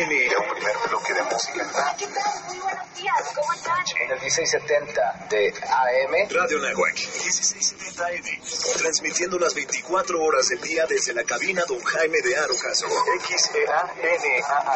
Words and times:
Un 0.00 0.06
primer 0.06 0.76
bloque 0.88 1.12
de 1.12 1.22
música. 1.24 1.96
¿Qué 1.98 2.06
tal? 2.06 2.44
Muy 2.46 2.58
buenos 2.58 2.94
días. 2.94 3.32
¿Cómo 3.34 3.52
están? 3.52 3.84
En 4.00 4.12
el 4.12 4.20
1670 4.20 5.26
de 5.28 5.48
AM. 5.48 6.30
Radio 6.30 6.60
Nahuac, 6.60 6.94
1670 6.94 8.06
AM. 8.06 8.78
Transmitiendo 8.78 9.40
las 9.40 9.54
24 9.54 10.22
horas 10.22 10.50
del 10.50 10.60
día 10.60 10.86
desde 10.86 11.14
la 11.14 11.24
cabina 11.24 11.64
Don 11.66 11.82
Jaime 11.82 12.20
de 12.22 12.36
Arocaso. 12.36 12.86
XEANAH. 13.26 13.94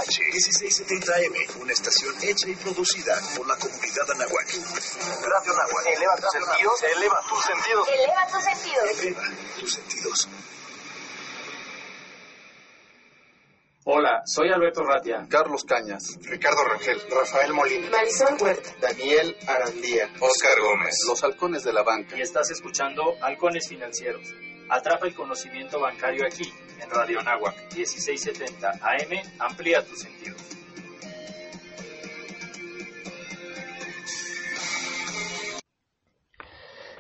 1670 0.09 1.15
AM, 1.15 1.61
una 1.61 1.73
estación 1.73 2.17
hecha 2.21 2.49
y 2.49 2.57
producida 2.57 3.17
por 3.37 3.47
la 3.47 3.55
comunidad 3.55 4.11
Anahuac. 4.11 4.49
Radio 4.51 5.53
Nahuac. 5.55 5.87
Eleva 5.87 6.17
tus 6.17 6.33
sentidos. 6.33 6.83
Eleva 6.97 7.23
tus 7.29 7.45
sentidos. 7.45 7.89
Eleva 7.89 8.27
tus 8.27 8.43
sentidos. 8.43 8.91
Eleva 8.99 9.23
tus 9.61 9.73
sentidos. 9.73 10.29
Hola, 13.95 14.23
soy 14.25 14.49
Alberto 14.49 14.83
Ratia. 14.85 15.27
Carlos 15.29 15.65
Cañas, 15.65 16.19
Ricardo 16.23 16.65
Rangel, 16.65 16.97
Rafael 17.11 17.53
Molina, 17.53 17.91
Marisol 17.91 18.39
Huerta, 18.41 18.71
Daniel 18.81 19.37
Arandía, 19.47 20.09
Oscar 20.19 20.59
Gómez, 20.63 20.97
Los 21.07 21.23
Halcones 21.23 21.63
de 21.63 21.75
la 21.75 21.83
Banca. 21.83 22.17
Y 22.17 22.23
estás 22.23 22.51
escuchando 22.51 23.03
Halcones 23.21 23.69
Financieros. 23.69 24.27
Atrapa 24.71 25.07
el 25.07 25.15
conocimiento 25.15 25.79
bancario 25.79 26.25
aquí, 26.25 26.51
en 26.83 26.89
Radio 26.89 27.21
Anáhuac, 27.21 27.55
1670 27.77 28.71
AM. 28.81 29.31
Amplía 29.39 29.85
tus 29.85 30.01
sentidos. 30.01 30.41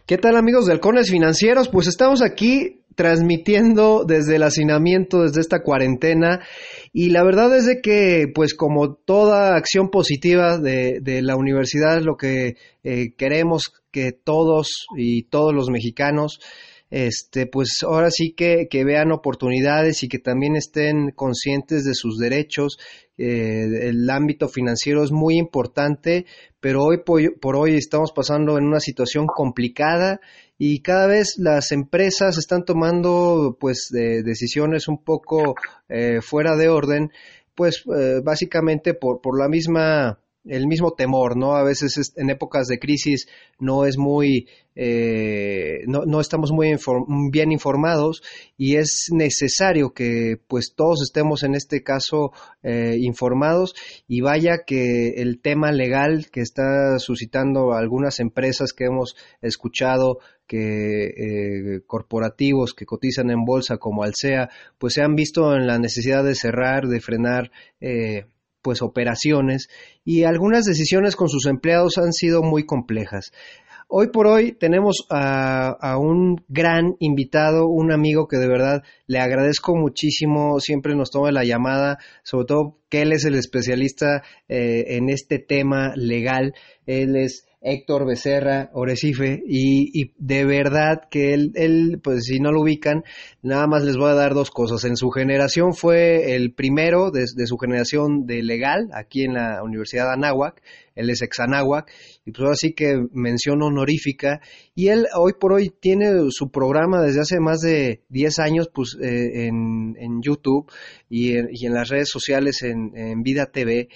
¿Qué 0.04 0.18
tal 0.18 0.36
amigos 0.36 0.66
de 0.66 0.72
Halcones 0.72 1.08
Financieros? 1.08 1.70
Pues 1.70 1.86
estamos 1.86 2.20
aquí 2.20 2.81
transmitiendo 2.94 4.04
desde 4.06 4.36
el 4.36 4.42
hacinamiento, 4.42 5.22
desde 5.22 5.40
esta 5.40 5.62
cuarentena. 5.62 6.40
Y 6.92 7.10
la 7.10 7.24
verdad 7.24 7.56
es 7.56 7.66
de 7.66 7.80
que, 7.80 8.26
pues 8.34 8.54
como 8.54 8.94
toda 8.94 9.56
acción 9.56 9.90
positiva 9.90 10.58
de, 10.58 11.00
de 11.00 11.22
la 11.22 11.36
universidad, 11.36 12.00
lo 12.02 12.16
que 12.16 12.56
eh, 12.84 13.14
queremos 13.16 13.72
que 13.90 14.12
todos 14.12 14.86
y 14.96 15.24
todos 15.24 15.54
los 15.54 15.70
mexicanos, 15.70 16.40
este, 16.92 17.46
pues 17.46 17.78
ahora 17.82 18.10
sí 18.10 18.34
que, 18.36 18.68
que 18.70 18.84
vean 18.84 19.12
oportunidades 19.12 20.02
y 20.02 20.08
que 20.08 20.18
también 20.18 20.56
estén 20.56 21.10
conscientes 21.16 21.84
de 21.84 21.94
sus 21.94 22.18
derechos. 22.18 22.76
Eh, 23.16 23.88
el 23.88 24.10
ámbito 24.10 24.46
financiero 24.46 25.02
es 25.02 25.10
muy 25.10 25.38
importante, 25.38 26.26
pero 26.60 26.82
hoy 26.82 26.98
por, 26.98 27.22
por 27.40 27.56
hoy 27.56 27.76
estamos 27.76 28.12
pasando 28.12 28.58
en 28.58 28.64
una 28.64 28.78
situación 28.78 29.24
complicada 29.26 30.20
y 30.64 30.80
cada 30.80 31.08
vez 31.08 31.34
las 31.38 31.72
empresas 31.72 32.38
están 32.38 32.64
tomando 32.64 33.56
pues 33.58 33.88
de 33.90 34.22
decisiones 34.22 34.86
un 34.86 35.02
poco 35.02 35.56
eh, 35.88 36.20
fuera 36.22 36.54
de 36.56 36.68
orden 36.68 37.10
pues 37.56 37.82
eh, 37.98 38.20
básicamente 38.22 38.94
por, 38.94 39.20
por 39.20 39.36
la 39.40 39.48
misma 39.48 40.20
el 40.44 40.66
mismo 40.66 40.92
temor, 40.94 41.36
¿no? 41.36 41.54
A 41.54 41.62
veces 41.62 41.98
es- 41.98 42.12
en 42.16 42.28
épocas 42.30 42.66
de 42.66 42.80
crisis 42.80 43.28
no 43.60 43.84
es 43.86 43.96
muy, 43.96 44.48
eh, 44.74 45.80
no, 45.86 46.02
no 46.04 46.20
estamos 46.20 46.50
muy 46.50 46.74
bien 47.30 47.52
informados 47.52 48.22
y 48.56 48.74
es 48.76 49.06
necesario 49.12 49.92
que 49.92 50.36
pues 50.48 50.74
todos 50.76 51.00
estemos 51.02 51.44
en 51.44 51.54
este 51.54 51.82
caso 51.84 52.32
eh, 52.64 52.96
informados 53.00 53.74
y 54.08 54.20
vaya 54.20 54.64
que 54.66 55.10
el 55.22 55.40
tema 55.40 55.70
legal 55.70 56.26
que 56.32 56.40
está 56.40 56.98
suscitando 56.98 57.72
algunas 57.72 58.18
empresas 58.18 58.72
que 58.72 58.86
hemos 58.86 59.14
escuchado 59.42 60.18
que 60.52 61.06
eh, 61.06 61.80
corporativos 61.86 62.74
que 62.74 62.84
cotizan 62.84 63.30
en 63.30 63.46
bolsa 63.46 63.78
como 63.78 64.02
Alsea 64.02 64.50
pues 64.76 64.92
se 64.92 65.00
han 65.00 65.14
visto 65.14 65.56
en 65.56 65.66
la 65.66 65.78
necesidad 65.78 66.22
de 66.22 66.34
cerrar, 66.34 66.88
de 66.88 67.00
frenar 67.00 67.50
eh, 67.80 68.26
pues 68.60 68.82
operaciones 68.82 69.70
y 70.04 70.24
algunas 70.24 70.66
decisiones 70.66 71.16
con 71.16 71.30
sus 71.30 71.46
empleados 71.46 71.96
han 71.96 72.12
sido 72.12 72.42
muy 72.42 72.66
complejas. 72.66 73.32
Hoy 73.88 74.08
por 74.08 74.26
hoy 74.26 74.52
tenemos 74.52 75.06
a, 75.08 75.96
un 75.98 76.44
gran 76.48 76.96
invitado, 76.98 77.66
un 77.66 77.90
amigo 77.90 78.28
que 78.28 78.36
de 78.36 78.48
verdad 78.48 78.82
le 79.06 79.20
agradezco 79.20 79.74
muchísimo, 79.74 80.60
siempre 80.60 80.94
nos 80.94 81.10
toma 81.10 81.32
la 81.32 81.44
llamada, 81.44 81.98
sobre 82.24 82.46
todo 82.46 82.78
que 82.90 83.02
él 83.02 83.12
es 83.12 83.24
el 83.24 83.36
especialista 83.36 84.22
eh, 84.48 84.96
en 84.96 85.08
este 85.08 85.38
tema 85.38 85.92
legal, 85.96 86.54
él 86.84 87.16
es 87.16 87.46
Héctor 87.62 88.06
Becerra 88.06 88.70
Orecife 88.72 89.42
y, 89.46 90.00
y, 90.00 90.12
de 90.18 90.44
verdad 90.44 91.02
que 91.10 91.32
él, 91.32 91.52
él, 91.54 92.00
pues 92.02 92.24
si 92.24 92.40
no 92.40 92.52
lo 92.52 92.62
ubican, 92.62 93.04
nada 93.42 93.66
más 93.66 93.84
les 93.84 93.96
voy 93.96 94.10
a 94.10 94.14
dar 94.14 94.34
dos 94.34 94.50
cosas. 94.50 94.84
En 94.84 94.96
su 94.96 95.10
generación 95.10 95.74
fue 95.74 96.34
el 96.34 96.52
primero 96.52 97.10
de, 97.10 97.24
de 97.34 97.46
su 97.46 97.56
generación 97.58 98.26
de 98.26 98.42
legal 98.42 98.88
aquí 98.94 99.24
en 99.24 99.34
la 99.34 99.62
Universidad 99.62 100.06
de 100.06 100.14
Anáhuac, 100.14 100.60
él 100.94 101.10
es 101.10 101.22
ex 101.22 101.40
Anáhuac, 101.40 101.90
y 102.24 102.32
pues 102.32 102.42
ahora 102.42 102.56
sí 102.56 102.72
que 102.72 103.06
mención 103.12 103.62
honorífica, 103.62 104.40
y 104.74 104.88
él 104.88 105.06
hoy 105.16 105.32
por 105.38 105.52
hoy 105.52 105.70
tiene 105.70 106.12
su 106.30 106.50
programa 106.50 107.02
desde 107.02 107.20
hace 107.20 107.40
más 107.40 107.60
de 107.60 108.02
10 108.08 108.38
años 108.38 108.70
pues 108.72 108.96
eh, 109.00 109.46
en, 109.46 109.96
en, 109.98 110.22
YouTube 110.22 110.70
y 111.08 111.36
en, 111.36 111.48
y 111.50 111.66
en, 111.66 111.74
las 111.74 111.88
redes 111.88 112.08
sociales 112.08 112.62
en, 112.62 112.96
en 112.96 113.22
Vida 113.22 113.46
TV. 113.46 113.88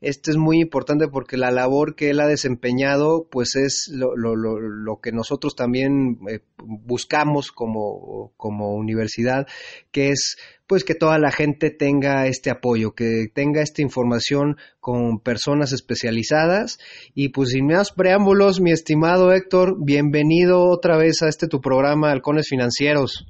Este 0.00 0.30
es 0.30 0.36
muy 0.36 0.60
importante 0.60 1.08
porque 1.08 1.36
la 1.36 1.50
labor 1.50 1.94
que 1.94 2.10
él 2.10 2.20
ha 2.20 2.26
desempeñado 2.26 3.28
pues 3.30 3.56
es 3.56 3.90
lo, 3.92 4.16
lo, 4.16 4.36
lo, 4.36 4.58
lo 4.58 5.00
que 5.00 5.12
nosotros 5.12 5.54
también 5.54 6.18
eh, 6.28 6.40
buscamos 6.58 7.52
como, 7.52 8.32
como 8.36 8.74
universidad, 8.74 9.46
que 9.90 10.10
es 10.10 10.36
pues 10.66 10.84
que 10.84 10.94
toda 10.94 11.18
la 11.18 11.30
gente 11.30 11.70
tenga 11.70 12.26
este 12.26 12.50
apoyo, 12.50 12.92
que 12.94 13.26
tenga 13.34 13.60
esta 13.60 13.82
información 13.82 14.56
con 14.80 15.20
personas 15.20 15.72
especializadas. 15.72 16.78
Y 17.14 17.30
pues 17.30 17.50
sin 17.50 17.66
más 17.66 17.92
preámbulos, 17.92 18.60
mi 18.60 18.72
estimado 18.72 19.32
Héctor, 19.32 19.76
bienvenido 19.84 20.70
otra 20.70 20.96
vez 20.96 21.22
a 21.22 21.28
este 21.28 21.48
tu 21.48 21.60
programa 21.60 22.10
Halcones 22.10 22.48
Financieros. 22.48 23.26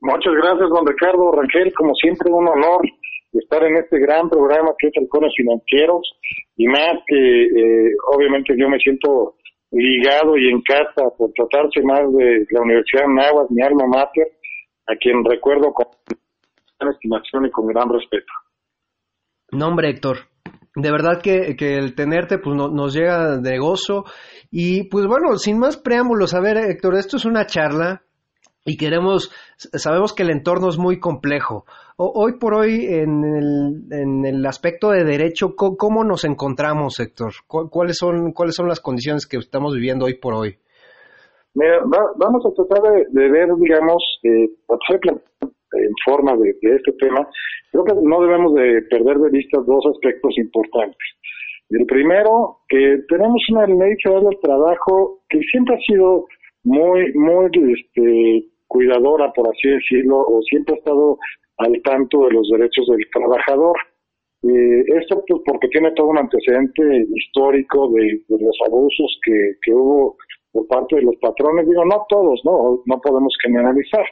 Muchas 0.00 0.32
gracias, 0.34 0.68
don 0.68 0.86
Ricardo. 0.86 1.32
Rangel, 1.32 1.72
como 1.74 1.94
siempre 1.94 2.30
un 2.32 2.48
honor 2.48 2.82
estar 3.32 3.64
en 3.64 3.76
este 3.76 3.98
gran 3.98 4.28
programa 4.28 4.72
que 4.78 4.88
es 4.88 4.92
Halcones 4.96 5.32
Financieros. 5.36 6.18
Y 6.56 6.66
más 6.66 6.96
que 7.06 7.44
eh, 7.44 7.92
obviamente 8.14 8.54
yo 8.56 8.68
me 8.68 8.78
siento 8.78 9.36
ligado 9.70 10.36
y 10.36 10.48
en 10.48 10.60
casa 10.62 11.08
por 11.16 11.32
tratarse 11.32 11.82
más 11.82 12.00
de 12.12 12.46
la 12.50 12.60
Universidad 12.60 13.06
de 13.06 13.14
Nahuatl, 13.14 13.54
mi 13.54 13.62
alma 13.62 13.86
mater, 13.86 14.28
a 14.86 14.96
quien 14.96 15.24
recuerdo 15.24 15.72
con 15.72 15.86
gran 16.82 16.94
estimación 16.94 17.46
y 17.46 17.50
con 17.50 17.66
gran 17.66 17.88
respeto. 17.88 18.32
No, 19.52 19.68
hombre, 19.68 19.90
Héctor. 19.90 20.18
De 20.74 20.90
verdad 20.90 21.20
que, 21.22 21.54
que 21.56 21.76
el 21.76 21.94
tenerte 21.94 22.38
pues 22.38 22.56
no, 22.56 22.68
nos 22.68 22.94
llega 22.94 23.38
de 23.38 23.58
gozo. 23.58 24.04
Y 24.50 24.84
pues 24.84 25.06
bueno, 25.06 25.36
sin 25.36 25.58
más 25.58 25.76
preámbulos, 25.76 26.34
a 26.34 26.40
ver, 26.40 26.56
Héctor, 26.56 26.94
esto 26.94 27.16
es 27.18 27.24
una 27.24 27.46
charla 27.46 28.02
y 28.64 28.76
queremos, 28.76 29.30
sabemos 29.56 30.14
que 30.14 30.22
el 30.22 30.30
entorno 30.30 30.68
es 30.68 30.78
muy 30.78 31.00
complejo. 31.00 31.64
O, 31.96 32.12
hoy 32.14 32.38
por 32.38 32.54
hoy, 32.54 32.86
en 32.86 33.24
el, 33.24 33.92
en 33.92 34.24
el 34.24 34.46
aspecto 34.46 34.90
de 34.90 35.04
derecho, 35.04 35.54
¿cómo, 35.56 35.76
¿cómo, 35.76 36.04
nos 36.04 36.24
encontramos, 36.24 36.98
Héctor? 37.00 37.32
¿Cuáles 37.46 37.98
son, 37.98 38.32
¿Cuáles 38.32 38.54
son 38.54 38.68
las 38.68 38.80
condiciones 38.80 39.26
que 39.26 39.36
estamos 39.36 39.74
viviendo 39.74 40.06
hoy 40.06 40.14
por 40.14 40.34
hoy? 40.34 40.56
Mira, 41.54 41.80
va, 41.80 42.12
vamos 42.16 42.46
a 42.46 42.54
tratar 42.54 42.92
de, 42.92 43.06
de 43.10 43.30
ver, 43.30 43.48
digamos, 43.58 44.02
eh, 44.22 44.48
en 45.72 45.92
forma 46.04 46.36
de, 46.36 46.54
de, 46.60 46.76
este 46.76 46.92
tema, 46.92 47.28
creo 47.70 47.84
que 47.84 47.94
no 48.02 48.20
debemos 48.20 48.54
de 48.54 48.82
perder 48.90 49.18
de 49.18 49.30
vista 49.30 49.58
dos 49.60 49.84
aspectos 49.86 50.36
importantes. 50.38 50.98
El 51.70 51.86
primero, 51.86 52.58
que 52.68 52.98
tenemos 53.08 53.42
una 53.50 53.66
ley 53.66 53.94
federal 54.02 54.24
del 54.24 54.40
trabajo 54.40 55.20
que 55.28 55.40
siempre 55.50 55.76
ha 55.76 55.80
sido 55.80 56.26
muy, 56.64 57.12
muy 57.14 57.50
este, 57.72 58.46
cuidadora, 58.66 59.32
por 59.32 59.48
así 59.48 59.68
decirlo, 59.68 60.18
o 60.20 60.42
siempre 60.42 60.74
ha 60.74 60.78
estado 60.78 61.18
al 61.58 61.80
tanto 61.82 62.26
de 62.26 62.32
los 62.32 62.48
derechos 62.50 62.86
del 62.88 63.08
trabajador. 63.12 63.76
Eh, 64.42 64.84
esto 65.00 65.24
pues, 65.26 65.40
porque 65.46 65.68
tiene 65.68 65.92
todo 65.92 66.08
un 66.08 66.18
antecedente 66.18 66.82
histórico 67.14 67.88
de, 67.90 68.20
de 68.28 68.44
los 68.44 68.56
abusos 68.66 69.18
que, 69.24 69.52
que 69.62 69.72
hubo 69.72 70.16
por 70.52 70.66
parte 70.66 70.96
de 70.96 71.02
los 71.02 71.16
patrones. 71.16 71.68
Digo, 71.68 71.84
no 71.84 72.04
todos, 72.08 72.40
no, 72.44 72.82
no 72.84 73.00
podemos 73.00 73.34
generalizar, 73.42 74.04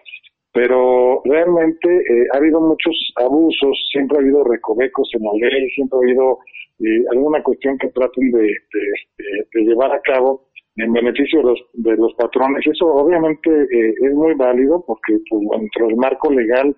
pero 0.53 1.23
realmente 1.25 1.89
eh, 1.89 2.27
ha 2.33 2.39
habido 2.39 2.61
muchos 2.61 2.95
abusos, 3.17 3.77
siempre 3.91 4.19
ha 4.19 4.21
habido 4.21 4.45
recovecos 4.45 5.09
en 5.15 5.23
la 5.23 5.33
ley, 5.35 5.71
siempre 5.71 5.99
ha 5.99 6.03
habido 6.03 6.39
eh, 6.81 7.05
alguna 7.13 7.43
cuestión 7.43 7.79
que 7.79 7.89
traten 7.89 8.31
de, 8.33 8.43
de, 8.43 9.47
de, 9.53 9.63
llevar 9.63 9.93
a 9.93 10.01
cabo 10.01 10.47
en 10.77 10.93
beneficio 10.93 11.41
de 11.41 11.45
los, 11.45 11.61
de 11.75 11.97
los 11.97 12.15
patrones. 12.15 12.67
Eso 12.67 12.87
obviamente 12.87 13.51
eh, 13.51 13.95
es 14.03 14.15
muy 14.15 14.35
válido 14.35 14.83
porque 14.87 15.19
pues, 15.29 15.43
dentro 15.59 15.87
del 15.87 15.97
marco 15.97 16.33
legal 16.33 16.75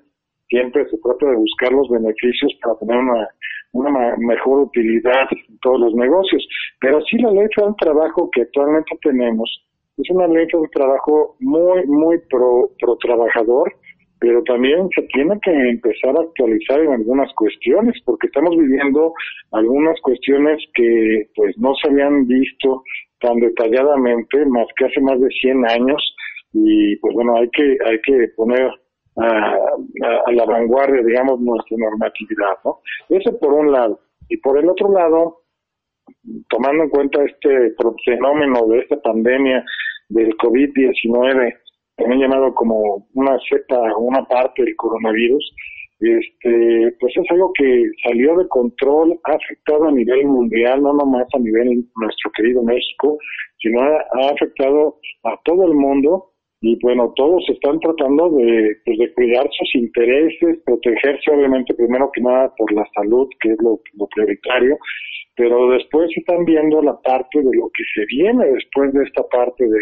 siempre 0.48 0.84
se 0.90 0.98
trata 0.98 1.30
de 1.30 1.36
buscar 1.36 1.72
los 1.72 1.88
beneficios 1.88 2.52
para 2.62 2.78
tener 2.78 2.96
una, 2.98 3.28
una 3.72 4.16
mejor 4.18 4.64
utilidad 4.64 5.28
en 5.30 5.58
todos 5.60 5.80
los 5.80 5.94
negocios. 5.94 6.46
Pero 6.80 7.00
sí 7.02 7.16
la 7.18 7.30
ley 7.30 7.44
de 7.44 7.74
trabajo 7.78 8.28
que 8.32 8.42
actualmente 8.42 8.98
tenemos 9.02 9.48
es 9.98 10.10
una 10.10 10.26
ley 10.26 10.46
de 10.46 10.68
trabajo 10.72 11.36
muy, 11.40 11.84
muy 11.86 12.18
pro, 12.30 12.70
pro 12.80 12.96
trabajador, 12.96 13.72
pero 14.18 14.42
también 14.44 14.88
se 14.94 15.02
tiene 15.12 15.38
que 15.42 15.50
empezar 15.50 16.16
a 16.16 16.22
actualizar 16.22 16.80
en 16.80 16.92
algunas 16.92 17.32
cuestiones, 17.34 18.00
porque 18.04 18.28
estamos 18.28 18.56
viviendo 18.56 19.12
algunas 19.50 20.00
cuestiones 20.00 20.62
que 20.74 21.26
pues 21.34 21.56
no 21.58 21.74
se 21.74 21.90
habían 21.90 22.26
visto 22.26 22.82
tan 23.20 23.36
detalladamente 23.38 24.44
más 24.46 24.66
que 24.76 24.86
hace 24.86 25.00
más 25.00 25.20
de 25.20 25.28
100 25.28 25.68
años 25.68 26.14
y 26.52 26.96
pues 26.96 27.14
bueno, 27.14 27.36
hay 27.36 27.48
que 27.50 27.76
hay 27.84 28.00
que 28.02 28.28
poner 28.36 28.70
a, 29.16 29.56
a 30.26 30.32
la 30.32 30.44
vanguardia, 30.44 31.02
digamos, 31.02 31.40
nuestra 31.40 31.76
normatividad, 31.78 32.58
¿no? 32.64 32.78
Eso 33.08 33.38
por 33.38 33.52
un 33.52 33.72
lado. 33.72 34.00
Y 34.28 34.36
por 34.38 34.58
el 34.58 34.68
otro 34.68 34.92
lado, 34.92 35.41
tomando 36.48 36.84
en 36.84 36.90
cuenta 36.90 37.24
este 37.24 37.74
fenómeno 38.04 38.66
de 38.68 38.80
esta 38.80 39.00
pandemia 39.00 39.64
del 40.08 40.36
COVID-19, 40.36 41.54
también 41.96 42.20
llamado 42.20 42.54
como 42.54 43.06
una 43.14 43.38
cepa, 43.48 43.96
una 43.96 44.24
parte 44.26 44.62
del 44.62 44.76
coronavirus, 44.76 45.54
este, 46.00 46.96
pues 46.98 47.16
es 47.16 47.30
algo 47.30 47.52
que 47.56 47.84
salió 48.04 48.36
de 48.36 48.48
control, 48.48 49.18
ha 49.24 49.32
afectado 49.32 49.86
a 49.86 49.92
nivel 49.92 50.26
mundial, 50.26 50.82
no 50.82 50.94
nomás 50.94 51.26
a 51.32 51.38
nivel 51.38 51.84
nuestro 51.96 52.30
querido 52.32 52.62
México, 52.62 53.18
sino 53.58 53.80
ha, 53.82 54.30
afectado 54.30 54.98
a 55.22 55.38
todo 55.44 55.66
el 55.66 55.74
mundo 55.74 56.30
y 56.60 56.78
bueno, 56.80 57.12
todos 57.16 57.44
están 57.48 57.78
tratando 57.80 58.30
de, 58.30 58.76
pues, 58.84 58.98
de 58.98 59.12
cuidar 59.14 59.48
sus 59.52 59.74
intereses, 59.74 60.58
protegerse 60.64 61.30
obviamente 61.32 61.74
primero 61.74 62.10
que 62.12 62.20
nada 62.20 62.52
por 62.56 62.72
la 62.72 62.84
salud, 62.94 63.28
que 63.40 63.52
es 63.52 63.58
lo 63.60 63.80
prioritario, 64.14 64.78
pero 65.36 65.70
después 65.70 66.10
están 66.16 66.44
viendo 66.44 66.82
la 66.82 67.00
parte 67.00 67.38
de 67.38 67.56
lo 67.56 67.70
que 67.74 67.84
se 67.94 68.04
viene 68.06 68.46
después 68.46 68.92
de 68.92 69.04
esta 69.04 69.22
parte 69.28 69.64
de, 69.64 69.78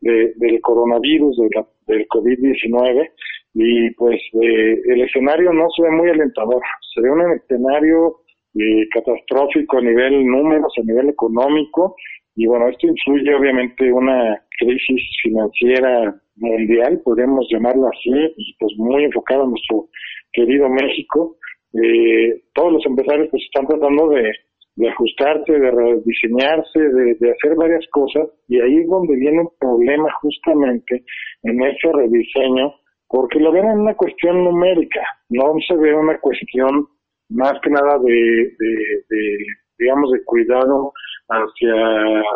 de 0.00 0.32
del 0.36 0.60
coronavirus, 0.60 1.38
del 1.86 2.08
COVID-19, 2.08 3.10
y 3.54 3.90
pues 3.92 4.20
eh, 4.42 4.80
el 4.86 5.02
escenario 5.02 5.52
no 5.52 5.68
se 5.70 5.82
ve 5.82 5.90
muy 5.90 6.08
alentador, 6.10 6.62
se 6.94 7.00
ve 7.00 7.10
un 7.10 7.32
escenario 7.32 8.20
eh, 8.54 8.88
catastrófico 8.92 9.78
a 9.78 9.82
nivel 9.82 10.26
números, 10.26 10.72
a 10.78 10.82
nivel 10.82 11.08
económico, 11.10 11.96
y 12.34 12.46
bueno, 12.46 12.68
esto 12.68 12.86
influye 12.86 13.34
obviamente 13.34 13.92
una 13.92 14.40
crisis 14.58 15.02
financiera 15.22 16.14
mundial, 16.36 17.00
podemos 17.04 17.46
llamarlo 17.50 17.88
así, 17.88 18.12
y 18.36 18.54
pues 18.58 18.72
muy 18.76 19.04
enfocado 19.04 19.44
en 19.44 19.50
nuestro 19.50 19.88
querido 20.32 20.68
México. 20.68 21.36
Eh, 21.74 22.42
todos 22.54 22.72
los 22.74 22.86
empresarios 22.86 23.28
pues 23.30 23.42
están 23.42 23.66
tratando 23.66 24.08
de, 24.10 24.32
de 24.78 24.88
ajustarse, 24.88 25.52
de 25.52 25.70
rediseñarse, 25.72 26.78
de, 26.78 27.30
hacer 27.32 27.56
varias 27.56 27.84
cosas, 27.90 28.28
y 28.46 28.60
ahí 28.60 28.78
es 28.78 28.86
donde 28.86 29.16
viene 29.16 29.40
un 29.40 29.50
problema 29.58 30.08
justamente 30.22 31.02
en 31.42 31.62
ese 31.62 31.92
rediseño, 31.92 32.72
porque 33.08 33.40
lo 33.40 33.50
ven 33.50 33.64
en 33.64 33.80
una 33.80 33.94
cuestión 33.94 34.44
numérica, 34.44 35.02
no 35.30 35.52
se 35.66 35.74
ve 35.76 35.96
una 35.96 36.16
cuestión 36.20 36.86
más 37.28 37.54
que 37.60 37.70
nada 37.70 37.98
de, 37.98 38.12
de, 38.12 38.74
de 39.10 39.36
digamos, 39.80 40.12
de 40.12 40.22
cuidado 40.24 40.92
hacia 41.28 41.74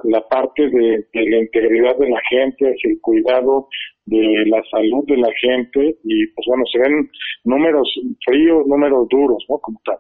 la 0.03 0.21
parte 0.29 0.69
de, 0.69 1.07
de, 1.13 1.31
la 1.31 1.39
integridad 1.39 1.97
de 1.97 2.11
la 2.11 2.21
gente, 2.29 2.67
hacia 2.67 2.91
el 2.91 3.01
cuidado 3.01 3.69
de 4.07 4.45
la 4.47 4.61
salud 4.69 5.05
de 5.07 5.17
la 5.17 5.31
gente 5.41 5.97
y 6.03 6.27
pues 6.27 6.45
bueno, 6.49 6.65
se 6.73 6.81
ven 6.81 7.09
números 7.45 7.89
fríos, 8.27 8.67
números 8.67 9.09
duros, 9.09 9.45
¿no? 9.49 9.59
Como 9.59 9.81
tal. 9.85 9.99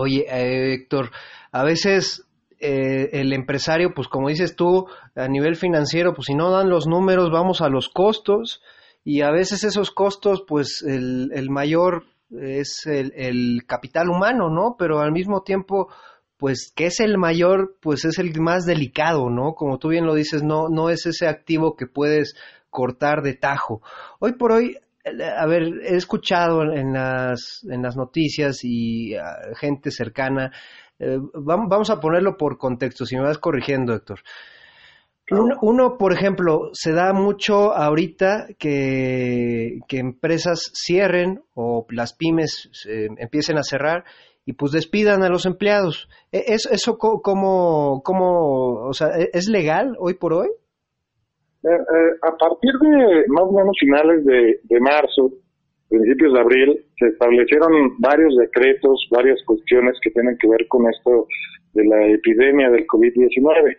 Oye, 0.00 0.26
eh, 0.28 0.74
Héctor, 0.74 1.10
a 1.52 1.64
veces 1.64 2.26
eh, 2.58 3.10
el 3.12 3.32
empresario, 3.32 3.92
pues 3.94 4.08
como 4.08 4.28
dices 4.28 4.56
tú, 4.56 4.86
a 5.14 5.28
nivel 5.28 5.56
financiero, 5.56 6.14
pues 6.14 6.26
si 6.26 6.34
no 6.34 6.50
dan 6.50 6.68
los 6.68 6.86
números, 6.86 7.30
vamos 7.30 7.60
a 7.60 7.68
los 7.68 7.88
costos 7.88 8.62
y 9.04 9.22
a 9.22 9.30
veces 9.30 9.64
esos 9.64 9.90
costos, 9.90 10.44
pues 10.46 10.82
el, 10.86 11.48
mayor 11.50 12.04
es 12.30 12.86
el, 12.86 13.12
el 13.16 13.62
capital 13.66 14.10
humano, 14.10 14.50
¿no? 14.50 14.76
Pero 14.78 15.00
al 15.00 15.12
mismo 15.12 15.42
tiempo, 15.42 15.88
pues 16.36 16.72
que 16.74 16.86
es 16.86 17.00
el 17.00 17.18
mayor, 17.18 17.76
pues 17.80 18.04
es 18.04 18.18
el 18.18 18.38
más 18.40 18.64
delicado, 18.64 19.30
¿no? 19.30 19.54
Como 19.54 19.78
tú 19.78 19.88
bien 19.88 20.06
lo 20.06 20.14
dices, 20.14 20.42
no, 20.42 20.68
no 20.68 20.90
es 20.90 21.06
ese 21.06 21.28
activo 21.28 21.76
que 21.76 21.86
puedes 21.86 22.34
cortar 22.70 23.22
de 23.22 23.34
tajo. 23.34 23.82
Hoy 24.20 24.32
por 24.32 24.52
hoy, 24.52 24.78
a 25.04 25.46
ver, 25.46 25.62
he 25.82 25.96
escuchado 25.96 26.62
en 26.62 26.92
las, 26.92 27.64
en 27.68 27.82
las 27.82 27.96
noticias 27.96 28.60
y 28.62 29.16
uh, 29.16 29.54
gente 29.56 29.90
cercana, 29.90 30.52
eh, 30.98 31.18
vamos, 31.34 31.68
vamos, 31.68 31.90
a 31.90 32.00
ponerlo 32.00 32.36
por 32.36 32.58
contexto, 32.58 33.06
si 33.06 33.16
me 33.16 33.22
vas 33.22 33.38
corrigiendo, 33.38 33.94
Héctor. 33.94 34.20
Uno, 35.30 35.56
uno, 35.62 35.96
por 35.96 36.12
ejemplo, 36.12 36.70
se 36.72 36.92
da 36.92 37.12
mucho 37.12 37.72
ahorita 37.72 38.48
que, 38.58 39.78
que 39.86 39.98
empresas 39.98 40.72
cierren 40.74 41.42
o 41.54 41.86
las 41.90 42.14
pymes 42.14 42.68
eh, 42.88 43.08
empiecen 43.16 43.56
a 43.56 43.62
cerrar 43.62 44.04
y 44.44 44.54
pues 44.54 44.72
despidan 44.72 45.22
a 45.22 45.28
los 45.28 45.46
empleados. 45.46 46.08
¿Es, 46.32 46.66
¿Eso 46.66 46.98
cómo, 46.98 48.02
cómo, 48.02 48.88
o 48.88 48.92
sea, 48.92 49.10
es 49.32 49.48
legal 49.48 49.96
hoy 50.00 50.14
por 50.14 50.34
hoy? 50.34 50.48
Eh, 51.62 51.68
eh, 51.68 52.10
a 52.22 52.36
partir 52.36 52.72
de 52.80 53.24
más 53.28 53.44
o 53.44 53.52
menos 53.52 53.76
finales 53.78 54.24
de, 54.24 54.60
de, 54.62 54.80
marzo, 54.80 55.30
principios 55.88 56.32
de 56.32 56.40
abril, 56.40 56.84
se 56.98 57.08
establecieron 57.08 57.96
varios 57.98 58.34
decretos, 58.36 59.06
varias 59.10 59.42
cuestiones 59.44 59.98
que 60.02 60.10
tienen 60.10 60.38
que 60.38 60.48
ver 60.48 60.66
con 60.68 60.88
esto 60.88 61.26
de 61.74 61.84
la 61.84 62.06
epidemia 62.06 62.70
del 62.70 62.86
COVID-19. 62.86 63.76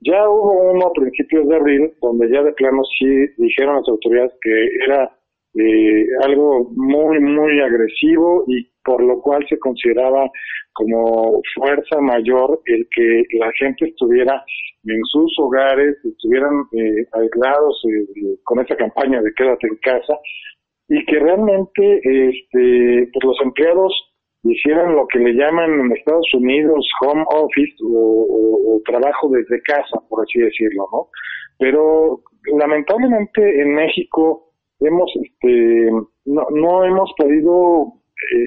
Ya 0.00 0.28
hubo 0.28 0.70
uno 0.70 0.86
a 0.86 0.92
principios 0.92 1.48
de 1.48 1.56
abril 1.56 1.92
donde 2.02 2.30
ya 2.30 2.42
de 2.42 2.52
plano 2.52 2.82
sí 2.98 3.26
dijeron 3.38 3.76
las 3.76 3.88
autoridades 3.88 4.32
que 4.42 4.68
era 4.84 5.10
eh, 5.54 6.06
algo 6.22 6.70
muy, 6.74 7.20
muy 7.20 7.60
agresivo 7.60 8.44
y 8.48 8.68
por 8.84 9.02
lo 9.02 9.20
cual 9.20 9.46
se 9.48 9.58
consideraba 9.58 10.28
como 10.72 11.40
fuerza 11.54 12.00
mayor 12.00 12.60
el 12.66 12.86
que 12.94 13.22
la 13.38 13.50
gente 13.58 13.86
estuviera 13.86 14.44
en 14.84 15.00
sus 15.04 15.32
hogares, 15.38 15.96
estuvieran 16.04 16.64
eh, 16.72 17.06
aislados 17.12 17.82
eh, 17.88 18.36
con 18.42 18.60
esa 18.60 18.76
campaña 18.76 19.22
de 19.22 19.32
quédate 19.34 19.68
en 19.68 19.76
casa 19.76 20.18
y 20.88 21.04
que 21.06 21.18
realmente 21.20 22.00
este, 22.02 23.08
pues 23.12 23.24
los 23.24 23.40
empleados 23.42 23.92
hicieran 24.42 24.94
lo 24.94 25.06
que 25.06 25.20
le 25.20 25.32
llaman 25.34 25.70
en 25.70 25.92
Estados 25.92 26.26
Unidos 26.34 26.86
home 27.00 27.24
office 27.32 27.74
o, 27.82 28.26
o, 28.28 28.76
o 28.76 28.82
trabajo 28.84 29.30
desde 29.30 29.62
casa, 29.62 30.00
por 30.08 30.22
así 30.22 30.40
decirlo, 30.40 30.86
¿no? 30.92 31.08
Pero 31.58 32.20
lamentablemente 32.58 33.62
en 33.62 33.74
México 33.74 34.50
hemos, 34.86 35.12
este, 35.22 35.90
no, 36.26 36.46
no 36.50 36.84
hemos 36.84 37.12
podido 37.16 37.92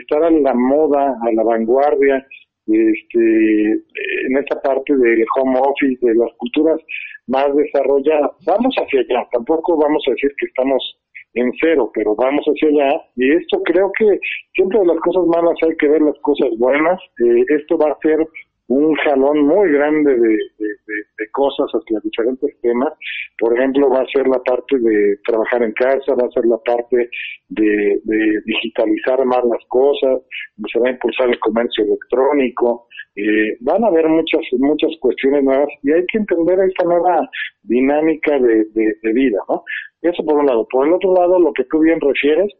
estar 0.02 0.24
a 0.24 0.32
la 0.32 0.54
moda, 0.54 1.16
a 1.22 1.32
la 1.32 1.44
vanguardia, 1.44 2.26
este, 2.68 3.72
en 3.72 4.38
esta 4.38 4.62
parte 4.62 4.96
del 4.96 5.26
home 5.38 5.60
office, 5.60 6.06
de 6.06 6.16
las 6.16 6.32
culturas 6.38 6.80
más 7.28 7.56
desarrolladas. 7.56 8.32
Vamos 8.46 8.76
hacia 8.76 9.02
allá, 9.02 9.28
tampoco 9.32 9.78
vamos 9.78 10.04
a 10.08 10.12
decir 10.12 10.32
que 10.40 10.48
estamos 10.48 10.84
en 11.34 11.52
cero, 11.62 11.92
pero 11.94 12.16
vamos 12.16 12.46
hacia 12.46 12.70
allá. 12.70 13.02
Y 13.16 13.32
esto 13.32 13.62
creo 13.64 13.92
que 13.98 14.20
siempre 14.54 14.80
de 14.80 14.88
las 14.88 14.98
cosas 14.98 15.26
malas 15.28 15.56
hay 15.62 15.76
que 15.78 15.88
ver 15.88 16.02
las 16.02 16.18
cosas 16.22 16.50
buenas. 16.58 17.00
Eh, 17.24 17.46
esto 17.50 17.78
va 17.78 17.92
a 17.92 17.98
ser 18.02 18.20
un 18.68 18.96
jalón 18.96 19.46
muy 19.46 19.72
grande 19.72 20.14
de, 20.14 20.20
de, 20.20 20.68
de, 20.88 20.96
de, 21.18 21.32
cosas 21.32 21.68
hacia 21.72 22.00
diferentes 22.04 22.60
temas. 22.62 22.94
Por 23.38 23.58
ejemplo, 23.58 23.90
va 23.90 24.02
a 24.02 24.08
ser 24.08 24.28
la 24.28 24.40
parte 24.40 24.78
de 24.78 25.18
trabajar 25.26 25.64
en 25.64 25.72
casa, 25.74 26.16
va 26.16 26.28
a 26.28 26.32
ser 26.32 26.46
la 26.46 26.58
parte 26.58 27.10
de, 27.50 28.02
digitalizar 28.46 29.24
más 29.26 29.44
las 29.46 29.64
cosas, 29.68 30.22
se 30.72 30.80
va 30.80 30.90
a 30.90 30.92
impulsar 30.92 31.30
el 31.30 31.40
comercio 31.40 31.86
electrónico. 31.86 32.88
Eh, 33.16 33.58
van 33.62 33.84
a 33.84 33.88
haber 33.88 34.08
muchas 34.08 34.42
muchas 34.60 34.92
cuestiones 35.00 35.44
nuevas 35.44 35.70
y 35.82 35.92
hay 35.92 36.06
que 36.06 36.20
entender 36.20 36.60
esta 36.60 36.86
nueva 36.86 37.28
dinámica 37.64 38.38
de, 38.38 38.68
vida, 39.14 39.40
¿no? 39.50 39.64
Eso 40.02 40.24
por 40.24 40.38
un 40.38 40.46
lado. 40.46 40.68
Por 40.70 40.88
el 40.88 40.94
otro 40.94 41.14
lado, 41.14 41.40
lo 41.40 41.52
que 41.54 41.64
tú 41.64 41.80
bien 41.80 42.00
refieres, 42.00 42.54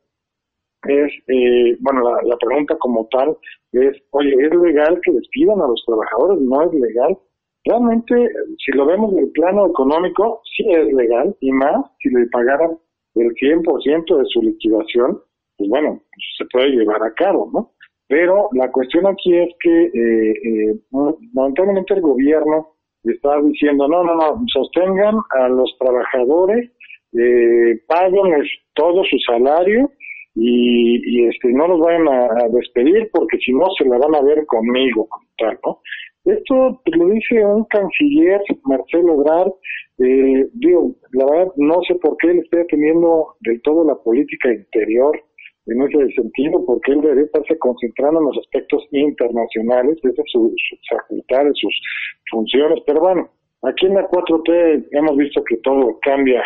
es, 0.88 1.12
eh, 1.28 1.78
bueno, 1.80 2.02
la, 2.10 2.22
la, 2.24 2.38
pregunta 2.38 2.76
como 2.78 3.08
tal 3.12 3.38
es, 3.72 3.96
oye, 4.12 4.34
¿es 4.40 4.56
legal 4.56 5.00
que 5.04 5.12
despidan 5.12 5.62
a 5.62 5.68
los 5.68 5.84
trabajadores? 5.86 6.42
No 6.42 6.64
es 6.64 6.74
legal. 6.74 7.18
Realmente, 7.66 8.30
si 8.66 8.72
lo 8.72 8.86
vemos 8.86 9.12
en 9.14 9.20
el 9.20 9.32
plano 9.32 9.68
económico, 9.68 10.42
sí 10.56 10.66
es 10.72 10.94
legal, 10.94 11.36
y 11.42 11.52
más 11.52 11.86
si 12.00 12.10
le 12.10 12.26
pagaran 12.28 12.78
el 13.16 13.34
100% 13.34 14.18
de 14.18 14.26
su 14.26 14.42
liquidación, 14.42 15.22
pues 15.58 15.70
bueno, 15.70 16.02
se 16.38 16.46
puede 16.46 16.70
llevar 16.70 17.04
a 17.04 17.14
cabo, 17.14 17.50
¿no? 17.54 17.72
Pero 18.08 18.50
la 18.54 18.72
cuestión 18.72 19.06
aquí 19.06 19.36
es 19.36 19.50
que 19.60 19.86
eh, 19.86 20.32
eh, 20.32 20.80
momentáneamente 20.92 21.94
el 21.96 22.02
gobierno 22.02 22.76
está 23.04 23.42
diciendo, 23.42 23.88
no, 23.88 24.04
no, 24.04 24.16
no, 24.16 24.44
sostengan 24.54 25.16
a 25.32 25.50
los 25.50 25.76
trabajadores, 25.78 26.72
eh, 27.14 27.82
paguen 27.88 28.44
todo 28.74 29.04
su 29.04 29.18
salario, 29.20 29.92
y, 30.40 31.28
este 31.28 31.52
no 31.52 31.68
los 31.68 31.80
vayan 31.80 32.08
a, 32.08 32.48
despedir 32.50 33.10
porque 33.12 33.38
si 33.40 33.52
no 33.54 33.66
se 33.78 33.86
la 33.86 33.98
van 33.98 34.16
a 34.16 34.22
ver 34.22 34.46
conmigo, 34.46 35.08
tal, 35.38 35.58
¿no? 35.66 35.82
Esto 36.26 36.82
pues, 36.86 36.98
lo 36.98 37.10
dice 37.10 37.44
un 37.44 37.66
canciller, 37.66 38.42
Marcelo 38.64 39.14
Ebrard, 39.14 39.52
eh, 40.00 40.48
digo, 40.54 40.96
la 41.14 41.26
verdad 41.26 41.54
no 41.56 41.82
sé 41.88 41.96
por 41.96 42.18
qué 42.18 42.32
él 42.32 42.40
está 42.40 42.64
teniendo 42.66 43.36
del 43.42 43.62
todo 43.62 43.84
la 43.84 43.96
política 43.96 44.54
interior 44.54 45.20
en 45.66 45.82
ese 45.82 46.14
sentido, 46.14 46.64
porque 46.66 46.92
él 46.92 47.02
debería 47.02 47.26
estarse 47.26 47.58
concentrando 47.58 48.20
en 48.20 48.28
los 48.28 48.38
aspectos 48.38 48.86
internacionales, 48.92 49.98
esa 50.04 50.22
es 50.22 50.32
su, 50.32 50.54
su 50.56 50.96
facultad, 50.96 51.46
sus 51.54 51.82
funciones, 52.30 52.80
pero 52.86 53.02
bueno, 53.02 53.30
aquí 53.64 53.88
en 53.88 53.96
la 53.96 54.08
4T 54.08 54.88
hemos 54.92 55.18
visto 55.18 55.44
que 55.44 55.58
todo 55.58 55.98
cambia 56.02 56.44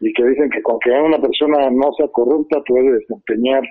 y 0.00 0.12
que 0.12 0.24
dicen 0.24 0.50
que 0.50 0.62
con 0.62 0.78
que 0.80 0.90
una 0.90 1.20
persona 1.20 1.70
no 1.70 1.92
sea 1.94 2.08
corrupta 2.08 2.60
puede 2.66 2.92
desempeñar 2.92 3.62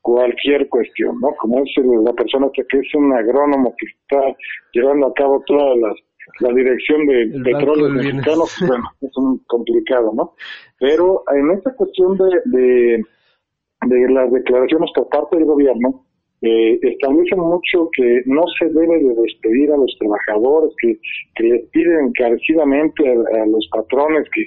cualquier 0.00 0.68
cuestión, 0.68 1.18
¿no? 1.20 1.34
Como 1.36 1.64
es 1.64 1.70
la 2.04 2.12
persona 2.12 2.48
que 2.54 2.62
es 2.62 2.94
un 2.94 3.12
agrónomo 3.12 3.74
que 3.76 3.86
está 3.86 4.36
llevando 4.72 5.08
a 5.08 5.14
cabo 5.14 5.42
toda 5.46 5.74
la, 5.76 5.92
la 6.40 6.54
dirección 6.54 7.06
de 7.06 7.22
El 7.22 7.42
del 7.42 7.92
mexicanos, 7.92 8.56
bueno, 8.68 8.84
es 9.00 9.16
un 9.16 9.38
complicado, 9.46 10.12
¿no? 10.14 10.34
Pero 10.78 11.24
en 11.34 11.50
esta 11.50 11.74
cuestión 11.74 12.16
de, 12.16 12.40
de, 12.44 13.04
de 13.86 14.12
las 14.12 14.30
declaraciones 14.32 14.90
por 14.94 15.08
parte 15.08 15.36
del 15.36 15.46
gobierno, 15.46 16.06
eh, 16.42 16.78
establecen 16.82 17.40
mucho 17.40 17.88
que 17.96 18.22
no 18.26 18.44
se 18.58 18.66
debe 18.66 18.98
de 18.98 19.14
despedir 19.22 19.72
a 19.72 19.76
los 19.76 19.96
trabajadores, 19.98 20.70
que, 20.80 20.98
que 21.34 21.42
les 21.44 21.68
piden 21.70 22.08
encarecidamente 22.08 23.08
a, 23.08 23.42
a 23.42 23.46
los 23.46 23.66
patrones 23.72 24.28
que, 24.34 24.46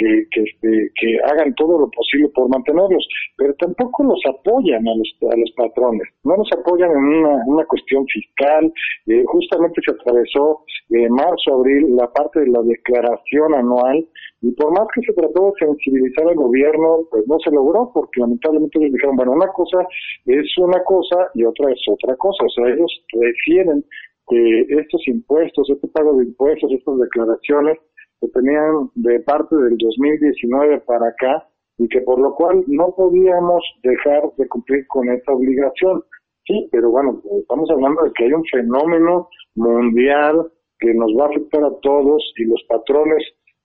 que, 0.00 0.42
este, 0.42 0.90
que 0.98 1.18
hagan 1.30 1.54
todo 1.54 1.78
lo 1.78 1.90
posible 1.90 2.28
por 2.34 2.48
mantenerlos, 2.48 3.06
pero 3.36 3.54
tampoco 3.54 4.04
los 4.04 4.20
apoyan 4.26 4.86
a 4.88 4.94
los, 4.96 5.16
a 5.30 5.36
los 5.36 5.50
patrones, 5.56 6.08
no 6.24 6.36
los 6.36 6.48
apoyan 6.52 6.90
en 6.90 7.26
una, 7.46 7.64
cuestión 7.66 8.06
fiscal, 8.06 8.72
eh, 9.06 9.22
justamente 9.26 9.80
se 9.84 9.92
atravesó 9.92 10.64
eh, 10.90 11.08
marzo, 11.10 11.54
abril, 11.54 11.96
la 11.96 12.10
parte 12.10 12.40
de 12.40 12.48
la 12.48 12.62
declaración 12.62 13.54
anual, 13.54 14.06
y 14.42 14.50
por 14.52 14.72
más 14.72 14.88
que 14.94 15.02
se 15.02 15.12
trató 15.12 15.52
de 15.52 15.66
sensibilizar 15.66 16.26
al 16.26 16.34
gobierno, 16.34 17.00
pues 17.10 17.28
no 17.28 17.38
se 17.40 17.50
logró, 17.50 17.90
porque 17.92 18.20
lamentablemente 18.20 18.78
ellos 18.78 18.94
dijeron, 18.94 19.16
bueno, 19.16 19.32
una 19.32 19.48
cosa 19.48 19.86
es 20.24 20.58
una 20.58 20.82
cosa 20.84 21.28
y 21.34 21.44
otra 21.44 21.70
es 21.70 21.80
otra 21.86 22.16
cosa. 22.16 22.46
O 22.46 22.48
sea, 22.48 22.68
ellos 22.68 22.90
refieren 23.12 23.84
que 24.28 24.60
estos 24.80 25.06
impuestos, 25.08 25.68
este 25.68 25.88
pago 25.88 26.16
de 26.16 26.24
impuestos, 26.24 26.72
estas 26.72 26.98
declaraciones, 26.98 27.76
se 28.20 28.28
tenían 28.28 28.90
de 28.94 29.20
parte 29.20 29.56
del 29.56 29.76
2019 29.78 30.80
para 30.80 31.08
acá 31.08 31.46
y 31.78 31.88
que 31.88 32.02
por 32.02 32.20
lo 32.20 32.34
cual 32.34 32.62
no 32.66 32.94
podíamos 32.94 33.64
dejar 33.82 34.22
de 34.36 34.46
cumplir 34.48 34.86
con 34.88 35.08
esta 35.08 35.32
obligación. 35.32 36.04
Sí, 36.46 36.68
pero 36.70 36.90
bueno, 36.90 37.22
estamos 37.40 37.70
hablando 37.70 38.02
de 38.02 38.12
que 38.12 38.24
hay 38.24 38.32
un 38.32 38.44
fenómeno 38.44 39.28
mundial 39.54 40.50
que 40.78 40.92
nos 40.94 41.10
va 41.18 41.24
a 41.24 41.28
afectar 41.28 41.64
a 41.64 41.74
todos 41.80 42.22
y 42.36 42.44
los 42.44 42.62
patrones 42.68 43.22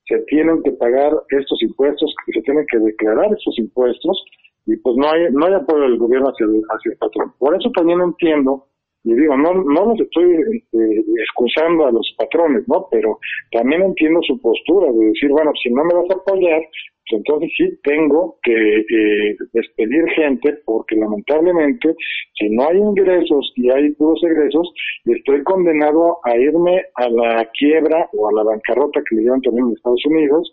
se 0.08 0.20
tienen 0.28 0.62
que 0.64 0.72
pagar 0.72 1.12
estos 1.30 1.62
impuestos, 1.64 2.14
que 2.26 2.34
se 2.34 2.42
tienen 2.44 2.66
que 2.70 2.80
declarar 2.80 3.34
estos 3.34 3.58
impuestos 3.58 4.24
y 4.66 4.78
pues 4.78 4.96
no 4.98 5.10
hay 5.10 5.32
no 5.32 5.46
hay 5.46 5.54
apoyo 5.54 5.82
del 5.82 5.98
gobierno 5.98 6.30
hacia 6.30 6.46
el, 6.46 6.62
hacia 6.70 6.92
el 6.92 6.98
patrón. 6.98 7.34
Por 7.38 7.56
eso 7.56 7.70
también 7.72 8.02
entiendo 8.02 8.68
y 9.06 9.14
digo, 9.14 9.38
no, 9.38 9.54
no 9.54 9.86
los 9.86 10.02
estoy 10.02 10.34
este, 10.34 11.04
excusando 11.22 11.86
a 11.86 11.92
los 11.92 12.16
patrones, 12.18 12.68
¿no? 12.68 12.88
Pero 12.90 13.20
también 13.52 13.84
entiendo 13.84 14.20
su 14.24 14.42
postura 14.42 14.92
de 14.92 15.06
decir, 15.06 15.30
bueno, 15.30 15.52
si 15.62 15.70
no 15.70 15.86
me 15.86 15.94
vas 15.94 16.10
a 16.10 16.14
apoyar, 16.16 16.62
pues 17.08 17.20
entonces 17.20 17.52
sí 17.56 17.80
tengo 17.84 18.38
que 18.42 18.78
eh, 18.80 19.38
despedir 19.54 20.10
gente 20.16 20.58
porque 20.66 20.96
lamentablemente 20.96 21.96
si 22.34 22.50
no 22.50 22.68
hay 22.68 22.78
ingresos 22.78 23.54
y 23.56 23.70
hay 23.70 23.92
puros 23.92 24.20
egresos, 24.24 24.74
estoy 25.06 25.44
condenado 25.44 26.18
a 26.24 26.36
irme 26.36 26.82
a 26.96 27.08
la 27.08 27.50
quiebra 27.58 28.10
o 28.14 28.28
a 28.28 28.34
la 28.34 28.44
bancarrota 28.44 29.04
que 29.08 29.18
le 29.18 29.24
llaman 29.24 29.42
también 29.42 29.68
en 29.68 29.74
Estados 29.74 30.04
Unidos 30.08 30.52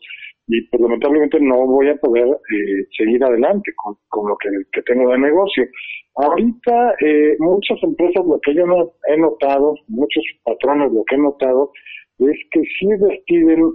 y 0.52 0.60
pues 0.68 0.82
lamentablemente 0.82 1.40
no 1.40 1.66
voy 1.66 1.88
a 1.88 1.96
poder 1.96 2.26
eh, 2.26 2.84
seguir 2.96 3.24
adelante 3.24 3.72
con, 3.74 3.96
con 4.08 4.28
lo 4.28 4.36
que, 4.36 4.82
tengo 4.82 5.10
de 5.10 5.18
negocio. 5.18 5.64
Ahorita 6.16 6.94
eh, 7.00 7.36
muchas 7.38 7.82
empresas 7.82 8.24
lo 8.26 8.38
que 8.40 8.54
yo 8.54 8.66
no 8.66 8.92
he 9.08 9.16
notado, 9.16 9.74
muchos 9.88 10.22
patrones 10.44 10.92
lo 10.92 11.04
que 11.04 11.14
he 11.14 11.18
notado 11.18 11.72
es 12.18 12.36
que 12.50 12.60
sí 12.78 12.86
despiden 12.98 13.72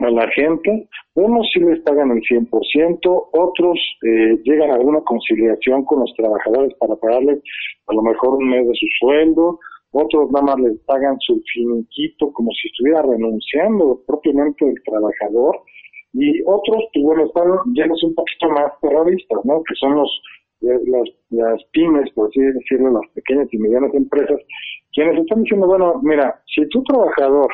a 0.00 0.10
la 0.10 0.28
gente, 0.32 0.88
unos 1.14 1.48
sí 1.52 1.60
les 1.60 1.80
pagan 1.82 2.10
el 2.10 2.20
100%, 2.22 3.28
otros 3.32 3.78
eh, 4.02 4.40
llegan 4.42 4.72
a 4.72 4.74
alguna 4.74 5.00
conciliación 5.02 5.84
con 5.84 6.00
los 6.00 6.12
trabajadores 6.16 6.74
para 6.80 6.96
pagarles 6.96 7.40
a 7.86 7.94
lo 7.94 8.02
mejor 8.02 8.30
un 8.38 8.48
mes 8.48 8.66
de 8.66 8.74
su 8.74 8.86
sueldo, 8.98 9.60
otros 9.92 10.32
nada 10.32 10.46
más 10.46 10.60
les 10.60 10.80
pagan 10.80 11.16
su 11.20 11.40
finiquito 11.52 12.32
como 12.32 12.50
si 12.50 12.66
estuviera 12.68 13.02
renunciando 13.02 14.02
propiamente 14.04 14.66
el 14.68 14.82
trabajador, 14.84 15.60
y 16.14 16.42
otros, 16.42 16.84
pues 16.92 17.04
bueno, 17.04 17.24
están 17.24 17.48
llenos 17.72 18.02
un 18.02 18.14
poquito 18.14 18.50
más 18.50 18.72
terroristas, 18.80 19.38
¿no? 19.44 19.62
Que 19.62 19.74
son 19.76 19.96
los 19.96 20.22
las, 20.62 21.08
las 21.30 21.64
pymes, 21.72 22.10
por 22.14 22.28
así 22.28 22.40
decirlo, 22.40 22.92
las 22.92 23.10
pequeñas 23.14 23.48
y 23.52 23.58
medianas 23.58 23.92
empresas, 23.94 24.38
quienes 24.94 25.18
están 25.20 25.42
diciendo, 25.42 25.66
bueno, 25.66 26.00
mira, 26.02 26.40
si 26.46 26.66
tu 26.68 26.82
trabajador 26.84 27.48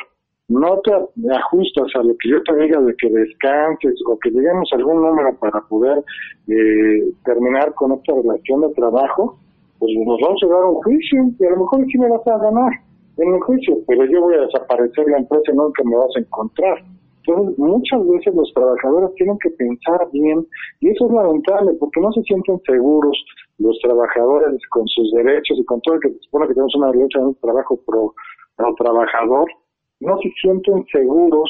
no 0.47 0.79
te 0.81 0.91
ajustas 0.91 1.87
a 1.95 2.03
lo 2.03 2.15
que 2.17 2.29
yo 2.29 2.43
te 2.43 2.55
diga 2.55 2.81
de 2.81 2.95
que 2.95 3.09
descanses 3.09 3.95
o 4.07 4.17
que 4.17 4.31
lleguemos 4.31 4.67
a 4.71 4.77
algún 4.77 5.01
número 5.01 5.35
para 5.39 5.61
poder 5.61 6.03
eh, 6.47 7.11
terminar 7.23 7.73
con 7.75 7.93
esta 7.93 8.13
relación 8.13 8.61
de 8.61 8.73
trabajo, 8.73 9.37
pues 9.77 9.91
nos 10.05 10.19
vamos 10.21 10.41
a 10.43 10.47
dar 10.47 10.65
un 10.65 10.75
juicio 10.75 11.23
y 11.39 11.45
a 11.45 11.51
lo 11.51 11.57
mejor 11.57 11.85
sí 11.85 11.97
me 11.99 12.09
vas 12.09 12.27
a 12.27 12.37
ganar 12.39 12.71
en 13.17 13.33
el 13.33 13.41
juicio, 13.41 13.77
pero 13.87 14.05
yo 14.05 14.21
voy 14.21 14.35
a 14.35 14.41
desaparecer 14.41 15.07
la 15.07 15.17
empresa 15.17 15.51
y 15.51 15.55
nunca 15.55 15.83
me 15.83 15.95
vas 15.95 16.15
a 16.15 16.19
encontrar. 16.19 16.83
Entonces, 17.25 17.57
muchas 17.57 18.07
veces 18.07 18.33
los 18.33 18.51
trabajadores 18.53 19.13
tienen 19.15 19.37
que 19.39 19.49
pensar 19.51 20.07
bien 20.11 20.45
y 20.79 20.89
eso 20.89 21.07
es 21.07 21.11
lamentable 21.13 21.73
porque 21.79 22.01
no 22.01 22.11
se 22.13 22.23
sienten 22.23 22.59
seguros 22.65 23.17
los 23.57 23.77
trabajadores 23.79 24.59
con 24.69 24.87
sus 24.87 25.11
derechos 25.11 25.57
y 25.59 25.65
con 25.65 25.81
todo 25.81 25.95
el 25.95 26.01
que 26.01 26.09
se 26.09 26.19
supone 26.19 26.47
que 26.47 26.53
tenemos 26.53 26.75
una 26.75 26.91
lucha 26.91 27.19
de 27.19 27.25
un 27.25 27.35
trabajo 27.35 27.79
pro, 27.85 28.13
pro 28.55 28.73
trabajador, 28.75 29.47
no 29.99 30.17
se 30.19 30.29
sienten 30.41 30.85
seguros 30.91 31.49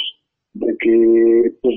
de 0.54 0.76
que 0.80 1.52
pues, 1.62 1.76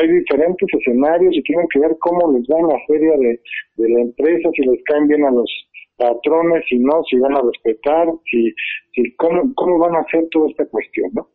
hay 0.00 0.08
diferentes 0.08 0.68
escenarios 0.72 1.36
y 1.36 1.42
tienen 1.42 1.66
que 1.68 1.80
ver 1.80 1.96
cómo 2.00 2.32
les 2.32 2.42
va 2.48 2.58
en 2.58 2.68
la 2.68 2.78
feria 2.86 3.16
de, 3.18 3.40
de 3.76 3.88
la 3.90 4.00
empresa, 4.00 4.48
si 4.54 4.62
les 4.62 4.82
caen 4.84 5.06
bien 5.06 5.24
a 5.24 5.30
los 5.30 5.50
patrones, 5.98 6.64
si 6.68 6.78
no, 6.78 7.02
si 7.10 7.18
van 7.18 7.36
a 7.36 7.42
respetar, 7.42 8.08
si, 8.30 8.54
si 8.94 9.14
cómo, 9.16 9.52
cómo 9.54 9.78
van 9.78 9.96
a 9.96 10.00
hacer 10.00 10.26
toda 10.30 10.48
esta 10.48 10.64
cuestión, 10.66 11.10
¿no? 11.12 11.28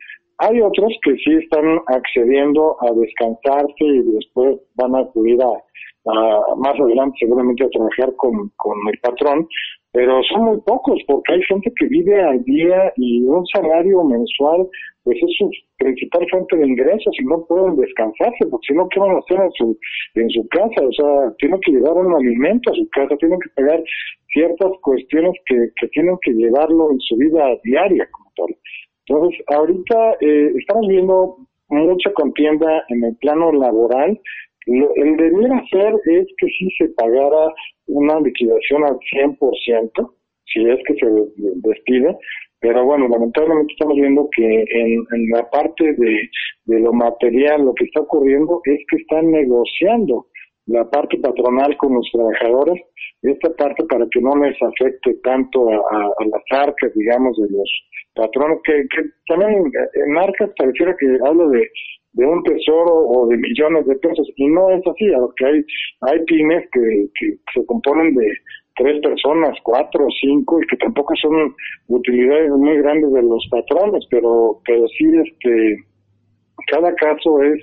Hay 0.44 0.60
otros 0.60 0.92
que 1.04 1.16
sí 1.24 1.36
están 1.36 1.80
accediendo 1.88 2.76
a 2.82 2.92
descansarse 2.92 3.86
y 3.86 4.02
después 4.12 4.60
van 4.76 4.94
a 4.94 5.00
acudir 5.00 5.42
a, 5.42 5.54
más 6.58 6.78
adelante 6.78 7.16
seguramente 7.20 7.64
a 7.64 7.70
trabajar 7.70 8.14
con, 8.18 8.52
con 8.58 8.78
el 8.92 9.00
patrón, 9.00 9.48
pero 9.94 10.22
son 10.24 10.44
muy 10.44 10.60
pocos 10.66 11.00
porque 11.08 11.36
hay 11.36 11.44
gente 11.44 11.72
que 11.80 11.86
vive 11.86 12.22
al 12.22 12.44
día 12.44 12.92
y 12.98 13.24
un 13.24 13.46
salario 13.48 14.04
mensual 14.04 14.68
pues 15.06 15.18
es 15.22 15.32
su 15.38 15.50
principal 15.78 16.28
fuente 16.30 16.58
de 16.58 16.68
ingresos 16.68 17.16
y 17.22 17.24
no 17.24 17.46
pueden 17.46 17.78
descansarse 17.78 18.46
porque 18.52 18.68
si 18.68 18.74
no 18.74 18.90
qué 18.90 19.00
van 19.00 19.16
a 19.16 19.20
hacer 19.20 19.40
en 19.40 19.52
su 19.52 19.78
en 20.16 20.30
su 20.30 20.46
casa 20.50 20.82
o 20.82 20.92
sea 20.92 21.34
tienen 21.38 21.60
que 21.62 21.72
llevar 21.72 21.94
un 21.94 22.16
alimento 22.16 22.70
a 22.70 22.76
su 22.76 22.90
casa 22.90 23.16
tienen 23.16 23.40
que 23.40 23.50
pagar 23.56 23.82
ciertas 24.34 24.72
cuestiones 24.82 25.34
que 25.46 25.88
tienen 25.94 26.18
que 26.22 26.34
llevarlo 26.34 26.92
en 26.92 27.00
su 27.00 27.16
vida 27.16 27.48
diaria 27.64 28.06
como 28.12 28.30
tal 28.36 28.58
entonces 29.08 29.40
ahorita 29.48 30.16
eh, 30.22 30.52
estamos 30.58 30.88
viendo 30.88 31.38
mucha 31.70 32.12
contienda 32.14 32.84
en 32.90 33.04
el 33.04 33.16
plano 33.18 33.52
laboral. 33.52 34.20
Lo, 34.66 34.94
el 34.96 35.18
debiera 35.18 35.62
ser 35.70 35.94
es 36.06 36.28
que 36.38 36.48
sí 36.48 36.70
se 36.78 36.90
pagara 36.90 37.54
una 37.88 38.20
liquidación 38.22 38.86
al 38.86 38.98
100%, 39.14 40.12
si 40.46 40.70
es 40.70 40.80
que 40.88 40.94
se 40.96 41.08
despide, 41.56 42.16
pero 42.64 42.86
bueno, 42.86 43.10
lamentablemente 43.10 43.74
estamos 43.74 43.98
viendo 43.98 44.30
que 44.34 44.62
en, 44.62 45.06
en 45.12 45.30
la 45.36 45.50
parte 45.50 45.94
de, 45.96 46.30
de, 46.66 46.80
lo 46.80 46.94
material 46.94 47.66
lo 47.66 47.74
que 47.74 47.84
está 47.84 48.00
ocurriendo 48.00 48.62
es 48.64 48.80
que 48.90 49.02
están 49.02 49.32
negociando 49.32 50.28
la 50.68 50.90
parte 50.90 51.18
patronal 51.18 51.76
con 51.78 51.96
los 51.96 52.10
trabajadores, 52.12 52.82
esta 53.22 53.50
parte 53.56 53.84
para 53.86 54.06
que 54.12 54.22
no 54.22 54.36
les 54.38 54.56
afecte 54.62 55.16
tanto 55.24 55.70
a, 55.70 56.10
las 56.26 56.44
arcas, 56.52 56.94
digamos, 56.94 57.38
de 57.38 57.50
los 57.50 57.70
patrones, 58.16 58.60
que, 58.64 58.86
que 58.90 59.10
también 59.28 59.72
en 59.94 60.18
arcas 60.18 60.52
pareciera 60.58 60.96
que 60.98 61.18
hablo 61.26 61.50
de 61.50 61.70
de 62.14 62.26
un 62.26 62.44
tesoro 62.44 62.94
o 62.94 63.28
de 63.28 63.38
millones 63.38 63.86
de 63.88 63.96
pesos 63.96 64.28
y 64.36 64.48
no 64.48 64.70
es 64.70 64.86
así, 64.88 65.12
porque 65.20 65.46
hay 65.46 65.66
hay 66.02 66.20
pymes 66.26 66.64
que, 66.72 67.08
que 67.20 67.38
se 67.54 67.66
componen 67.66 68.14
de 68.16 68.28
tres 68.76 69.02
personas, 69.02 69.58
cuatro 69.64 70.08
cinco 70.22 70.62
y 70.62 70.68
que 70.68 70.78
tampoco 70.78 71.16
son 71.16 71.56
utilidades 71.88 72.52
muy 72.52 72.78
grandes 72.78 73.12
de 73.12 73.24
los 73.24 73.48
patrones, 73.50 74.06
pero 74.10 74.60
pero 74.66 74.88
sí 74.90 75.06
este 75.26 75.78
cada 76.68 76.94
caso 76.96 77.42
es 77.42 77.60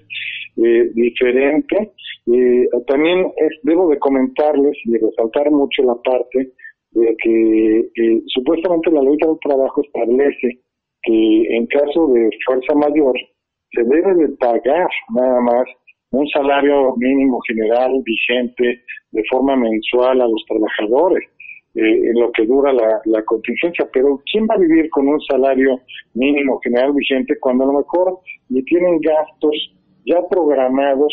eh, 0.56 0.90
diferente. 0.94 1.92
Eh, 2.26 2.68
también 2.86 3.26
es, 3.36 3.58
debo 3.62 3.88
de 3.88 3.98
comentarles 3.98 4.76
y 4.84 4.96
resaltar 4.96 5.50
mucho 5.50 5.82
la 5.82 5.94
parte 6.02 6.52
de 6.92 7.16
que 7.22 7.78
eh, 7.80 8.22
supuestamente 8.26 8.90
la 8.90 9.02
ley 9.02 9.16
del 9.16 9.38
trabajo 9.42 9.82
establece 9.82 10.60
que 11.02 11.56
en 11.56 11.66
caso 11.66 12.08
de 12.08 12.28
fuerza 12.44 12.74
mayor 12.74 13.14
se 13.72 13.84
debe 13.84 14.14
de 14.14 14.28
pagar 14.36 14.88
nada 15.14 15.40
más 15.40 15.64
un 16.10 16.28
salario 16.28 16.94
mínimo 16.96 17.40
general 17.46 18.02
vigente 18.04 18.82
de 19.12 19.24
forma 19.30 19.56
mensual 19.56 20.20
a 20.20 20.26
los 20.26 20.44
trabajadores 20.48 21.24
eh, 21.74 21.80
en 21.80 22.20
lo 22.20 22.32
que 22.32 22.46
dura 22.46 22.72
la, 22.72 23.00
la 23.04 23.22
contingencia. 23.22 23.88
Pero 23.92 24.20
¿quién 24.30 24.46
va 24.50 24.54
a 24.54 24.58
vivir 24.58 24.90
con 24.90 25.06
un 25.06 25.20
salario 25.20 25.80
mínimo 26.14 26.58
general 26.60 26.92
vigente 26.92 27.38
cuando 27.38 27.64
a 27.64 27.66
lo 27.68 27.78
mejor 27.78 28.18
ni 28.48 28.62
tienen 28.64 28.98
gastos 29.00 29.72
ya 30.10 30.28
programados 30.28 31.12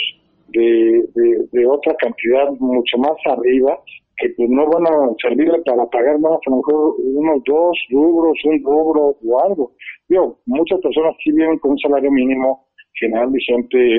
de, 0.50 1.68
otra 1.68 1.94
cantidad 1.96 2.50
mucho 2.60 2.98
más 2.98 3.16
arriba 3.26 3.80
que 4.18 4.30
pues 4.30 4.50
no 4.50 4.66
van 4.68 4.88
a 4.88 5.14
servirle 5.22 5.62
para 5.64 5.86
pagar 5.88 6.18
más, 6.20 6.40
a 6.48 6.50
lo 6.50 6.58
mejor 6.58 6.96
unos 7.00 7.44
dos 7.46 7.78
rubros, 7.92 8.38
un 8.46 8.64
rubro 8.64 9.16
o 9.24 9.40
algo. 9.44 9.74
Yo, 10.10 10.40
muchas 10.48 10.80
personas 10.82 11.16
sí 11.24 11.32
viven 11.32 11.60
con 11.60 11.72
un 11.72 11.78
salario 11.78 12.12
mínimo 12.12 12.66
general 13.00 13.32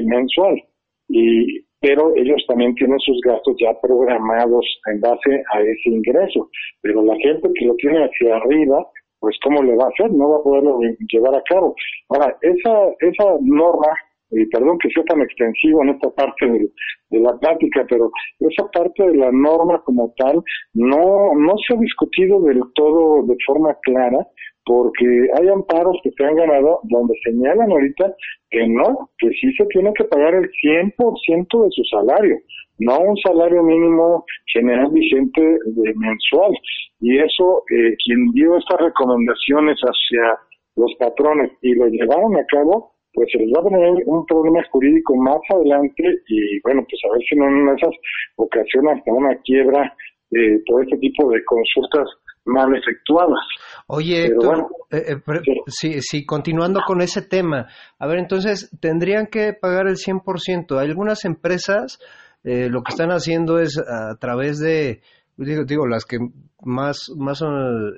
mensual, 0.05 0.61
y 1.09 1.63
pero 1.81 2.13
ellos 2.17 2.45
también 2.49 2.75
tienen 2.75 2.99
sus 2.99 3.21
gastos 3.21 3.55
ya 3.61 3.73
programados 3.81 4.67
en 4.91 5.01
base 5.01 5.43
a 5.53 5.61
ese 5.61 5.91
ingreso. 5.91 6.51
Pero 6.83 7.03
la 7.03 7.15
gente 7.17 7.49
que 7.55 7.67
lo 7.67 7.75
tiene 7.77 8.05
hacia 8.05 8.37
arriba, 8.37 8.85
pues 9.21 9.37
cómo 9.45 9.63
le 9.63 9.77
va 9.77 9.85
a 9.85 9.89
hacer, 9.89 10.11
no 10.11 10.31
va 10.31 10.37
a 10.39 10.43
poderlo 10.43 10.81
llevar 11.13 11.37
a 11.37 11.43
cabo. 11.43 11.77
Ahora, 12.09 12.37
esa, 12.43 12.89
esa 12.99 13.37
norma 13.43 13.89
y 14.31 14.47
perdón 14.47 14.79
que 14.79 14.91
sea 14.91 15.05
tan 15.05 15.23
extensivo 15.23 15.83
en 15.83 15.91
esta 15.91 16.11
parte 16.11 16.47
de, 16.47 16.71
la 17.11 17.37
plática, 17.39 17.87
pero 17.89 18.11
esa 18.41 18.71
parte 18.71 19.07
de 19.07 19.17
la 19.17 19.33
norma 19.33 19.81
como 19.85 20.13
tal 20.19 20.43
no, 20.75 21.35
no 21.35 21.55
se 21.67 21.75
ha 21.75 21.79
discutido 21.79 22.41
del 22.43 22.61
todo 22.75 23.23
de 23.27 23.37
forma 23.47 23.75
clara, 23.83 24.27
porque 24.65 25.07
hay 25.39 25.49
amparos 25.49 25.97
que 26.03 26.11
se 26.11 26.25
han 26.25 26.37
ganado 26.37 26.81
donde 26.85 27.15
señalan 27.25 27.73
ahorita 27.73 28.15
que 28.51 28.69
no, 28.69 29.11
que 29.19 29.31
sí 29.31 29.51
se 29.55 29.65
tiene 29.67 29.93
que 29.95 30.05
pagar 30.05 30.35
el 30.35 30.51
100% 30.63 31.65
de 31.65 31.71
su 31.71 31.83
salario, 31.85 32.37
no 32.79 33.01
un 33.01 33.17
salario 33.17 33.63
mínimo 33.63 34.25
general 34.53 34.91
vigente 34.93 35.41
de 35.41 35.95
mensual. 35.97 36.53
Y 37.01 37.19
eso, 37.19 37.63
eh, 37.71 37.97
quien 38.05 38.31
dio 38.33 38.59
estas 38.59 38.81
recomendaciones 38.81 39.79
hacia 39.81 40.39
los 40.77 40.95
patrones 40.99 41.51
y 41.63 41.75
lo 41.75 41.87
llevaron 41.87 42.37
a 42.37 42.45
cabo, 42.47 42.93
pues 43.19 43.29
se 43.33 43.39
les 43.39 43.51
va 43.53 43.59
a 43.59 43.65
poner 43.65 43.91
un 44.07 44.25
problema 44.27 44.63
jurídico 44.71 45.17
más 45.17 45.41
adelante 45.51 46.05
y 46.29 46.61
bueno, 46.63 46.87
pues 46.89 47.01
a 47.05 47.13
ver 47.13 47.23
si 47.29 47.35
no 47.35 47.49
en 47.49 47.77
esas 47.77 47.95
ocasiones 48.37 48.99
hasta 48.99 49.13
una 49.13 49.35
quiebra 49.43 49.93
eh, 50.31 50.63
por 50.65 50.85
este 50.85 50.99
tipo 50.99 51.29
de 51.29 51.43
consultas 51.45 52.07
mal 52.45 52.73
efectuadas. 52.77 53.45
Oye, 53.89 54.27
Héctor, 54.27 54.69
eh, 54.93 55.17
eh, 55.17 55.43
sí. 55.67 56.01
sí, 56.01 56.25
continuando 56.25 56.81
con 56.87 57.01
ese 57.01 57.23
tema, 57.23 57.67
a 57.99 58.07
ver, 58.07 58.19
entonces, 58.19 58.71
tendrían 58.81 59.27
que 59.27 59.53
pagar 59.53 59.89
el 59.89 59.97
100%. 59.97 60.79
Hay 60.79 60.89
algunas 60.89 61.25
empresas 61.25 61.99
eh, 62.45 62.69
lo 62.71 62.83
que 62.83 62.91
están 62.91 63.11
haciendo 63.11 63.59
es 63.59 63.77
a 63.79 64.17
través 64.21 64.61
de, 64.61 65.03
digo, 65.37 65.65
digo 65.65 65.89
las 65.89 66.05
que 66.05 66.19
más, 66.63 67.11
más 67.17 67.43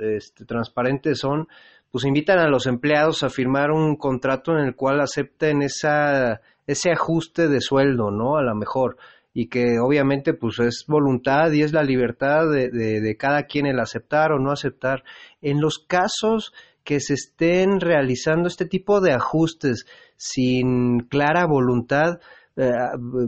este, 0.00 0.46
transparentes 0.46 1.18
son, 1.18 1.46
pues 1.90 2.04
invitan 2.04 2.38
a 2.38 2.49
los 2.49 2.66
empleados 2.66 3.23
a 3.23 3.30
firmar 3.30 3.70
un 3.70 3.97
contrato 3.97 4.52
en 4.52 4.64
el 4.64 4.75
cual 4.75 5.00
acepten 5.00 5.62
esa, 5.62 6.40
ese 6.66 6.90
ajuste 6.92 7.49
de 7.49 7.61
sueldo, 7.61 8.11
¿no? 8.11 8.37
A 8.37 8.42
lo 8.42 8.54
mejor. 8.54 8.97
Y 9.32 9.49
que 9.49 9.78
obviamente 9.80 10.35
pues 10.35 10.59
es 10.61 10.85
voluntad 10.87 11.50
y 11.52 11.62
es 11.62 11.73
la 11.73 11.82
libertad 11.82 12.50
de, 12.50 12.68
de, 12.68 13.00
de 13.00 13.16
cada 13.16 13.44
quien 13.44 13.66
el 13.66 13.80
aceptar 13.80 14.32
o 14.32 14.38
no 14.38 14.52
aceptar. 14.52 15.02
En 15.40 15.61
los 15.61 15.78
casos 15.78 16.52
que 16.85 17.00
se 17.00 17.14
estén 17.14 17.80
realizando 17.80 18.49
este 18.49 18.66
tipo 18.66 19.00
de 19.00 19.12
ajustes 19.12 19.87
sin 20.16 21.00
clara 21.00 21.47
voluntad, 21.47 22.20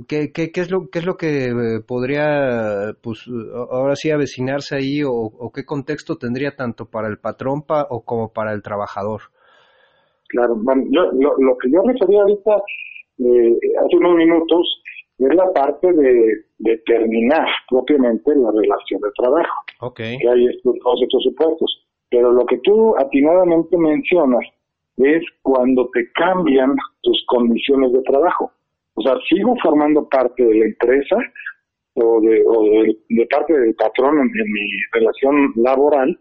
¿qué, 0.09 0.33
qué, 0.33 0.51
qué, 0.53 0.61
es 0.61 0.71
lo, 0.71 0.89
¿qué 0.91 0.99
es 0.99 1.07
lo 1.07 1.17
que 1.17 1.47
eh, 1.47 1.81
podría, 1.87 2.95
pues, 3.03 3.27
ahora 3.71 3.97
sí 3.97 4.11
avecinarse 4.11 4.77
ahí 4.77 5.03
o, 5.03 5.13
o 5.13 5.53
qué 5.53 5.65
contexto 5.65 6.17
tendría 6.17 6.57
tanto 6.57 6.87
para 6.87 7.09
el 7.09 7.19
patrón 7.19 7.63
pa, 7.63 7.87
o 7.89 8.05
como 8.05 8.33
para 8.33 8.53
el 8.53 8.63
trabajador? 8.63 9.23
Claro, 10.29 10.57
yo, 10.91 11.13
lo, 11.13 11.37
lo, 11.39 11.57
que 11.59 11.71
yo 11.71 11.83
refería 11.83 12.23
ahorita 12.23 12.57
eh, 13.19 13.59
hace 13.85 13.97
unos 13.97 14.17
minutos 14.17 14.83
es 15.19 15.35
la 15.35 15.53
parte 15.53 15.93
de 15.93 16.45
determinar 16.59 17.47
propiamente 17.69 18.35
la 18.35 18.51
relación 18.51 19.01
de 19.01 19.11
trabajo. 19.17 19.65
Okay. 19.81 20.19
Que 20.19 20.29
hay 20.29 20.47
estos, 20.47 20.75
todos 20.83 21.03
estos 21.03 21.23
supuestos. 21.23 21.87
Pero 22.11 22.33
lo 22.33 22.45
que 22.47 22.59
tú 22.59 22.95
atinadamente 22.97 23.77
mencionas 23.77 24.45
es 24.97 25.23
cuando 25.43 25.89
te 25.93 26.11
cambian 26.13 26.77
tus 27.03 27.25
condiciones 27.27 27.93
de 27.93 28.03
trabajo. 28.03 28.51
O 28.95 29.03
sea, 29.03 29.15
sigo 29.29 29.55
formando 29.63 30.09
parte 30.09 30.45
de 30.45 30.55
la 30.55 30.65
empresa 30.67 31.17
o 31.95 32.21
de, 32.21 32.43
o 32.47 32.63
de, 33.09 33.27
parte 33.27 33.53
del 33.59 33.75
patrón 33.75 34.19
en, 34.19 34.41
en, 34.41 34.53
mi 34.53 34.71
relación 34.93 35.53
laboral, 35.57 36.19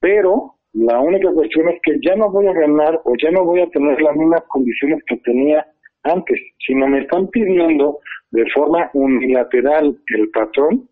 pero 0.00 0.54
la 0.72 1.00
única 1.00 1.30
cuestión 1.32 1.68
es 1.68 1.80
que 1.82 1.98
ya 2.02 2.14
no 2.16 2.30
voy 2.30 2.46
a 2.46 2.52
ganar 2.52 3.00
o 3.04 3.14
ya 3.22 3.30
no 3.30 3.44
voy 3.44 3.60
a 3.60 3.70
tener 3.70 4.00
las 4.00 4.16
mismas 4.16 4.42
condiciones 4.48 5.02
que 5.06 5.16
tenía 5.18 5.66
antes, 6.04 6.40
sino 6.66 6.86
me 6.86 7.00
están 7.00 7.28
pidiendo 7.28 7.98
de 8.30 8.44
forma 8.50 8.90
unilateral 8.94 9.96
el 10.08 10.30
patrón 10.30 10.88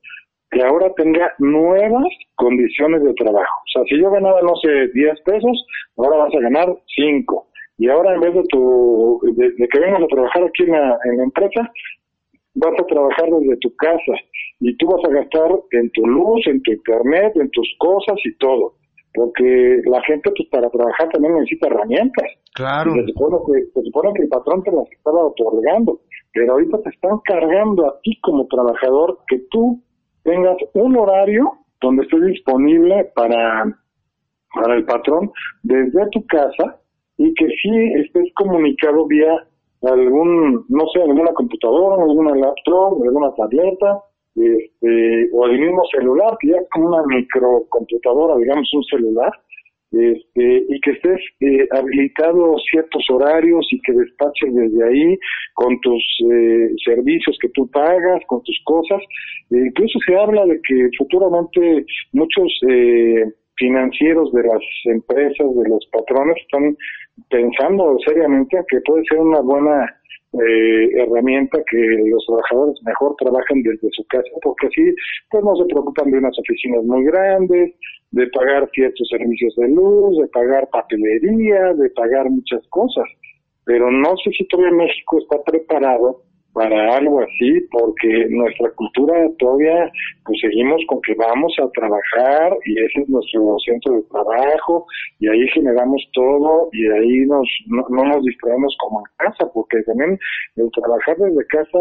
que 0.51 0.63
ahora 0.63 0.93
tenga 0.95 1.35
nuevas 1.39 2.07
condiciones 2.37 3.03
de 3.03 3.15
trabajo. 3.15 3.63
O 3.65 3.71
sea, 3.73 3.83
si 3.89 4.01
yo 4.01 4.11
ganaba, 4.11 4.41
no 4.43 4.55
sé, 4.57 4.89
10 4.95 5.21
pesos, 5.23 5.67
ahora 5.97 6.19
vas 6.19 6.35
a 6.35 6.41
ganar 6.41 6.77
5 6.95 7.49
y 7.79 7.89
ahora 7.89 8.15
en 8.15 8.21
vez 8.21 8.35
de 8.35 8.43
tu 8.49 9.21
de, 9.23 9.51
de 9.51 9.69
que 9.69 9.81
vengas 9.81 10.03
a 10.03 10.07
trabajar 10.07 10.45
aquí 10.45 10.63
en 10.63 10.73
la, 10.73 10.99
en 11.05 11.17
la, 11.19 11.25
empresa 11.25 11.71
vas 12.55 12.73
a 12.81 12.87
trabajar 12.87 13.29
desde 13.31 13.57
tu 13.59 13.75
casa. 13.77 14.13
Y 14.61 14.75
tú 14.79 14.87
vas 14.87 15.05
a 15.05 15.13
gastar 15.13 15.51
en 15.73 15.91
tu 15.91 16.07
luz, 16.07 16.47
en 16.47 16.63
tu 16.63 16.73
internet, 16.73 17.33
en 17.37 17.51
tus 17.51 17.69
cosas 17.79 18.17
y 18.25 18.35
todo. 18.39 18.75
Porque 19.13 19.83
la 19.85 20.03
gente 20.03 20.31
pues 20.35 20.49
para 20.51 20.71
trabajar 20.71 21.11
también 21.11 21.35
necesita 21.35 21.67
herramientas. 21.67 22.27
Claro. 22.55 22.95
Se 22.95 23.13
supone 23.13 23.37
que 23.47 23.65
se 23.75 23.83
supone 23.85 24.15
que 24.15 24.23
el 24.23 24.29
patrón 24.29 24.63
te 24.63 24.73
las 24.73 24.91
estaba 24.91 25.27
otorgando. 25.27 26.01
Pero 26.33 26.53
ahorita 26.53 26.81
te 26.83 26.91
están 26.91 27.19
cargando 27.25 27.87
a 27.87 28.01
ti 28.01 28.19
como 28.23 28.47
trabajador 28.47 29.19
que 29.29 29.39
tú 29.51 29.83
tengas 30.23 30.57
un 30.73 30.97
horario 30.97 31.53
donde 31.81 32.05
estés 32.05 32.25
disponible 32.25 33.11
para 33.15 33.79
para 34.55 34.75
el 34.75 34.87
patrón 34.87 35.31
desde 35.63 36.09
tu 36.11 36.27
casa 36.27 36.81
y 37.19 37.33
que 37.35 37.47
sí 37.47 37.93
estés 37.97 38.33
comunicado 38.35 39.07
vía 39.07 39.47
algún, 39.83 40.65
no 40.69 40.87
sé, 40.93 41.03
alguna 41.03 41.33
computadora, 41.33 42.03
alguna 42.03 42.35
laptop, 42.35 43.03
alguna 43.03 43.33
tableta, 43.35 44.01
este, 44.35 45.31
o 45.33 45.47
el 45.47 45.59
mismo 45.59 45.83
celular, 45.91 46.37
que 46.41 46.49
ya 46.49 46.57
es 46.57 46.69
como 46.71 46.89
una 46.89 47.03
microcomputadora, 47.07 48.37
digamos 48.37 48.69
un 48.75 48.85
celular, 48.85 49.33
este, 49.93 50.65
y 50.69 50.81
que 50.81 50.91
estés 50.91 51.21
eh, 51.41 51.67
habilitado 51.71 52.57
ciertos 52.71 53.05
horarios 53.09 53.67
y 53.71 53.81
que 53.81 53.93
despaches 53.93 54.53
desde 54.53 54.85
ahí 54.85 55.19
con 55.55 55.81
tus 55.81 56.03
eh, 56.31 56.71
servicios 56.85 57.39
que 57.41 57.49
tú 57.51 57.71
pagas, 57.71 58.21
con 58.27 58.43
tus 58.43 58.61
cosas. 58.65 59.01
E 59.51 59.59
incluso 59.59 59.99
se 60.07 60.17
habla 60.17 60.45
de 60.45 60.61
que 60.69 60.91
futuramente 60.99 61.87
muchos 62.13 62.53
eh, 62.69 63.25
financieros 63.57 64.33
de 64.33 64.43
las 64.43 64.63
empresas, 64.85 65.55
de 65.57 65.69
los 65.69 65.87
patrones, 65.93 66.37
están 66.43 66.77
pensando 67.31 67.97
seriamente 68.05 68.59
que 68.69 68.81
puede 68.81 69.05
ser 69.09 69.21
una 69.21 69.41
buena 69.41 69.87
eh, 70.33 70.91
herramienta 70.95 71.59
que 71.71 71.79
los 71.79 72.25
trabajadores 72.27 72.77
mejor 72.85 73.15
trabajen 73.19 73.63
desde 73.63 73.89
su 73.93 74.05
casa, 74.09 74.29
porque 74.43 74.67
así 74.67 74.95
pues 75.31 75.45
no 75.45 75.57
se 75.57 75.65
preocupan 75.65 76.11
de 76.11 76.19
unas 76.19 76.39
oficinas 76.39 76.85
muy 76.85 77.05
grandes, 77.05 77.75
de 78.11 78.27
pagar 78.29 78.69
ciertos 78.73 79.09
servicios 79.09 79.55
de 79.57 79.69
luz, 79.69 80.19
de 80.19 80.29
pagar 80.29 80.69
papelería, 80.71 81.75
de 81.75 81.91
pagar 81.91 82.29
muchas 82.31 82.67
cosas. 82.69 83.05
Pero 83.65 83.91
no 83.91 84.17
sé 84.19 84.31
si 84.31 84.47
todavía 84.49 84.77
México 84.77 85.19
está 85.19 85.43
preparado 85.43 86.23
para 86.57 86.97
algo 86.97 87.21
así, 87.21 87.61
porque 87.71 88.29
nuestra 88.31 88.71
cultura 88.71 89.13
todavía, 89.39 89.93
pues 90.25 90.41
seguimos 90.41 90.81
con 90.89 91.03
que 91.03 91.15
vamos 91.15 91.55
a 91.63 91.69
trabajar 91.73 92.57
y 92.65 92.83
ese 92.83 93.03
es 93.03 93.09
nuestro 93.11 93.59
centro 93.59 93.93
de 93.93 94.03
trabajo 94.05 94.87
y 95.21 95.29
ahí 95.29 95.47
generamos 95.49 96.03
todo 96.15 96.71
y 96.73 96.87
ahí 96.87 97.27
nos 97.27 97.47
no, 97.67 97.85
no 97.91 98.05
nos 98.05 98.25
distraemos 98.25 98.75
como 98.81 99.01
en 99.01 99.05
casa, 99.19 99.53
porque 99.53 99.83
también 99.83 100.19
el 100.57 100.71
trabajar 100.71 101.19
desde 101.19 101.47
casa 101.47 101.79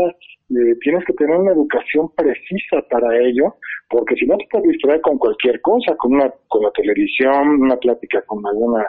eh, 0.50 0.76
tienes 0.82 1.06
que 1.06 1.14
tener 1.14 1.38
una 1.38 1.54
educación 1.54 2.12
precisa 2.14 2.82
para 2.92 3.18
ello, 3.18 3.56
porque 3.90 4.16
si 4.16 4.26
no 4.26 4.36
te 4.36 4.46
puedes 4.52 4.68
distraer 4.74 5.00
con 5.00 5.18
cualquier 5.18 5.62
cosa, 5.62 5.96
con 5.96 6.16
una 6.16 6.30
con 6.50 6.64
la 6.64 6.72
televisión, 6.72 7.62
una 7.62 7.78
plática 7.78 8.22
con 8.24 8.46
alguna 8.46 8.86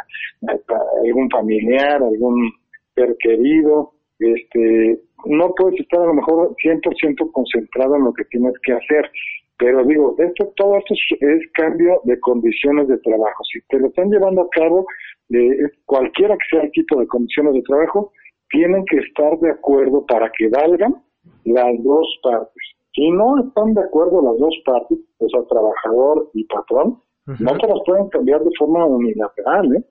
algún 1.04 1.30
familiar, 1.30 2.02
algún 2.02 2.50
ser 2.96 3.14
querido, 3.20 3.92
este 4.18 5.05
no 5.24 5.54
puedes 5.54 5.80
estar 5.80 6.00
a 6.00 6.06
lo 6.06 6.14
mejor 6.14 6.54
100% 6.62 7.32
concentrado 7.32 7.96
en 7.96 8.04
lo 8.04 8.12
que 8.12 8.24
tienes 8.26 8.52
que 8.62 8.72
hacer. 8.72 9.10
Pero 9.58 9.84
digo, 9.84 10.14
esto, 10.18 10.52
todo 10.56 10.76
esto 10.76 10.94
es, 10.94 11.20
es 11.20 11.52
cambio 11.54 12.00
de 12.04 12.20
condiciones 12.20 12.88
de 12.88 12.98
trabajo. 12.98 13.42
Si 13.50 13.60
te 13.68 13.78
lo 13.78 13.88
están 13.88 14.10
llevando 14.10 14.42
a 14.42 14.50
cabo, 14.50 14.86
eh, 15.30 15.56
cualquiera 15.86 16.36
que 16.36 16.56
sea 16.56 16.64
el 16.64 16.70
tipo 16.72 17.00
de 17.00 17.06
condiciones 17.06 17.54
de 17.54 17.62
trabajo, 17.62 18.12
tienen 18.50 18.84
que 18.84 18.98
estar 18.98 19.38
de 19.40 19.50
acuerdo 19.50 20.04
para 20.06 20.30
que 20.36 20.48
valgan 20.48 21.02
las 21.44 21.82
dos 21.82 22.06
partes. 22.22 22.62
Si 22.94 23.10
no 23.10 23.46
están 23.46 23.74
de 23.74 23.82
acuerdo 23.82 24.22
las 24.22 24.38
dos 24.38 24.54
partes, 24.64 24.98
o 25.18 25.28
sea, 25.28 25.42
trabajador 25.48 26.30
y 26.34 26.44
patrón, 26.44 27.02
no 27.26 27.58
te 27.58 27.66
las 27.66 27.80
pueden 27.84 28.08
cambiar 28.08 28.42
de 28.44 28.50
forma 28.56 28.84
unilateral, 28.84 29.74
¿eh? 29.74 29.84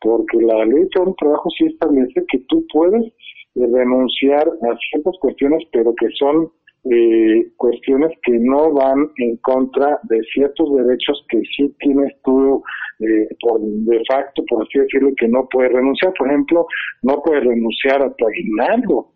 Porque 0.00 0.38
la 0.38 0.64
ley 0.64 0.84
de 0.84 1.14
trabajo 1.18 1.48
sí 1.58 1.66
establece 1.66 2.24
que 2.28 2.38
tú 2.48 2.64
puedes 2.72 3.04
eh, 3.04 3.66
renunciar 3.72 4.46
a 4.48 4.76
ciertas 4.90 5.14
cuestiones, 5.20 5.62
pero 5.72 5.94
que 5.94 6.08
son 6.18 6.50
eh, 6.90 7.46
cuestiones 7.56 8.12
que 8.22 8.38
no 8.38 8.72
van 8.72 9.10
en 9.16 9.36
contra 9.38 9.98
de 10.04 10.20
ciertos 10.32 10.72
derechos 10.76 11.24
que 11.28 11.40
sí 11.56 11.74
tienes 11.80 12.12
tú 12.22 12.62
eh, 13.00 13.28
por 13.40 13.60
de 13.60 14.02
facto, 14.08 14.44
por 14.48 14.62
así 14.62 14.78
decirlo, 14.78 15.10
que 15.18 15.28
no 15.28 15.48
puedes 15.50 15.72
renunciar. 15.72 16.12
Por 16.16 16.28
ejemplo, 16.28 16.66
no 17.02 17.20
puedes 17.22 17.44
renunciar 17.44 18.02
a 18.02 18.14
tu 18.14 18.26
aguinaldo 18.26 19.08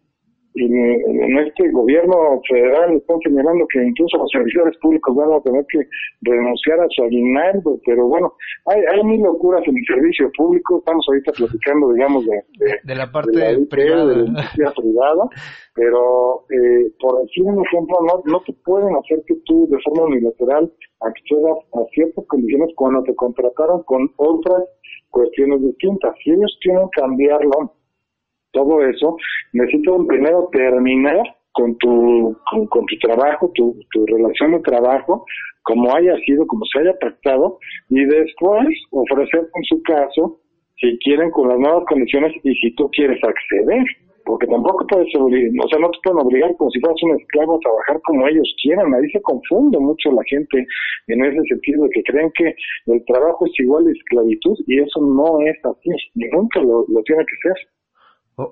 y 0.54 0.64
en 0.64 1.38
este 1.38 1.70
gobierno 1.70 2.40
federal 2.48 2.96
están 2.96 3.18
señalando 3.20 3.66
que 3.72 3.84
incluso 3.84 4.18
los 4.18 4.30
servidores 4.30 4.76
públicos 4.78 5.14
van 5.14 5.32
a 5.32 5.40
tener 5.42 5.64
que 5.68 5.78
renunciar 6.22 6.80
a 6.80 6.86
su 6.90 7.04
aguinaldo, 7.04 7.78
pero 7.86 8.08
bueno, 8.08 8.34
hay, 8.66 8.82
hay 8.92 9.04
mil 9.04 9.22
locuras 9.22 9.62
en 9.66 9.76
el 9.76 9.84
servicio 9.86 10.30
público, 10.36 10.78
estamos 10.78 11.04
ahorita 11.08 11.32
platicando, 11.32 11.92
digamos, 11.92 12.26
de, 12.26 12.42
de, 12.82 12.94
la 12.94 13.12
parte 13.12 13.58
privada, 13.70 14.06
de 14.06 14.26
la 14.56 14.72
privada, 14.72 15.28
pero 15.74 16.44
eh, 16.50 16.90
por 16.98 17.22
decir 17.22 17.44
un 17.44 17.64
ejemplo, 17.64 17.98
no, 18.02 18.22
no 18.24 18.40
te 18.40 18.52
pueden 18.64 18.96
hacer 18.96 19.22
que 19.26 19.36
tú 19.46 19.68
de 19.70 19.78
forma 19.84 20.04
unilateral 20.04 20.72
accedas 21.00 21.58
a 21.74 21.84
ciertas 21.94 22.26
condiciones 22.26 22.70
cuando 22.74 23.02
te 23.04 23.14
contrataron 23.14 23.82
con 23.84 24.10
otras 24.16 24.64
cuestiones 25.10 25.62
distintas. 25.62 26.14
Si 26.22 26.30
ellos 26.30 26.58
quieren 26.60 26.88
cambiarlo, 26.92 27.72
todo 28.52 28.82
eso, 28.82 29.16
necesito 29.52 30.06
primero 30.06 30.48
terminar 30.52 31.22
con 31.52 31.76
tu, 31.78 32.36
con, 32.50 32.86
tu 32.86 32.96
trabajo, 33.00 33.50
tu, 33.54 33.76
tu 33.92 34.06
relación 34.06 34.52
de 34.52 34.60
trabajo, 34.60 35.24
como 35.62 35.94
haya 35.94 36.16
sido, 36.24 36.46
como 36.46 36.64
se 36.66 36.80
haya 36.80 36.94
pactado, 36.98 37.58
y 37.88 38.04
después 38.04 38.68
ofrecer 38.90 39.48
en 39.54 39.64
su 39.64 39.82
caso, 39.82 40.40
si 40.80 40.98
quieren, 40.98 41.30
con 41.30 41.48
las 41.48 41.58
nuevas 41.58 41.84
condiciones 41.86 42.32
y 42.42 42.54
si 42.54 42.74
tú 42.74 42.88
quieres 42.90 43.22
acceder, 43.22 43.84
porque 44.24 44.46
tampoco 44.46 44.86
puedes 44.86 45.12
obligar, 45.16 45.50
o 45.64 45.68
sea, 45.68 45.78
no 45.80 45.90
te 45.90 45.98
pueden 46.04 46.24
obligar 46.24 46.56
como 46.56 46.70
si 46.70 46.80
fueras 46.80 47.02
un 47.02 47.20
esclavo 47.20 47.56
a 47.56 47.60
trabajar 47.60 48.00
como 48.02 48.28
ellos 48.28 48.54
quieran, 48.62 48.94
ahí 48.94 49.10
se 49.10 49.20
confunde 49.22 49.78
mucho 49.78 50.12
la 50.12 50.22
gente 50.28 50.66
en 51.08 51.24
ese 51.24 51.42
sentido 51.48 51.84
de 51.84 51.90
que 51.90 52.02
creen 52.04 52.30
que 52.34 52.54
el 52.86 53.04
trabajo 53.06 53.44
es 53.46 53.52
igual 53.58 53.86
a 53.86 53.90
esclavitud 53.90 54.56
y 54.66 54.80
eso 54.80 55.00
no 55.00 55.40
es 55.40 55.56
así, 55.64 55.90
ni 56.14 56.28
nunca 56.28 56.60
lo 56.60 57.02
tiene 57.04 57.24
que 57.26 57.48
ser. 57.48 57.66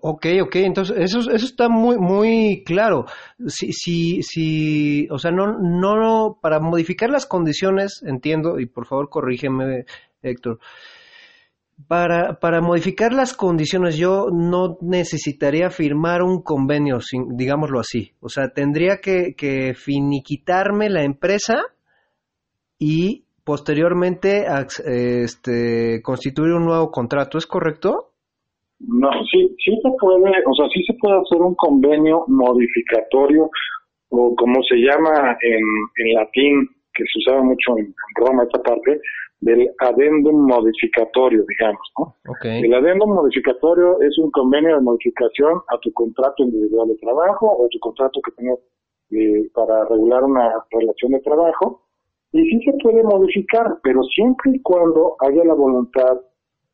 Ok, 0.03 0.27
ok, 0.43 0.57
entonces 0.57 0.97
eso, 0.99 1.21
eso 1.31 1.47
está 1.47 1.69
muy, 1.69 1.97
muy 1.99 2.63
claro. 2.65 3.07
Si, 3.47 3.73
si, 3.73 4.23
si, 4.23 5.09
o 5.11 5.19
sea, 5.19 5.31
no, 5.31 5.59
no, 5.59 6.39
para 6.41 6.61
modificar 6.61 7.11
las 7.11 7.27
condiciones, 7.27 8.03
entiendo, 8.05 8.59
y 8.59 8.67
por 8.67 8.87
favor 8.87 9.09
corrígeme, 9.09 9.85
Héctor, 10.23 10.59
para, 11.87 12.41
para 12.41 12.61
modificar 12.61 13.13
las 13.13 13.35
condiciones 13.35 13.97
yo 13.97 14.27
no 14.33 14.79
necesitaría 14.81 15.71
firmar 15.71 16.23
un 16.23 16.43
convenio, 16.43 16.99
digámoslo 17.31 17.81
así. 17.81 18.13
O 18.21 18.29
sea, 18.29 18.49
tendría 18.49 19.01
que, 19.01 19.35
que 19.37 19.75
finiquitarme 19.75 20.91
la 20.91 21.05
empresa 21.05 21.63
y 22.79 23.25
posteriormente 23.45 24.47
este, 24.85 26.03
constituir 26.03 26.53
un 26.53 26.67
nuevo 26.67 26.91
contrato, 26.91 27.39
¿es 27.39 27.47
correcto? 27.47 28.08
No, 28.81 29.11
sí, 29.31 29.55
sí 29.65 29.79
se 29.83 29.91
puede, 30.01 30.31
o 30.47 30.55
sea, 30.55 30.69
sí 30.73 30.83
se 30.85 30.95
puede 31.01 31.19
hacer 31.21 31.41
un 31.41 31.55
convenio 31.57 32.25
modificatorio 32.29 33.51
o 34.11 34.35
como 34.37 34.63
se 34.63 34.77
llama 34.77 35.37
en, 35.43 35.63
en 35.97 36.15
latín, 36.15 36.69
que 36.95 37.05
se 37.05 37.19
usaba 37.19 37.43
mucho 37.43 37.77
en, 37.77 37.95
Roma 38.15 38.45
esta 38.45 38.63
parte, 38.63 39.01
del 39.41 39.71
adendum 39.79 40.47
modificatorio, 40.49 41.45
digamos, 41.49 41.93
¿no? 41.99 42.15
El 42.43 42.75
adendum 42.75 43.15
modificatorio 43.15 44.01
es 44.01 44.19
un 44.19 44.31
convenio 44.33 44.77
de 44.77 44.83
modificación 44.83 45.61
a 45.69 45.79
tu 45.79 45.93
contrato 45.93 46.43
individual 46.43 46.89
de 46.89 46.97
trabajo 46.97 47.47
o 47.47 47.69
tu 47.69 47.79
contrato 47.79 48.21
que 48.21 48.33
tengas 48.33 48.59
eh, 49.11 49.49
para 49.55 49.85
regular 49.85 50.25
una 50.25 50.53
relación 50.71 51.13
de 51.13 51.21
trabajo 51.21 51.83
y 52.33 52.43
sí 52.51 52.63
se 52.65 52.73
puede 52.83 53.03
modificar, 53.05 53.79
pero 53.83 54.03
siempre 54.03 54.53
y 54.55 54.61
cuando 54.61 55.17
haya 55.21 55.45
la 55.45 55.55
voluntad 55.55 56.19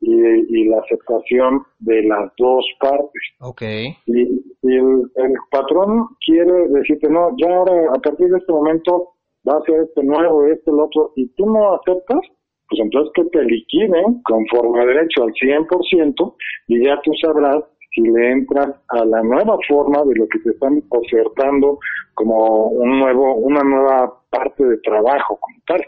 y, 0.05 0.65
la 0.69 0.79
aceptación 0.79 1.63
de 1.81 2.03
las 2.05 2.31
dos 2.39 2.65
partes. 2.81 3.23
Okay. 3.41 3.97
Y, 4.07 4.23
el, 4.63 5.11
el, 5.17 5.33
patrón 5.51 6.09
quiere 6.25 6.69
decirte, 6.69 7.09
no, 7.11 7.35
ya 7.37 7.55
ahora, 7.55 7.91
a 7.95 8.01
partir 8.01 8.29
de 8.29 8.39
este 8.39 8.53
momento, 8.53 9.11
va 9.49 9.59
a 9.59 9.63
ser 9.63 9.81
este 9.81 10.03
nuevo, 10.03 10.47
este, 10.47 10.71
el 10.71 10.81
otro, 10.81 11.13
y 11.17 11.29
tú 11.35 11.47
no 11.47 11.75
aceptas, 11.75 12.21
pues 12.69 12.81
entonces 12.81 13.13
que 13.15 13.25
te 13.25 13.45
liquiden 13.45 14.23
conforme 14.25 14.83
a 14.83 14.87
derecho 14.87 15.25
al 15.25 15.33
100% 15.33 16.35
y 16.69 16.85
ya 16.85 16.99
tú 17.03 17.13
sabrás 17.21 17.63
si 17.95 18.01
le 18.01 18.33
entras 18.33 18.71
a 18.89 19.05
la 19.05 19.23
nueva 19.23 19.57
forma 19.69 20.03
de 20.05 20.15
lo 20.17 20.27
que 20.29 20.39
te 20.41 20.51
están 20.51 20.83
ofertando 20.89 21.79
como 22.15 22.69
un 22.69 22.99
nuevo, 22.99 23.35
una 23.37 23.61
nueva 23.63 24.21
parte 24.35 24.65
de 24.65 24.79
trabajo 24.79 25.39
como 25.41 25.59
tal. 25.67 25.81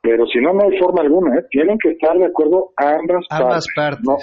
Pero 0.00 0.26
si 0.26 0.40
no, 0.40 0.52
no 0.52 0.64
hay 0.64 0.78
forma 0.78 1.02
alguna, 1.02 1.38
¿eh? 1.38 1.44
Tienen 1.50 1.78
que 1.78 1.90
estar 1.90 2.16
de 2.18 2.26
acuerdo 2.26 2.72
ambas, 2.76 3.24
ambas 3.30 3.66
partes. 3.74 4.04
No, 4.04 4.16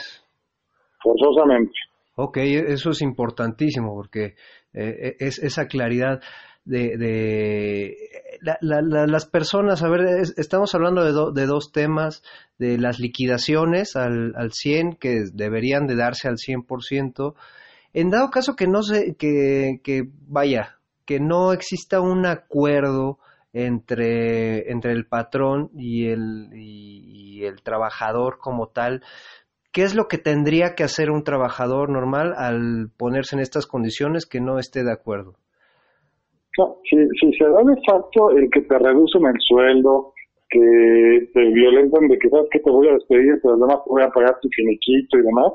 forzosamente. 1.01 1.71
Ok, 2.15 2.37
eso 2.37 2.89
es 2.89 3.01
importantísimo 3.01 3.95
porque 3.95 4.35
eh, 4.73 5.15
es 5.19 5.39
esa 5.39 5.67
claridad 5.67 6.19
de, 6.65 6.97
de 6.97 7.95
las 8.41 9.25
personas, 9.25 9.81
a 9.83 9.89
ver, 9.89 10.01
estamos 10.37 10.75
hablando 10.75 11.03
de, 11.03 11.41
de, 11.41 11.47
dos 11.47 11.71
temas, 11.71 12.23
de 12.57 12.77
las 12.77 12.99
liquidaciones 12.99 13.95
al, 13.95 14.33
al 14.35 14.51
100, 14.51 14.97
que 14.99 15.23
deberían 15.33 15.87
de 15.87 15.95
darse 15.95 16.27
al 16.27 16.35
100%. 16.35 17.33
En 17.93 18.09
dado 18.09 18.29
caso 18.29 18.55
que 18.55 18.67
no 18.67 18.83
se, 18.83 19.15
que, 19.15 19.79
que 19.83 20.03
vaya, 20.27 20.75
que 21.05 21.19
no 21.19 21.53
exista 21.53 22.01
un 22.01 22.25
acuerdo 22.25 23.17
entre, 23.53 24.71
entre 24.71 24.91
el 24.91 25.05
patrón 25.05 25.69
y 25.75 26.07
el, 26.09 26.49
y, 26.53 27.43
el 27.43 27.61
trabajador 27.63 28.37
como 28.37 28.67
tal. 28.67 29.01
¿Qué 29.71 29.83
es 29.83 29.95
lo 29.95 30.07
que 30.07 30.17
tendría 30.17 30.75
que 30.75 30.83
hacer 30.83 31.09
un 31.09 31.23
trabajador 31.23 31.89
normal 31.89 32.33
al 32.35 32.89
ponerse 32.97 33.35
en 33.35 33.41
estas 33.41 33.65
condiciones 33.65 34.25
que 34.25 34.41
no 34.41 34.59
esté 34.59 34.83
de 34.83 34.91
acuerdo? 34.91 35.35
si, 36.83 36.97
si 37.21 37.37
se 37.37 37.45
da 37.45 37.63
de 37.63 37.79
facto 37.87 38.31
el 38.31 38.49
que 38.49 38.61
te 38.61 38.77
reducen 38.77 39.25
el 39.25 39.39
sueldo, 39.39 40.13
que 40.49 41.29
te 41.33 41.45
violentan 41.53 42.07
de 42.07 42.17
que 42.17 42.29
sabes 42.29 42.47
que 42.51 42.59
te 42.59 42.71
voy 42.71 42.87
a 42.89 42.93
despedir, 42.93 43.39
pero 43.41 43.53
además 43.53 43.83
te 43.85 43.89
voy 43.89 44.03
a 44.03 44.09
pagar 44.09 44.39
tu 44.41 44.49
finiquito 44.49 45.17
y 45.17 45.21
demás, 45.21 45.53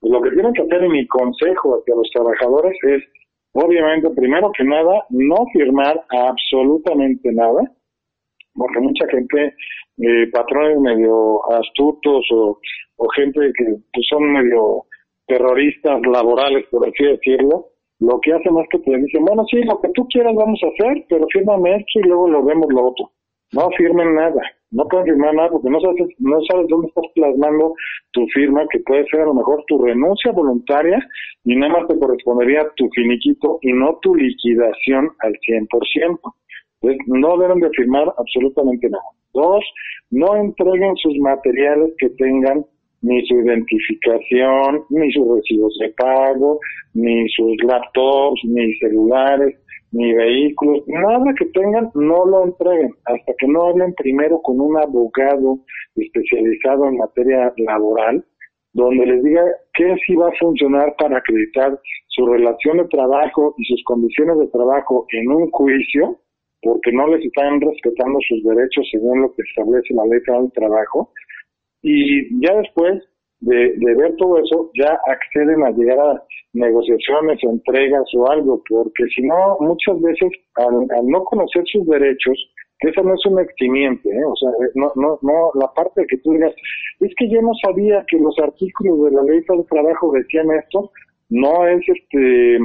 pues 0.00 0.12
lo 0.12 0.22
que 0.22 0.30
tienen 0.30 0.52
que 0.52 0.62
hacer 0.62 0.84
en 0.84 0.92
mi 0.92 1.06
consejo 1.06 1.76
hacia 1.76 1.96
los 1.96 2.08
trabajadores 2.14 2.76
es 2.84 3.02
Obviamente, 3.58 4.10
primero 4.10 4.52
que 4.52 4.64
nada, 4.64 5.06
no 5.08 5.46
firmar 5.52 6.04
absolutamente 6.10 7.32
nada, 7.32 7.62
porque 8.54 8.80
mucha 8.80 9.06
gente, 9.08 9.54
eh, 9.98 10.30
patrones 10.30 10.78
medio 10.78 11.40
astutos 11.52 12.22
o, 12.32 12.58
o 12.96 13.08
gente 13.16 13.40
que 13.56 14.00
son 14.10 14.30
medio 14.30 14.84
terroristas 15.26 16.00
laborales, 16.06 16.66
por 16.70 16.86
así 16.86 17.04
decirlo, 17.04 17.68
lo 18.00 18.20
que 18.20 18.34
hacen 18.34 18.58
es 18.58 18.68
que 18.70 18.78
te 18.78 18.94
dicen, 18.98 19.24
bueno, 19.24 19.44
sí, 19.50 19.62
lo 19.64 19.80
que 19.80 19.88
tú 19.94 20.06
quieras 20.08 20.34
vamos 20.34 20.60
a 20.62 20.66
hacer, 20.66 21.06
pero 21.08 21.26
fírmame 21.32 21.76
esto 21.76 22.00
y 22.00 22.02
luego 22.02 22.28
lo 22.28 22.44
vemos 22.44 22.68
lo 22.70 22.88
otro. 22.88 23.10
No 23.52 23.70
firmen 23.76 24.14
nada, 24.14 24.42
no 24.72 24.84
pueden 24.88 25.06
firmar 25.06 25.34
nada 25.34 25.50
porque 25.50 25.70
no 25.70 25.80
sabes, 25.80 26.08
no 26.18 26.38
sabes 26.50 26.66
dónde 26.68 26.88
estás 26.88 27.04
plasmando 27.14 27.74
tu 28.10 28.26
firma, 28.34 28.66
que 28.70 28.80
puede 28.80 29.06
ser 29.06 29.20
a 29.20 29.26
lo 29.26 29.34
mejor 29.34 29.62
tu 29.68 29.78
renuncia 29.78 30.32
voluntaria 30.32 30.98
y 31.44 31.54
nada 31.54 31.72
más 31.74 31.88
te 31.88 31.98
correspondería 31.98 32.66
tu 32.76 32.88
finiquito 32.90 33.58
y 33.62 33.72
no 33.72 33.98
tu 34.02 34.14
liquidación 34.14 35.10
al 35.20 35.32
100%. 35.34 36.18
Entonces, 36.82 37.06
no 37.06 37.38
deben 37.38 37.60
de 37.60 37.70
firmar 37.70 38.12
absolutamente 38.18 38.90
nada. 38.90 39.04
Dos, 39.32 39.64
no 40.10 40.36
entreguen 40.36 40.96
sus 40.96 41.16
materiales 41.18 41.92
que 41.98 42.10
tengan 42.10 42.64
ni 43.02 43.24
su 43.26 43.34
identificación, 43.36 44.84
ni 44.90 45.12
sus 45.12 45.36
recibos 45.36 45.76
de 45.78 45.90
pago, 45.90 46.58
ni 46.94 47.28
sus 47.28 47.62
laptops, 47.62 48.40
ni 48.44 48.74
celulares, 48.74 49.54
ni 49.96 50.12
vehículos, 50.12 50.84
nada 50.86 51.32
que 51.38 51.46
tengan, 51.46 51.90
no 51.94 52.26
lo 52.26 52.44
entreguen. 52.44 52.92
Hasta 53.06 53.32
que 53.38 53.48
no 53.48 53.68
hablen 53.68 53.94
primero 53.94 54.40
con 54.42 54.60
un 54.60 54.76
abogado 54.76 55.58
especializado 55.94 56.86
en 56.86 56.98
materia 56.98 57.52
laboral 57.56 58.22
donde 58.74 59.06
les 59.06 59.24
diga 59.24 59.42
qué 59.72 59.96
sí 60.06 60.14
va 60.16 60.28
a 60.28 60.38
funcionar 60.38 60.94
para 60.98 61.16
acreditar 61.16 61.80
su 62.08 62.26
relación 62.26 62.76
de 62.76 62.88
trabajo 62.88 63.54
y 63.56 63.64
sus 63.64 63.82
condiciones 63.84 64.38
de 64.38 64.48
trabajo 64.48 65.06
en 65.12 65.30
un 65.30 65.50
juicio, 65.50 66.20
porque 66.60 66.92
no 66.92 67.06
les 67.08 67.24
están 67.24 67.58
respetando 67.58 68.18
sus 68.28 68.44
derechos 68.44 68.86
según 68.92 69.22
lo 69.22 69.32
que 69.32 69.42
establece 69.48 69.94
la 69.94 70.04
ley 70.04 70.20
del 70.26 70.52
trabajo, 70.52 71.10
y 71.80 72.38
ya 72.44 72.54
después 72.56 73.02
de, 73.40 73.94
ver 73.94 74.16
todo 74.16 74.38
eso, 74.38 74.70
ya 74.74 74.98
acceden 75.06 75.62
a 75.64 75.70
llegar 75.70 75.98
a 75.98 76.22
negociaciones, 76.52 77.38
entregas 77.42 78.04
o 78.14 78.30
algo, 78.30 78.62
porque 78.68 79.04
si 79.14 79.22
no, 79.22 79.56
muchas 79.60 80.00
veces 80.00 80.30
al, 80.54 80.86
no 81.06 81.24
conocer 81.24 81.62
sus 81.66 81.86
derechos, 81.86 82.38
que 82.78 82.90
eso 82.90 83.02
no 83.02 83.14
es 83.14 83.26
un 83.26 83.40
extimiente, 83.40 84.08
¿eh? 84.08 84.24
o 84.24 84.36
sea, 84.36 84.50
no, 84.74 84.92
no, 84.96 85.18
no, 85.22 85.50
la 85.54 85.72
parte 85.72 86.02
de 86.02 86.06
que 86.06 86.18
tú 86.18 86.32
digas, 86.32 86.54
es 87.00 87.12
que 87.16 87.28
yo 87.28 87.40
no 87.40 87.52
sabía 87.64 88.04
que 88.08 88.18
los 88.18 88.38
artículos 88.38 89.04
de 89.04 89.16
la 89.16 89.22
ley 89.22 89.40
del 89.48 89.66
trabajo 89.66 90.12
decían 90.12 90.50
esto, 90.50 90.90
no 91.30 91.66
es 91.66 91.82
este, 91.88 92.58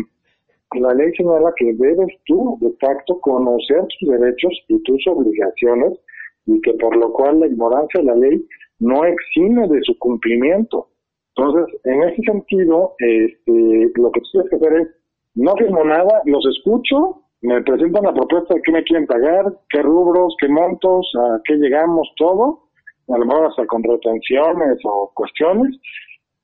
la 0.79 0.93
ley 0.93 1.11
señala 1.15 1.53
que 1.57 1.73
debes 1.73 2.15
tú, 2.25 2.57
de 2.61 2.71
facto, 2.79 3.19
conocer 3.19 3.85
tus 3.99 4.09
derechos 4.09 4.53
y 4.67 4.81
tus 4.83 5.05
obligaciones, 5.07 5.99
y 6.45 6.59
que 6.61 6.73
por 6.75 6.95
lo 6.95 7.11
cual 7.11 7.39
la 7.39 7.47
ignorancia 7.47 7.99
de 7.99 8.05
la 8.05 8.15
ley 8.15 8.45
no 8.81 9.05
exime 9.05 9.67
de 9.67 9.79
su 9.83 9.97
cumplimiento. 9.99 10.89
Entonces, 11.35 11.79
en 11.85 12.03
ese 12.03 12.21
sentido, 12.23 12.95
este, 12.97 13.91
lo 13.95 14.11
que 14.11 14.21
tienes 14.31 14.49
que 14.49 14.55
hacer 14.57 14.73
es, 14.81 14.87
no 15.35 15.55
firmo 15.55 15.85
nada, 15.85 16.21
los 16.25 16.45
escucho, 16.47 17.21
me 17.41 17.61
presentan 17.61 18.03
la 18.03 18.13
propuesta 18.13 18.55
de 18.55 18.61
qué 18.63 18.71
me 18.71 18.83
quieren 18.83 19.07
pagar, 19.07 19.45
qué 19.69 19.81
rubros, 19.81 20.35
qué 20.39 20.49
montos, 20.49 21.09
a 21.17 21.39
qué 21.45 21.55
llegamos, 21.55 22.11
todo, 22.17 22.63
a 23.07 23.17
lo 23.17 23.25
mejor 23.25 23.45
hasta 23.45 23.65
con 23.67 23.83
retenciones 23.83 24.77
o 24.83 25.11
cuestiones, 25.15 25.79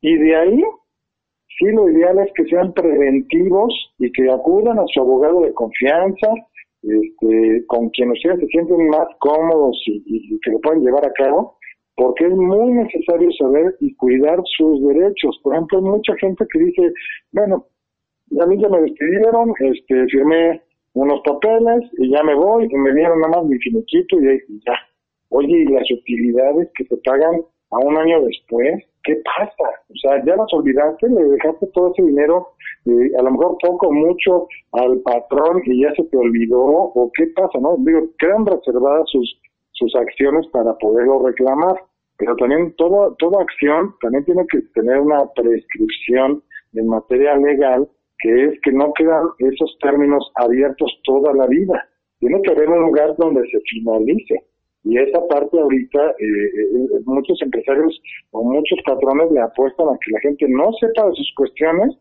y 0.02 0.16
de 0.16 0.36
ahí, 0.36 0.64
sí, 1.58 1.66
lo 1.74 1.90
ideal 1.90 2.20
es 2.20 2.32
que 2.36 2.46
sean 2.46 2.72
preventivos 2.74 3.74
y 3.98 4.12
que 4.12 4.32
acudan 4.32 4.80
a 4.80 4.86
su 4.94 5.02
abogado 5.02 5.42
de 5.42 5.54
confianza, 5.54 6.30
este, 6.84 7.66
con 7.68 7.90
quien 7.90 8.12
ustedes 8.12 8.40
se 8.40 8.48
sienten 8.48 8.88
más 8.90 9.08
cómodos 9.20 9.76
y, 9.88 10.04
y 10.06 10.40
que 10.40 10.52
lo 10.52 10.60
pueden 10.62 10.84
llevar 10.84 11.06
a 11.06 11.14
cabo, 11.14 11.57
porque 11.98 12.28
es 12.28 12.34
muy 12.34 12.74
necesario 12.74 13.30
saber 13.32 13.76
y 13.80 13.94
cuidar 13.96 14.40
sus 14.56 14.88
derechos. 14.88 15.38
Por 15.44 15.56
ejemplo, 15.56 15.80
hay 15.80 15.84
mucha 15.84 16.16
gente 16.18 16.46
que 16.54 16.60
dice, 16.60 16.94
bueno, 17.32 17.66
a 18.40 18.46
mí 18.46 18.62
ya 18.62 18.70
me 18.70 18.82
despidieron, 18.82 19.52
este, 19.60 20.06
firmé 20.06 20.62
unos 20.94 21.22
papeles 21.22 21.90
y 21.98 22.12
ya 22.12 22.24
me 22.24 22.36
voy 22.36 22.68
y 22.70 22.76
me 22.78 22.94
dieron 22.94 23.20
nada 23.20 23.38
más 23.38 23.46
mi 23.46 23.58
finiquito 23.58 24.16
y, 24.22 24.60
ya. 24.66 24.74
Oye, 25.30 25.58
¿y 25.58 25.66
las 25.66 25.90
utilidades 25.92 26.70
que 26.76 26.86
se 26.86 26.98
pagan 26.98 27.42
a 27.72 27.78
un 27.80 27.98
año 27.98 28.22
después? 28.22 28.84
¿Qué 29.04 29.20
pasa? 29.36 29.70
O 29.90 29.98
sea, 30.00 30.24
ya 30.24 30.36
las 30.36 30.54
olvidaste, 30.54 31.10
le 31.10 31.24
dejaste 31.24 31.66
todo 31.74 31.94
ese 31.94 32.04
dinero, 32.04 32.50
eh, 32.86 33.12
a 33.18 33.24
lo 33.24 33.32
mejor 33.32 33.58
poco, 33.60 33.92
mucho 33.92 34.48
al 34.74 35.00
patrón 35.00 35.64
y 35.66 35.82
ya 35.82 35.92
se 35.96 36.04
te 36.04 36.18
olvidó, 36.18 36.62
o 36.62 37.12
qué 37.16 37.26
pasa, 37.36 37.58
¿no? 37.60 37.76
Digo, 37.80 38.08
quedan 38.20 38.46
reservadas 38.46 39.10
sus 39.10 39.40
sus 39.78 39.96
acciones 39.96 40.48
para 40.48 40.74
poderlo 40.78 41.26
reclamar. 41.26 41.76
Pero 42.18 42.36
también 42.36 42.74
todo, 42.78 43.16
toda 43.20 43.42
acción 43.42 43.94
también 44.02 44.26
tiene 44.26 44.46
que 44.52 44.62
tener 44.74 45.00
una 45.00 45.26
prescripción 45.36 46.44
en 46.74 46.88
materia 46.88 47.38
legal, 47.38 47.88
que 48.20 48.46
es 48.46 48.62
que 48.62 48.72
no 48.72 48.92
quedan 48.94 49.28
esos 49.38 49.78
términos 49.82 50.32
abiertos 50.36 50.92
toda 51.04 51.34
la 51.34 51.46
vida. 51.46 51.88
Tiene 52.20 52.42
que 52.42 52.52
haber 52.52 52.70
un 52.70 52.82
lugar 52.82 53.16
donde 53.18 53.42
se 53.50 53.60
finalice. 53.70 54.44
Y 54.84 54.98
esa 54.98 55.20
parte 55.28 55.60
ahorita, 55.60 56.12
eh, 56.12 56.24
eh, 56.26 57.02
muchos 57.06 57.40
empresarios 57.42 58.02
o 58.32 58.44
muchos 58.44 58.80
patrones 58.86 59.32
le 59.32 59.42
apuestan 59.42 59.88
a 59.90 59.98
que 60.04 60.12
la 60.12 60.20
gente 60.22 60.48
no 60.48 60.72
sepa 60.80 61.08
de 61.08 61.16
sus 61.16 61.34
cuestiones 61.36 61.96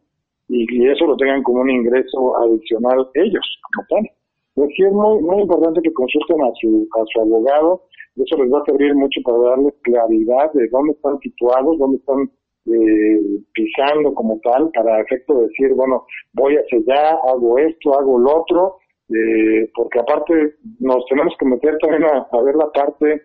y, 0.49 0.65
y 0.73 0.89
eso 0.89 1.07
lo 1.07 1.17
tengan 1.17 1.43
como 1.43 1.61
un 1.63 1.71
ingreso 1.71 2.37
adicional 2.39 3.09
ellos, 3.15 3.61
como 3.63 3.87
tal. 3.89 4.16
Pues 4.57 4.71
sí 4.75 4.85
es 4.85 4.93
muy, 4.93 5.21
muy 5.21 5.43
importante 5.43 5.83
que 5.83 5.93
consulten 5.93 6.41
a 6.41 6.51
su, 6.59 6.89
a 6.99 7.05
su 7.13 7.21
abogado, 7.21 7.83
eso 8.17 8.43
les 8.43 8.51
va 8.51 8.61
a 8.61 8.65
servir 8.65 8.95
mucho 8.95 9.21
para 9.23 9.51
darles 9.51 9.75
claridad 9.83 10.51
de 10.55 10.67
dónde 10.69 10.93
están 10.93 11.19
situados, 11.19 11.79
dónde 11.79 11.99
están 11.99 12.31
eh, 12.65 13.21
pisando 13.53 14.15
como 14.15 14.41
tal, 14.43 14.71
para 14.71 15.03
efecto 15.03 15.35
de 15.35 15.49
decir, 15.49 15.75
bueno, 15.75 16.07
voy 16.33 16.57
hacia 16.57 16.79
allá, 16.79 17.19
hago 17.29 17.59
esto, 17.59 17.99
hago 17.99 18.19
lo 18.19 18.41
otro, 18.41 18.77
eh, 19.11 19.71
porque 19.75 19.99
aparte 19.99 20.55
nos 20.81 21.05
tenemos 21.05 21.35
que 21.39 21.45
meter 21.45 21.77
también 21.77 22.05
a 22.05 22.43
ver 22.43 22.57
la 22.57 22.73
parte 22.73 23.23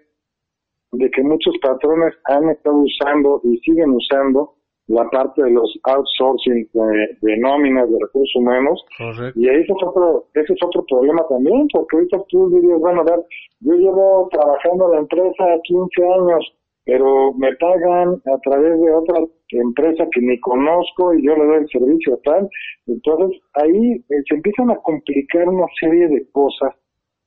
de 0.91 1.11
que 1.11 1.23
muchos 1.23 1.55
patrones 1.61 2.13
han 2.25 2.49
estado 2.49 2.75
usando 2.75 3.39
y 3.45 3.57
siguen 3.59 3.91
usando 3.91 4.55
la 4.87 5.09
parte 5.09 5.43
de 5.43 5.51
los 5.51 5.79
outsourcing 5.83 6.67
de, 6.73 7.17
de 7.21 7.37
nóminas 7.37 7.89
de 7.89 7.97
recursos 7.99 8.35
humanos. 8.35 8.83
Correcto. 8.97 9.39
Y 9.39 9.47
ese 9.47 9.71
es 9.71 9.83
otro, 9.85 10.25
ese 10.33 10.53
es 10.53 10.59
otro 10.63 10.83
problema 10.85 11.25
también, 11.29 11.67
porque 11.71 11.97
ahorita 11.97 12.17
tú 12.29 12.49
dirías, 12.49 12.79
bueno, 12.79 13.01
a 13.01 13.03
ver, 13.05 13.25
yo 13.61 13.73
llevo 13.73 14.27
trabajando 14.31 14.85
en 14.85 14.91
la 14.91 14.99
empresa 14.99 15.45
15 15.63 16.03
años, 16.03 16.53
pero 16.85 17.33
me 17.33 17.55
pagan 17.55 18.21
a 18.25 18.37
través 18.39 18.81
de 18.81 18.93
otra 18.93 19.19
empresa 19.49 20.07
que 20.11 20.21
ni 20.21 20.39
conozco 20.39 21.13
y 21.13 21.25
yo 21.25 21.35
le 21.35 21.45
doy 21.45 21.57
el 21.57 21.69
servicio 21.69 22.19
tal. 22.23 22.49
Entonces 22.87 23.39
ahí 23.53 23.93
eh, 24.09 24.23
se 24.27 24.35
empiezan 24.35 24.71
a 24.71 24.77
complicar 24.77 25.47
una 25.47 25.67
serie 25.79 26.07
de 26.07 26.25
cosas 26.31 26.73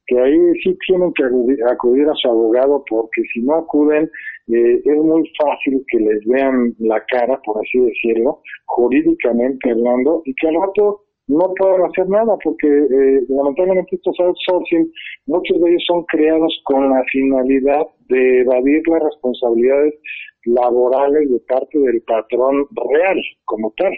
que 0.06 0.18
ahí 0.18 0.38
sí 0.62 0.76
tienen 0.86 1.12
que 1.14 1.24
acudir, 1.24 1.58
acudir 1.64 2.08
a 2.08 2.14
su 2.14 2.28
abogado 2.28 2.84
porque 2.88 3.22
si 3.32 3.40
no 3.42 3.54
acuden 3.54 4.10
eh, 4.48 4.82
es 4.84 4.96
muy 4.96 5.30
fácil 5.40 5.84
que 5.88 5.98
les 5.98 6.24
vean 6.26 6.74
la 6.78 7.02
cara, 7.06 7.40
por 7.44 7.58
así 7.58 7.78
decirlo, 7.80 8.40
jurídicamente 8.66 9.70
hablando, 9.70 10.22
y 10.26 10.34
que 10.34 10.48
al 10.48 10.56
rato 10.56 11.00
no 11.28 11.54
puedan 11.56 11.82
hacer 11.82 12.08
nada 12.08 12.36
porque 12.44 12.68
eh, 12.68 13.22
lamentablemente 13.28 13.96
estos 13.96 14.18
outsourcing, 14.20 14.90
muchos 15.26 15.58
de 15.60 15.70
ellos 15.70 15.84
son 15.86 16.04
creados 16.04 16.60
con 16.64 16.90
la 16.90 17.02
finalidad 17.10 17.86
de 18.08 18.40
evadir 18.40 18.82
las 18.88 19.02
responsabilidades 19.04 19.94
laborales 20.44 21.30
de 21.30 21.40
parte 21.48 21.78
del 21.78 22.02
patrón 22.02 22.66
real 22.92 23.18
como 23.46 23.72
tal. 23.78 23.92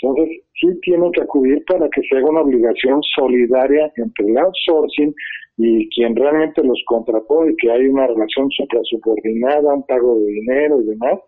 Entonces, 0.00 0.42
sí 0.60 0.68
tienen 0.82 1.10
que 1.12 1.22
acudir 1.22 1.64
para 1.66 1.88
que 1.88 2.02
se 2.02 2.16
haga 2.16 2.28
una 2.28 2.42
obligación 2.42 3.00
solidaria 3.14 3.90
entre 3.96 4.26
el 4.26 4.38
outsourcing 4.38 5.14
y 5.58 5.88
quien 5.88 6.14
realmente 6.14 6.62
los 6.62 6.82
contrató 6.86 7.48
y 7.48 7.56
que 7.56 7.70
hay 7.70 7.86
una 7.86 8.06
relación 8.06 8.48
subordinada, 8.50 9.74
un 9.74 9.86
pago 9.86 10.18
de 10.20 10.26
dinero 10.26 10.82
y 10.82 10.84
demás, 10.84 11.18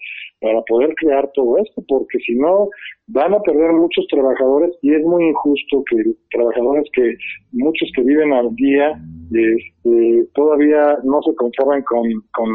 para 0.41 0.61
poder 0.63 0.95
crear 0.97 1.31
todo 1.33 1.57
esto, 1.59 1.83
porque 1.89 2.19
si 2.19 2.35
no, 2.35 2.69
van 3.07 3.33
a 3.33 3.41
perder 3.41 3.73
muchos 3.73 4.07
trabajadores 4.09 4.71
y 4.83 4.95
es 4.95 5.03
muy 5.03 5.29
injusto 5.29 5.83
que 5.91 5.97
trabajadores 6.31 6.85
que, 6.93 7.15
muchos 7.53 7.91
que 7.95 8.03
viven 8.03 8.33
al 8.35 8.55
día, 8.55 9.01
este, 9.33 10.29
todavía 10.35 10.99
no 11.05 11.23
se 11.23 11.35
conforman 11.35 11.83
con, 11.85 12.03
con 12.35 12.51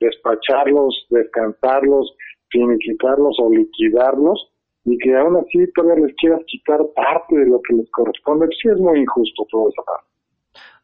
despacharlos, 0.00 1.06
descansarlos, 1.10 2.16
finiquitarlos 2.50 3.36
o 3.38 3.50
liquidarlos, 3.50 4.50
y 4.84 4.96
que 4.98 5.16
aún 5.16 5.36
así 5.36 5.70
todavía 5.74 6.06
les 6.06 6.16
quieras 6.16 6.40
quitar 6.46 6.80
parte 6.94 7.36
de 7.36 7.46
lo 7.46 7.60
que 7.62 7.74
les 7.74 7.90
corresponde, 7.90 8.46
sí 8.60 8.68
es 8.68 8.78
muy 8.78 9.00
injusto 9.00 9.44
todo. 9.50 9.70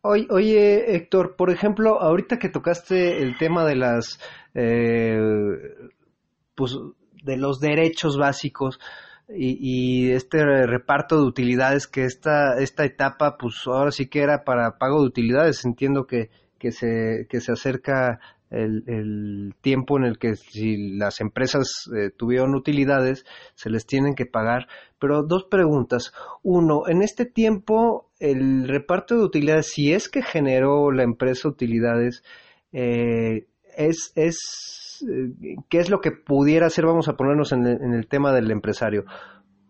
Oye, 0.02 0.26
oye, 0.30 0.96
Héctor, 0.96 1.34
por 1.36 1.50
ejemplo, 1.50 2.00
ahorita 2.00 2.38
que 2.38 2.50
tocaste 2.50 3.22
el 3.22 3.38
tema 3.38 3.64
de 3.64 3.76
las, 3.76 4.20
eh, 4.54 5.18
pues, 6.54 6.78
de 7.22 7.36
los 7.38 7.58
derechos 7.58 8.18
básicos 8.18 8.78
y, 9.30 9.56
y, 9.58 10.12
este 10.12 10.44
reparto 10.66 11.16
de 11.16 11.26
utilidades 11.26 11.86
que 11.86 12.04
esta, 12.04 12.58
esta 12.58 12.84
etapa, 12.84 13.38
pues, 13.38 13.62
ahora 13.66 13.92
sí 13.92 14.10
que 14.10 14.20
era 14.20 14.44
para 14.44 14.76
pago 14.76 15.00
de 15.00 15.06
utilidades. 15.06 15.64
Entiendo 15.64 16.06
que, 16.06 16.28
que 16.58 16.70
se, 16.70 17.26
que 17.30 17.40
se 17.40 17.52
acerca 17.52 18.20
el, 18.54 19.54
tiempo 19.60 19.98
en 19.98 20.04
el 20.04 20.18
que 20.18 20.36
si 20.36 20.96
las 20.96 21.20
empresas 21.20 21.90
eh, 21.96 22.10
tuvieron 22.16 22.54
utilidades, 22.54 23.24
se 23.54 23.70
les 23.70 23.86
tienen 23.86 24.14
que 24.14 24.26
pagar. 24.26 24.66
Pero 24.98 25.22
dos 25.22 25.44
preguntas. 25.50 26.12
Uno, 26.42 26.88
en 26.88 27.02
este 27.02 27.26
tiempo, 27.26 28.10
el 28.18 28.68
reparto 28.68 29.16
de 29.16 29.24
utilidades, 29.24 29.72
si 29.72 29.92
es 29.92 30.08
que 30.08 30.22
generó 30.22 30.90
la 30.90 31.02
empresa 31.02 31.48
utilidades, 31.48 32.22
eh, 32.72 33.46
es, 33.76 34.12
es 34.14 34.38
eh, 35.02 35.56
¿qué 35.68 35.78
es 35.78 35.90
lo 35.90 36.00
que 36.00 36.12
pudiera 36.12 36.66
hacer? 36.66 36.86
Vamos 36.86 37.08
a 37.08 37.16
ponernos 37.16 37.52
en 37.52 37.64
el, 37.66 38.06
tema 38.06 38.32
del 38.32 38.50
empresario. 38.50 39.04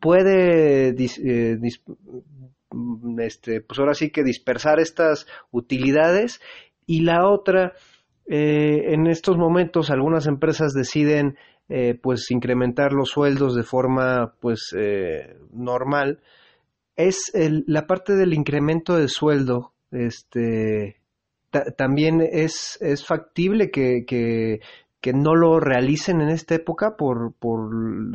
Puede 0.01 0.89
eh, 0.89 0.93
dis, 0.93 1.21
este, 3.19 3.61
pues 3.61 3.79
ahora 3.79 3.95
sí 3.95 4.11
que 4.11 4.23
dispersar 4.23 4.81
estas 4.81 5.27
utilidades 5.51 6.41
y 6.87 7.01
la 7.01 7.27
otra, 7.29 7.73
eh, 8.27 8.95
en 8.95 9.07
estos 9.07 9.37
momentos 9.37 9.91
algunas 9.91 10.27
empresas 10.27 10.73
deciden 10.73 11.37
eh, 11.69 11.99
pues 12.01 12.31
incrementar 12.31 12.93
los 12.93 13.11
sueldos 13.11 13.55
de 13.55 13.63
forma 13.63 14.35
pues 14.41 14.75
eh, 14.77 15.37
normal 15.53 16.21
es 16.97 17.31
el, 17.35 17.65
la 17.67 17.87
parte 17.87 18.15
del 18.15 18.35
incremento 18.35 18.97
de 18.97 19.09
sueldo 19.09 19.73
este 19.91 20.97
también 21.77 22.21
es, 22.21 22.79
es 22.81 23.07
factible 23.07 23.71
que, 23.71 24.05
que, 24.07 24.61
que 25.01 25.13
no 25.13 25.35
lo 25.35 25.61
realicen 25.61 26.21
en 26.21 26.31
esta 26.31 26.55
época 26.55 26.97
por, 26.97 27.33
por, 27.35 27.71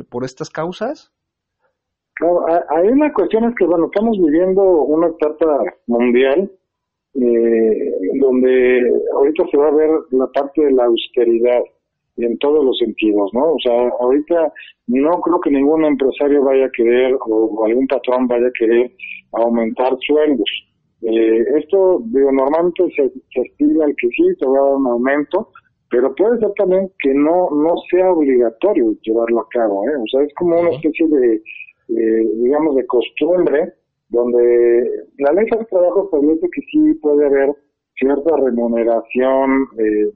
por 0.08 0.24
estas 0.24 0.50
causas? 0.50 1.12
Claro, 2.14 2.44
hay 2.48 2.88
una 2.88 3.12
cuestión 3.12 3.44
es 3.44 3.54
que, 3.56 3.64
bueno, 3.64 3.86
estamos 3.86 4.18
viviendo 4.18 4.62
una 4.62 5.08
etapa 5.08 5.62
mundial 5.86 6.50
eh, 7.14 7.92
donde 8.20 8.92
ahorita 9.14 9.44
se 9.50 9.56
va 9.56 9.68
a 9.68 9.74
ver 9.74 9.90
la 10.12 10.26
parte 10.28 10.64
de 10.64 10.72
la 10.72 10.84
austeridad 10.84 11.60
en 12.16 12.38
todos 12.38 12.64
los 12.64 12.78
sentidos, 12.78 13.30
¿no? 13.32 13.54
O 13.54 13.58
sea, 13.60 13.88
ahorita 14.00 14.52
no 14.86 15.20
creo 15.20 15.40
que 15.40 15.50
ningún 15.50 15.84
empresario 15.84 16.44
vaya 16.44 16.66
a 16.66 16.70
querer 16.70 17.16
o, 17.26 17.64
algún 17.64 17.86
patrón 17.86 18.28
vaya 18.28 18.46
a 18.46 18.58
querer 18.58 18.92
aumentar 19.32 19.96
sueldos. 20.06 20.48
Eh, 21.02 21.44
esto, 21.58 22.02
digo, 22.06 22.30
normalmente 22.30 22.84
se, 22.94 23.08
se 23.08 23.40
estila 23.40 23.86
el 23.86 23.96
que 23.96 24.08
sí, 24.08 24.24
se 24.38 24.46
va 24.46 24.58
a 24.58 24.62
dar 24.62 24.74
un 24.76 24.86
aumento, 24.86 25.48
pero 25.90 26.14
puede 26.14 26.38
ser 26.38 26.52
también 26.56 26.90
que 27.02 27.12
no 27.14 27.48
no 27.50 27.74
sea 27.90 28.12
obligatorio 28.12 28.94
llevarlo 29.02 29.40
a 29.40 29.48
cabo, 29.50 29.84
¿eh? 29.88 29.96
O 29.96 30.06
sea, 30.12 30.22
es 30.22 30.32
como 30.34 30.60
una 30.60 30.70
especie 30.70 31.08
de, 31.08 31.42
digamos, 31.88 32.76
de 32.76 32.86
costumbre 32.86 33.72
donde 34.10 35.06
la 35.18 35.32
ley 35.32 35.46
de 35.46 35.64
trabajo 35.66 36.04
establece 36.04 36.48
que 36.52 36.60
sí 36.70 36.94
puede 36.94 37.26
haber 37.26 37.54
cierta 37.98 38.36
remuneración 38.36 39.68
eh, 39.78 40.10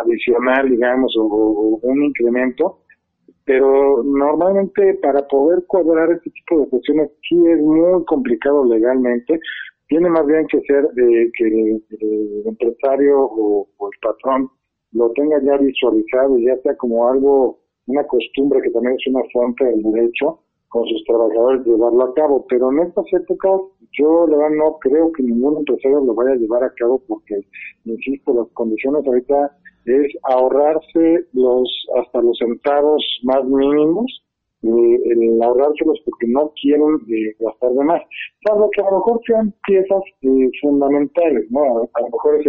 adicional, 0.00 0.68
digamos, 0.68 1.14
o, 1.16 1.78
un 1.82 2.02
incremento, 2.04 2.80
pero 3.44 4.02
normalmente 4.02 4.94
para 5.02 5.26
poder 5.28 5.64
cuadrar 5.66 6.10
este 6.12 6.30
tipo 6.30 6.60
de 6.60 6.68
cuestiones 6.68 7.10
sí 7.28 7.36
es 7.46 7.60
muy 7.60 8.04
complicado 8.04 8.64
legalmente. 8.64 9.38
Tiene 9.88 10.08
más 10.08 10.26
bien 10.26 10.46
que 10.46 10.60
ser 10.62 10.84
eh, 10.96 11.30
que 11.36 11.44
el, 11.44 11.82
empresario 12.46 13.20
o, 13.20 13.68
el 13.80 13.98
patrón 14.00 14.48
lo 14.92 15.10
tenga 15.12 15.40
ya 15.42 15.56
visualizado, 15.58 16.38
ya 16.38 16.56
sea 16.62 16.76
como 16.76 17.08
algo, 17.08 17.58
una 17.86 18.04
costumbre 18.04 18.60
que 18.62 18.70
también 18.70 18.94
es 18.94 19.06
una 19.06 19.22
fuente 19.32 19.64
del 19.64 19.82
derecho, 19.82 20.40
con 20.72 20.88
sus 20.88 21.04
trabajadores 21.04 21.66
llevarlo 21.66 22.02
a 22.02 22.14
cabo. 22.14 22.46
Pero 22.48 22.72
en 22.72 22.80
estas 22.80 23.04
épocas 23.12 23.60
yo 23.92 24.26
la 24.26 24.38
verdad 24.38 24.56
no 24.56 24.78
creo 24.80 25.12
que 25.12 25.22
ningún 25.22 25.58
empresario 25.58 26.00
lo 26.00 26.14
vaya 26.14 26.32
a 26.32 26.36
llevar 26.36 26.64
a 26.64 26.72
cabo 26.72 27.02
porque, 27.06 27.34
insisto, 27.84 28.32
las 28.32 28.48
condiciones 28.54 29.06
ahorita 29.06 29.54
es 29.84 30.16
ahorrarse 30.22 31.26
los 31.34 31.68
hasta 32.00 32.22
los 32.22 32.38
centavos 32.38 33.04
más 33.24 33.44
mínimos 33.44 34.22
el 34.62 35.42
ahorrárselos 35.42 36.00
porque 36.04 36.26
no 36.28 36.52
quieren 36.60 36.96
eh, 37.08 37.34
gastar 37.40 37.70
de 37.72 37.84
más. 37.84 38.02
Salvo 38.46 38.70
que 38.70 38.80
a 38.80 38.90
lo 38.90 38.98
mejor 38.98 39.20
sean 39.26 39.54
piezas 39.66 40.02
eh, 40.22 40.50
fundamentales, 40.60 41.50
¿no? 41.50 41.60
A, 41.94 42.00
lo 42.00 42.10
mejor 42.10 42.40
es 42.40 42.46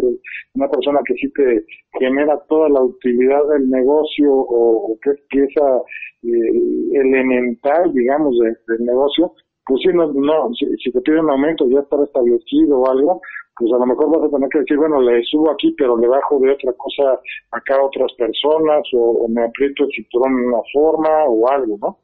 una 0.53 0.69
persona 0.69 0.99
que 1.05 1.15
sí 1.15 1.31
te 1.33 1.65
genera 1.99 2.39
toda 2.47 2.69
la 2.69 2.81
utilidad 2.81 3.47
del 3.49 3.69
negocio 3.69 4.31
o, 4.31 4.97
que 5.01 5.11
es 5.11 5.21
pieza 5.29 5.81
eh, 6.23 6.99
elemental, 6.99 7.91
digamos, 7.93 8.35
del 8.39 8.85
negocio, 8.85 9.33
pues 9.65 9.81
sí, 9.81 9.89
no, 9.93 10.11
no 10.11 10.53
si, 10.53 10.65
si, 10.77 10.91
te 10.91 11.01
piden 11.01 11.21
un 11.21 11.31
aumento 11.31 11.65
ya 11.69 11.79
está 11.79 12.03
establecido 12.03 12.79
o 12.79 12.89
algo, 12.89 13.21
pues 13.57 13.71
a 13.71 13.77
lo 13.77 13.85
mejor 13.85 14.09
vas 14.09 14.27
a 14.27 14.35
tener 14.35 14.49
que 14.49 14.59
decir, 14.59 14.77
bueno, 14.77 15.01
le 15.01 15.23
subo 15.23 15.51
aquí, 15.51 15.73
pero 15.77 15.97
le 15.97 16.07
bajo 16.07 16.39
de 16.39 16.51
otra 16.51 16.73
cosa 16.73 17.19
acá 17.51 17.75
a 17.75 17.85
otras 17.85 18.11
personas, 18.17 18.83
o, 18.93 19.27
me 19.29 19.43
aprieto 19.43 19.83
el 19.83 19.91
cinturón 19.91 20.39
en 20.39 20.45
una 20.47 20.61
forma, 20.73 21.25
o 21.25 21.47
algo, 21.49 21.77
¿no? 21.81 21.97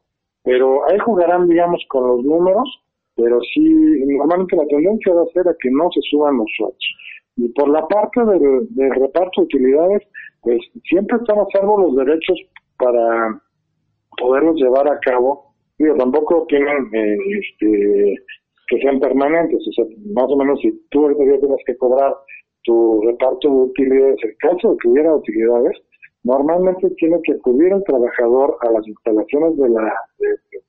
Pero 0.44 0.88
ahí 0.90 0.98
jugarán, 1.00 1.48
digamos, 1.48 1.84
con 1.90 2.08
los 2.08 2.24
números, 2.24 2.84
pero 3.16 3.40
sí, 3.54 3.62
normalmente 4.18 4.56
la 4.56 4.66
tendencia 4.68 5.14
va 5.14 5.24
a 5.24 5.34
ser 5.34 5.48
a 5.48 5.56
que 5.60 5.70
no 5.72 5.90
se 5.92 6.00
suban 6.10 6.38
los 6.38 6.48
sueldos. 6.56 6.96
Y 7.36 7.50
por 7.50 7.70
la 7.70 7.88
parte 7.88 8.20
del, 8.26 8.68
reparto 8.96 9.42
de 9.42 9.46
utilidades, 9.46 10.04
pues 10.42 10.60
siempre 10.90 11.18
están 11.18 11.40
a 11.40 11.46
salvo 11.54 11.82
los 11.82 11.96
derechos 11.96 12.38
para 12.78 13.42
poderlos 14.18 14.56
llevar 14.56 14.88
a 14.90 15.00
cabo. 15.00 15.54
Digo, 15.78 15.96
tampoco 15.96 16.46
tienen 16.48 16.90
eh, 16.94 17.18
este, 17.40 18.16
que 18.68 18.80
sean 18.82 19.00
permanentes. 19.00 19.66
O 19.68 19.72
sea, 19.72 19.86
más 20.14 20.30
o 20.30 20.38
menos 20.38 20.60
si 20.62 20.72
tú 20.90 21.04
ahorita 21.04 21.40
tienes 21.40 21.64
que 21.66 21.78
cobrar 21.78 22.14
tu 22.64 23.02
reparto 23.06 23.48
de 23.48 23.56
utilidades, 23.56 24.18
el 24.24 24.36
caso 24.38 24.72
de 24.72 24.78
que 24.78 24.88
hubiera 24.90 25.16
utilidades, 25.16 25.78
normalmente 26.30 26.92
tiene 26.92 27.20
que 27.24 27.34
acudir 27.34 27.74
el 27.74 27.84
trabajador 27.84 28.58
a 28.62 28.72
las 28.72 28.88
instalaciones 28.88 29.58
de 29.58 29.70
la, 29.70 29.94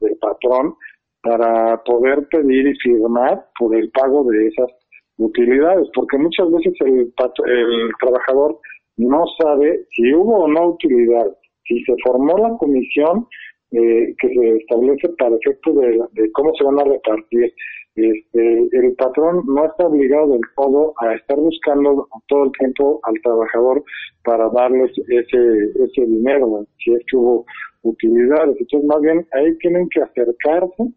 del 0.01 0.17
patrón 0.17 0.75
para 1.23 1.83
poder 1.85 2.27
pedir 2.29 2.67
y 2.67 2.75
firmar 2.79 3.47
por 3.59 3.77
el 3.77 3.91
pago 3.91 4.25
de 4.25 4.47
esas 4.47 4.71
utilidades, 5.19 5.87
porque 5.95 6.17
muchas 6.17 6.51
veces 6.51 6.73
el, 6.81 7.13
el 7.47 7.91
trabajador 8.01 8.59
no 8.97 9.25
sabe 9.39 9.85
si 9.95 10.15
hubo 10.15 10.45
o 10.45 10.49
no 10.49 10.69
utilidad, 10.69 11.27
si 11.65 11.85
se 11.85 11.95
formó 12.03 12.39
la 12.39 12.57
comisión 12.57 13.27
eh, 13.73 14.15
que 14.19 14.29
se 14.29 14.57
establece 14.57 15.09
para 15.11 15.37
efecto 15.37 15.73
de, 15.73 16.33
cómo 16.33 16.53
se 16.55 16.65
van 16.65 16.81
a 16.81 16.85
repartir 16.85 17.53
este, 17.97 18.69
el 18.73 18.95
patrón 18.95 19.43
no 19.47 19.67
está 19.67 19.87
obligado 19.87 20.29
del 20.29 20.41
todo 20.57 20.95
a 20.99 21.15
estar 21.15 21.37
buscando 21.37 22.09
todo 22.29 22.45
el 22.45 22.53
tiempo 22.53 23.01
al 23.03 23.15
trabajador 23.23 23.83
para 24.25 24.49
darles 24.51 24.91
ese, 25.09 25.85
ese 25.85 26.07
dinero, 26.07 26.65
si 26.79 26.93
es 26.93 27.01
que 27.11 27.17
hubo 27.17 27.45
utilidades. 27.83 28.57
Entonces, 28.59 28.89
más 28.89 29.01
bien, 29.01 29.27
ahí 29.33 29.57
tienen 29.59 29.89
que 29.89 30.03
acercarse 30.03 30.93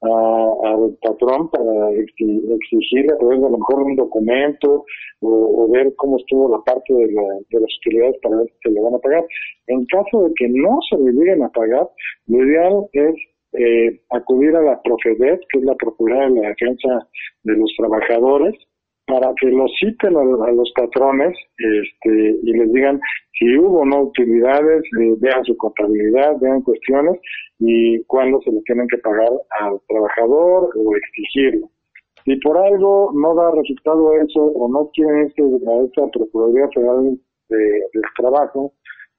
al 0.00 0.96
patrón 1.02 1.50
para 1.50 1.90
exigirle 1.90 3.12
a 3.12 3.18
través 3.18 3.40
de 3.40 3.46
a 3.46 3.50
lo 3.50 3.58
mejor 3.58 3.82
un 3.82 3.96
documento 3.96 4.84
o, 5.20 5.68
ver 5.72 5.92
cómo 5.96 6.18
estuvo 6.18 6.48
la 6.48 6.62
parte 6.62 6.94
de, 6.94 7.06
de, 7.06 7.60
las 7.60 7.76
utilidades 7.78 8.16
para 8.22 8.36
ver 8.36 8.46
si 8.46 8.58
se 8.62 8.70
le 8.70 8.80
van 8.80 8.94
a 8.94 8.98
pagar. 8.98 9.24
En 9.66 9.84
caso 9.86 10.22
de 10.22 10.34
que 10.34 10.48
no 10.48 10.78
se 10.88 10.96
le 10.98 11.12
lleguen 11.12 11.42
a 11.42 11.50
pagar, 11.50 11.88
lo 12.28 12.44
ideal 12.44 12.86
es 12.92 13.14
eh, 13.52 14.00
acudir 14.10 14.54
a 14.54 14.62
la 14.62 14.80
Profedet, 14.82 15.40
que 15.50 15.58
es 15.58 15.64
la 15.64 15.74
Procuraduría 15.74 16.28
de 16.28 16.42
la 16.42 16.48
Defensa 16.50 17.08
de 17.44 17.56
los 17.56 17.72
Trabajadores, 17.76 18.54
para 19.06 19.32
que 19.40 19.48
los 19.48 19.72
citen 19.80 20.16
a, 20.16 20.52
los 20.52 20.70
patrones 20.74 21.34
este, 21.56 22.36
y 22.42 22.52
les 22.52 22.72
digan 22.72 23.00
si 23.38 23.56
hubo 23.56 23.80
o 23.80 23.86
no 23.86 24.02
utilidades, 24.02 24.82
eh, 25.00 25.14
vean 25.18 25.44
su 25.44 25.56
contabilidad, 25.56 26.36
vean 26.40 26.60
cuestiones 26.60 27.18
y 27.58 28.02
cuándo 28.04 28.40
se 28.42 28.52
le 28.52 28.60
tienen 28.62 28.86
que 28.88 28.98
pagar 28.98 29.30
al 29.60 29.80
trabajador 29.88 30.70
o 30.76 30.96
exigirlo. 30.96 31.68
Si 32.24 32.36
por 32.36 32.58
algo 32.58 33.10
no 33.14 33.34
da 33.34 33.50
resultado 33.52 34.12
eso 34.14 34.44
o 34.44 34.68
no 34.68 34.90
quieren 34.92 35.26
este, 35.26 35.42
a 35.42 35.82
esta 35.82 36.06
Procuraduría 36.08 36.68
Federal 36.74 37.18
de, 37.48 37.56
del 37.56 38.02
Trabajo, 38.16 38.72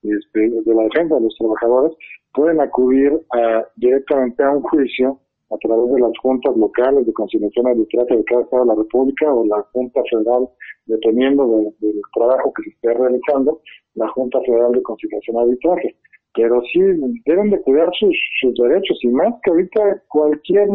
este, 0.03 0.49
de 0.49 0.75
la 0.75 0.83
defensa 0.83 1.15
de 1.15 1.21
los 1.21 1.35
trabajadores, 1.37 1.97
pueden 2.33 2.61
acudir 2.61 3.19
a, 3.33 3.65
directamente 3.75 4.43
a 4.43 4.51
un 4.51 4.61
juicio 4.61 5.19
a 5.51 5.57
través 5.57 5.91
de 5.91 5.99
las 5.99 6.11
juntas 6.21 6.55
locales 6.55 7.05
de 7.05 7.13
conciliación 7.13 7.67
arbitraria 7.67 8.17
de 8.17 8.23
cada 8.25 8.41
estado 8.41 8.63
de 8.63 8.67
la 8.67 8.75
República 8.75 9.33
o 9.33 9.45
la 9.45 9.61
Junta 9.73 10.01
Federal, 10.09 10.47
dependiendo 10.85 11.73
del 11.79 12.01
trabajo 12.13 12.53
que 12.53 12.63
se 12.63 12.69
esté 12.69 12.93
realizando, 12.93 13.59
la 13.95 14.07
Junta 14.09 14.39
Federal 14.41 14.71
de 14.73 14.83
Conciliación 14.83 15.37
Arbitraria. 15.37 15.95
Pero 16.33 16.61
sí 16.71 16.79
deben 17.25 17.49
de 17.49 17.61
cuidar 17.61 17.89
sus, 17.99 18.15
sus 18.39 18.53
derechos 18.55 18.97
y 19.01 19.07
más 19.09 19.33
que 19.43 19.51
ahorita 19.51 20.03
cualquier 20.07 20.67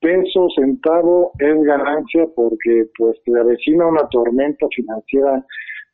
peso, 0.00 0.48
centavo 0.56 1.32
es 1.38 1.62
ganancia 1.62 2.26
porque 2.34 2.86
pues 2.96 3.16
se 3.24 3.38
avecina 3.38 3.86
una 3.86 4.08
tormenta 4.08 4.66
financiera 4.74 5.44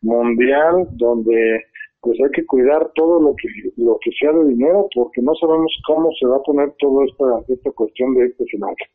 mundial 0.03 0.88
donde 0.92 1.64
pues 2.01 2.19
hay 2.21 2.31
que 2.31 2.47
cuidar 2.47 2.90
todo 2.95 3.21
lo 3.21 3.35
que 3.35 3.49
lo 3.77 3.99
que 4.01 4.11
sea 4.12 4.33
de 4.33 4.49
dinero 4.49 4.88
porque 4.95 5.21
no 5.23 5.35
sabemos 5.35 5.73
cómo 5.87 6.11
se 6.19 6.27
va 6.27 6.37
a 6.37 6.42
poner 6.42 6.73
toda 6.79 7.05
esta, 7.05 7.53
esta 7.53 7.71
cuestión 7.73 8.14
de 8.14 8.27
este 8.27 8.45
escenario. 8.45 8.87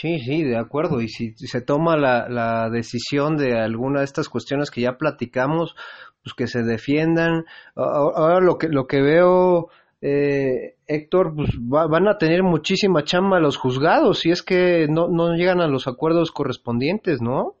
Sí, 0.00 0.20
sí, 0.20 0.44
de 0.44 0.56
acuerdo. 0.56 1.00
Y 1.00 1.08
si 1.08 1.32
se 1.34 1.60
toma 1.60 1.96
la, 1.96 2.28
la 2.28 2.70
decisión 2.70 3.36
de 3.36 3.58
alguna 3.58 3.98
de 3.98 4.04
estas 4.04 4.28
cuestiones 4.28 4.70
que 4.70 4.82
ya 4.82 4.96
platicamos, 4.96 5.74
pues 6.22 6.34
que 6.34 6.46
se 6.46 6.62
defiendan. 6.62 7.44
Ahora 7.74 8.40
lo 8.40 8.58
que, 8.58 8.68
lo 8.68 8.86
que 8.86 9.00
veo, 9.02 9.70
eh, 10.00 10.76
Héctor, 10.86 11.34
pues 11.34 11.50
van 11.60 12.06
a 12.06 12.16
tener 12.16 12.44
muchísima 12.44 13.02
chamba 13.02 13.40
los 13.40 13.56
juzgados 13.56 14.20
si 14.20 14.30
es 14.30 14.44
que 14.44 14.86
no, 14.88 15.08
no 15.08 15.34
llegan 15.34 15.60
a 15.60 15.66
los 15.66 15.88
acuerdos 15.88 16.30
correspondientes, 16.30 17.20
¿no? 17.20 17.54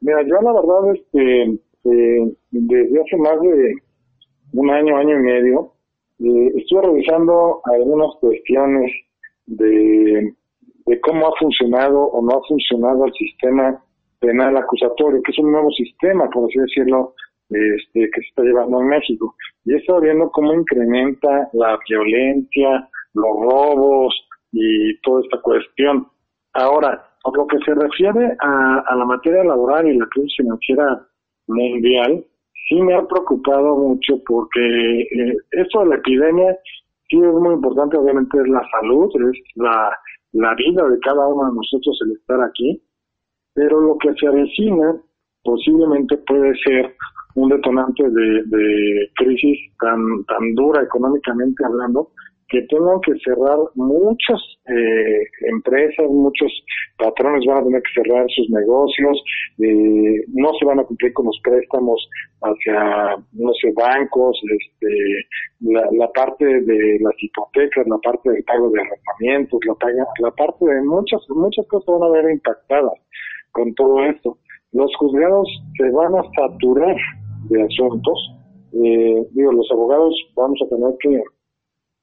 Mira, 0.00 0.22
yo 0.22 0.36
la 0.40 0.52
verdad, 0.52 0.94
este, 0.94 1.42
eh, 1.84 2.36
desde 2.52 3.00
hace 3.02 3.16
más 3.18 3.38
de 3.42 3.74
un 4.54 4.70
año, 4.70 4.96
año 4.96 5.18
y 5.18 5.22
medio, 5.22 5.72
eh, 6.20 6.52
estuve 6.56 6.82
revisando 6.86 7.60
algunas 7.64 8.16
cuestiones 8.18 8.90
de, 9.46 10.32
de 10.86 11.00
cómo 11.00 11.28
ha 11.28 11.32
funcionado 11.38 12.04
o 12.04 12.22
no 12.22 12.38
ha 12.38 12.42
funcionado 12.46 13.06
el 13.06 13.12
sistema 13.14 13.82
penal 14.20 14.56
acusatorio, 14.56 15.22
que 15.22 15.32
es 15.32 15.38
un 15.38 15.52
nuevo 15.52 15.70
sistema, 15.70 16.28
por 16.30 16.44
así 16.48 16.58
decirlo, 16.58 17.14
este, 17.50 18.10
que 18.10 18.20
se 18.20 18.28
está 18.28 18.42
llevando 18.42 18.80
en 18.80 18.88
México. 18.88 19.34
Y 19.64 19.74
estado 19.74 20.00
viendo 20.00 20.30
cómo 20.30 20.54
incrementa 20.54 21.48
la 21.52 21.78
violencia, 21.88 22.88
los 23.14 23.36
robos 23.42 24.14
y 24.52 24.98
toda 25.00 25.22
esta 25.22 25.40
cuestión. 25.40 26.08
Ahora, 26.54 27.06
por 27.22 27.36
lo 27.36 27.46
que 27.46 27.58
se 27.64 27.74
refiere 27.74 28.36
a, 28.40 28.84
a 28.86 28.96
la 28.96 29.04
materia 29.04 29.44
laboral 29.44 29.88
y 29.88 29.98
la 29.98 30.06
crisis 30.06 30.36
financiera 30.36 31.06
mundial, 31.46 32.24
sí 32.68 32.80
me 32.80 32.94
ha 32.94 33.06
preocupado 33.06 33.76
mucho 33.76 34.14
porque 34.26 35.00
eh, 35.00 35.36
esto 35.52 35.80
de 35.80 35.86
la 35.86 35.96
epidemia 35.96 36.56
sí 37.08 37.16
es 37.16 37.32
muy 37.32 37.54
importante, 37.54 37.96
obviamente 37.96 38.38
es 38.40 38.48
la 38.48 38.62
salud, 38.70 39.10
es 39.14 39.38
la, 39.56 39.96
la 40.34 40.54
vida 40.54 40.88
de 40.88 40.98
cada 41.00 41.26
uno 41.26 41.48
de 41.48 41.56
nosotros 41.56 41.98
el 42.04 42.12
estar 42.12 42.40
aquí, 42.42 42.82
pero 43.54 43.80
lo 43.80 43.96
que 43.98 44.12
se 44.14 44.26
avecina 44.26 44.96
posiblemente 45.42 46.16
puede 46.26 46.54
ser 46.58 46.94
un 47.36 47.48
detonante 47.48 48.02
de, 48.08 48.42
de 48.44 49.10
crisis 49.16 49.58
tan, 49.80 50.24
tan 50.24 50.54
dura 50.54 50.82
económicamente 50.82 51.64
hablando, 51.64 52.10
que 52.48 52.62
tengan 52.62 53.00
que 53.00 53.12
cerrar 53.24 53.58
muchas 53.74 54.40
eh, 54.66 55.24
empresas, 55.50 56.06
muchos 56.08 56.52
patrones 56.98 57.44
van 57.46 57.58
a 57.58 57.64
tener 57.64 57.82
que 57.82 58.02
cerrar 58.02 58.26
sus 58.30 58.48
negocios, 58.50 59.22
eh, 59.58 60.24
no 60.28 60.52
se 60.58 60.64
van 60.64 60.80
a 60.80 60.84
cumplir 60.84 61.12
con 61.12 61.26
los 61.26 61.40
préstamos 61.42 62.08
hacia, 62.42 63.16
no 63.32 63.52
sé, 63.54 63.72
bancos, 63.74 64.40
este, 64.50 65.26
la, 65.60 66.08
parte 66.12 66.44
de 66.44 66.98
las 67.00 67.14
hipotecas, 67.22 67.86
la 67.86 67.98
parte 67.98 68.30
del 68.30 68.44
pago 68.44 68.70
de 68.70 68.80
arrendamientos, 68.80 69.60
la, 69.66 69.74
la 70.20 70.30
parte 70.32 70.64
de 70.64 70.82
muchas, 70.82 71.20
muchas 71.30 71.66
cosas 71.68 71.86
van 71.86 72.02
a 72.02 72.12
ver 72.12 72.30
impactadas 72.30 73.00
con 73.52 73.74
todo 73.74 74.04
esto. 74.04 74.38
Los 74.72 74.94
juzgados 74.96 75.48
se 75.78 75.88
van 75.90 76.14
a 76.16 76.22
saturar 76.34 76.96
de 77.48 77.62
asuntos. 77.62 78.18
Eh, 78.72 79.24
digo, 79.30 79.52
los 79.52 79.70
abogados 79.70 80.14
vamos 80.34 80.60
a 80.62 80.68
tener 80.68 80.94
que 81.00 81.22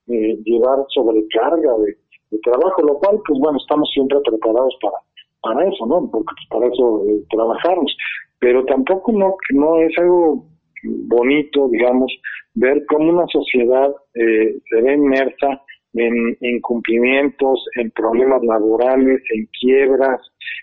eh, 0.07 0.37
llevar 0.43 0.85
sobrecarga 0.89 1.73
de, 1.77 1.97
trabajo, 2.43 2.81
lo 2.83 2.95
cual, 2.95 3.19
pues 3.27 3.39
bueno, 3.39 3.57
estamos 3.57 3.89
siempre 3.93 4.17
preparados 4.23 4.73
para, 4.81 4.95
para 5.41 5.69
eso, 5.69 5.85
¿no? 5.85 6.09
Porque 6.09 6.33
pues, 6.33 6.47
para 6.49 6.73
eso 6.73 7.03
eh, 7.09 7.23
trabajamos. 7.29 7.95
Pero 8.39 8.63
tampoco 8.65 9.11
no, 9.11 9.35
no 9.53 9.79
es 9.81 9.97
algo 9.97 10.45
bonito, 10.83 11.67
digamos, 11.69 12.11
ver 12.55 12.85
cómo 12.87 13.09
una 13.09 13.27
sociedad 13.27 13.93
eh, 14.15 14.57
se 14.69 14.81
ve 14.81 14.93
inmersa 14.93 15.61
en 15.93 16.37
incumplimientos, 16.39 17.65
en 17.75 17.91
problemas 17.91 18.41
laborales, 18.43 19.21
en 19.33 19.47
quiebras 19.59 20.21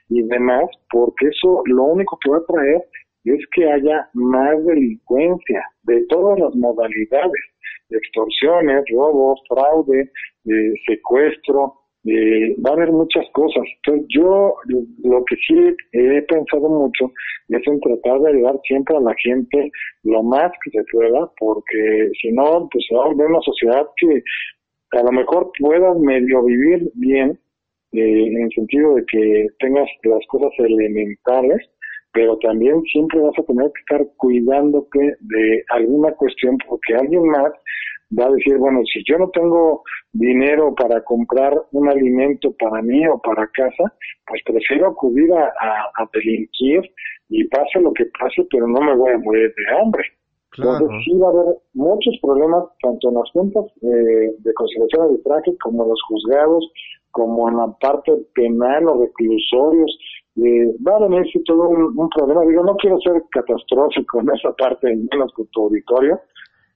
y 0.08 0.22
demás, 0.22 0.64
porque 0.90 1.28
eso 1.28 1.62
lo 1.66 1.84
único 1.84 2.18
que 2.22 2.30
va 2.30 2.38
a 2.38 2.46
traer 2.46 2.82
es 3.24 3.44
que 3.54 3.70
haya 3.70 4.08
más 4.14 4.64
delincuencia 4.64 5.62
de 5.82 6.04
todas 6.08 6.38
las 6.38 6.54
modalidades, 6.54 7.42
extorsiones, 7.90 8.84
robos, 8.90 9.40
fraude, 9.48 10.10
eh, 10.46 10.72
secuestro, 10.86 11.74
eh, 12.04 12.54
va 12.64 12.70
a 12.70 12.72
haber 12.74 12.92
muchas 12.92 13.24
cosas. 13.32 13.64
Entonces 13.76 14.06
yo 14.08 14.54
lo 15.04 15.24
que 15.24 15.36
sí 15.46 15.76
he 15.92 16.22
pensado 16.22 16.68
mucho 16.68 17.12
es 17.48 17.66
en 17.66 17.80
tratar 17.80 18.20
de 18.20 18.30
ayudar 18.30 18.58
siempre 18.64 18.96
a 18.96 19.00
la 19.00 19.14
gente 19.22 19.70
lo 20.04 20.22
más 20.22 20.52
que 20.64 20.70
se 20.70 20.84
pueda, 20.92 21.30
porque 21.38 22.10
si 22.20 22.32
no, 22.32 22.68
pues 22.70 22.84
se 22.88 22.94
va 22.94 23.04
a 23.04 23.08
volver 23.08 23.26
una 23.26 23.40
sociedad 23.40 23.86
que 23.96 24.22
a 24.98 25.02
lo 25.02 25.12
mejor 25.12 25.50
puedas 25.58 25.98
medio 25.98 26.44
vivir 26.44 26.90
bien, 26.94 27.38
eh, 27.92 28.26
en 28.26 28.42
el 28.42 28.50
sentido 28.54 28.94
de 28.96 29.04
que 29.06 29.46
tengas 29.58 29.88
las 30.04 30.26
cosas 30.28 30.50
elementales, 30.58 31.58
pero 32.12 32.38
también 32.38 32.82
siempre 32.92 33.20
vas 33.20 33.38
a 33.38 33.42
tener 33.42 33.70
que 33.72 33.80
estar 33.80 34.06
cuidándote 34.16 35.16
de 35.20 35.64
alguna 35.70 36.12
cuestión 36.12 36.56
porque 36.68 36.94
alguien 36.94 37.26
más 37.28 37.52
va 38.18 38.26
a 38.26 38.30
decir, 38.30 38.56
bueno, 38.56 38.80
si 38.92 39.02
yo 39.06 39.18
no 39.18 39.28
tengo 39.30 39.82
dinero 40.12 40.74
para 40.74 41.02
comprar 41.04 41.54
un 41.72 41.88
alimento 41.88 42.54
para 42.58 42.80
mí 42.82 43.06
o 43.06 43.18
para 43.18 43.46
casa, 43.48 43.92
pues 44.26 44.42
prefiero 44.44 44.88
acudir 44.88 45.32
a, 45.32 45.46
a, 45.46 46.08
delinquir 46.12 46.90
y 47.28 47.44
pase 47.44 47.80
lo 47.80 47.92
que 47.92 48.06
pase, 48.18 48.46
pero 48.50 48.66
no 48.66 48.80
me 48.80 48.96
voy 48.96 49.12
a 49.12 49.18
morir 49.18 49.54
de 49.54 49.78
hambre. 49.78 50.04
Entonces 50.56 50.88
sí 51.04 51.12
va 51.18 51.28
a 51.28 51.30
haber 51.30 51.56
muchos 51.74 52.18
problemas, 52.22 52.64
tanto 52.82 53.08
en 53.10 53.14
las 53.14 53.30
juntas 53.32 53.64
eh, 53.82 54.32
de 54.38 54.54
conciliación 54.54 55.02
de 55.02 55.12
arbitraje 55.12 55.56
como 55.62 55.82
en 55.82 55.90
los 55.90 56.02
juzgados, 56.08 56.72
como 57.10 57.48
en 57.48 57.58
la 57.58 57.66
parte 57.80 58.12
penal 58.34 58.88
o 58.88 59.02
reclusorios, 59.02 59.98
eh, 60.44 60.74
va 60.86 60.96
a 60.96 61.08
venir 61.08 61.26
todo 61.44 61.68
un, 61.68 62.08
problema. 62.10 62.42
Digo, 62.42 62.62
no 62.64 62.76
quiero 62.76 62.98
ser 63.00 63.22
catastrófico 63.30 64.20
en 64.20 64.30
esa 64.30 64.52
parte, 64.52 64.94
menos 65.10 65.32
con 65.32 65.46
tu 65.48 65.62
auditorio, 65.62 66.20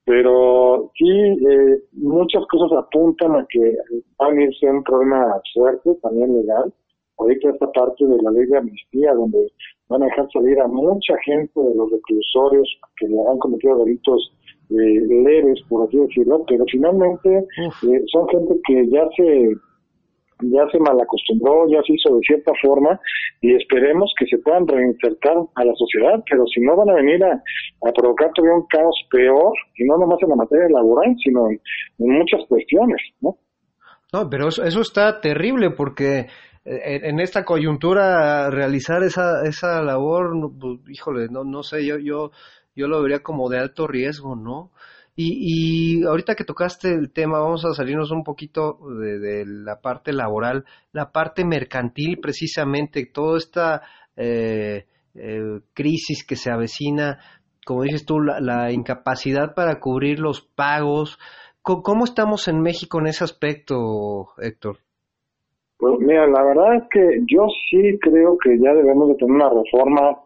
pero 0.05 0.91
sí, 0.97 1.09
eh, 1.09 1.79
muchas 1.93 2.45
cosas 2.47 2.77
apuntan 2.77 3.37
a 3.37 3.47
que 3.49 3.77
va 4.21 4.27
a 4.27 4.31
venirse 4.31 4.67
un 4.67 4.83
problema 4.83 5.41
fuerte, 5.55 5.95
también 6.03 6.35
legal. 6.35 6.73
Ahorita 7.19 7.51
esta 7.51 7.71
parte 7.71 8.05
de 8.05 8.21
la 8.21 8.31
ley 8.33 8.47
de 8.47 8.59
amnistía, 8.59 9.15
donde 9.15 9.53
van 9.89 10.03
a 10.03 10.07
dejar 10.07 10.29
salir 10.33 10.59
a 10.59 10.67
mucha 10.67 11.17
gente 11.25 11.61
de 11.61 11.75
los 11.75 11.91
reclusorios 11.91 12.69
que 12.97 13.07
han 13.07 13.39
cometido 13.39 13.85
delitos 13.85 14.33
eh, 14.71 14.75
leves, 14.75 15.61
por 15.69 15.87
así 15.87 15.99
decirlo, 15.99 16.45
pero 16.49 16.65
finalmente 16.71 17.47
eh, 17.59 18.03
son 18.11 18.29
gente 18.29 18.59
que 18.67 18.89
ya 18.89 19.07
se 19.17 19.55
ya 20.43 20.69
se 20.71 20.79
malacostumbró, 20.79 21.69
ya 21.69 21.83
se 21.87 21.95
hizo 21.95 22.15
de 22.17 22.21
cierta 22.27 22.53
forma 22.61 22.99
y 23.41 23.55
esperemos 23.55 24.13
que 24.19 24.27
se 24.27 24.39
puedan 24.39 24.67
reinsertar 24.67 25.37
a 25.55 25.65
la 25.65 25.73
sociedad, 25.75 26.23
pero 26.29 26.45
si 26.47 26.61
no 26.61 26.77
van 26.77 26.91
a 26.91 26.95
venir 26.95 27.23
a, 27.25 27.43
provocar 27.93 28.31
todavía 28.35 28.57
un 28.57 28.67
caos 28.67 28.97
peor, 29.11 29.53
y 29.77 29.85
no 29.85 29.99
nomás 29.99 30.19
en 30.23 30.31
la 30.31 30.37
materia 30.37 30.69
laboral, 30.69 31.15
sino 31.23 31.49
en, 31.51 31.61
muchas 31.99 32.41
cuestiones, 32.49 33.01
¿no? 33.21 33.37
No, 34.13 34.29
pero 34.29 34.49
eso, 34.49 34.63
está 34.65 35.21
terrible 35.21 35.71
porque 35.71 36.27
eh, 36.65 37.01
en 37.05 37.19
esta 37.19 37.45
coyuntura 37.45 38.51
realizar 38.51 39.03
esa, 39.03 39.43
esa 39.45 39.83
labor, 39.83 40.33
pues, 40.61 40.81
híjole, 40.89 41.29
no, 41.31 41.45
no 41.45 41.63
sé, 41.63 41.85
yo, 41.87 41.99
yo, 41.99 42.31
yo 42.77 42.89
lo 42.89 43.03
vería 43.03 43.21
como 43.21 43.49
de 43.49 43.59
alto 43.59 43.87
riesgo, 43.87 44.37
¿no? 44.37 44.71
Y, 45.15 46.01
y, 46.01 46.05
ahorita 46.05 46.35
que 46.35 46.45
tocaste 46.45 46.89
el 46.89 47.13
tema, 47.13 47.39
vamos 47.39 47.67
a 47.67 47.75
salirnos 47.75 48.11
un 48.11 48.25
poquito 48.25 48.79
de, 48.99 49.45
la 49.47 49.81
parte 49.81 50.13
laboral, 50.13 50.65
la 50.93 51.13
parte 51.13 51.45
mercantil, 51.45 52.19
precisamente, 52.19 53.05
toda 53.05 53.37
esta 53.37 53.83
eh, 54.17 54.87
eh, 55.15 55.61
crisis 55.75 56.27
que 56.27 56.37
se 56.37 56.51
avecina, 56.51 57.19
como 57.67 57.83
dices 57.83 58.07
tú, 58.07 58.21
la, 58.21 58.73
incapacidad 58.73 59.55
para 59.55 59.81
cubrir 59.81 60.19
los 60.19 60.41
pagos. 60.41 61.19
¿Cómo, 61.61 62.05
estamos 62.05 62.49
en 62.49 62.63
México 62.63 62.99
en 62.99 63.09
ese 63.09 63.25
aspecto, 63.25 64.29
Héctor? 64.39 64.79
Pues 65.77 65.95
mira, 65.99 66.27
la 66.27 66.43
verdad 66.43 66.77
es 66.77 66.83
que 66.91 67.21
yo 67.27 67.47
sí 67.69 67.99
creo 68.01 68.39
que 68.43 68.59
ya 68.59 68.73
debemos 68.73 69.09
de 69.09 69.15
tener 69.17 69.35
una 69.35 69.51
reforma 69.51 70.19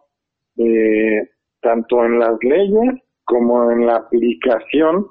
eh, 0.59 1.29
tanto 1.61 2.05
en 2.05 2.19
las 2.21 2.39
leyes 2.41 3.03
como 3.27 3.71
en 3.71 3.87
la 3.87 3.97
aplicación 3.97 5.09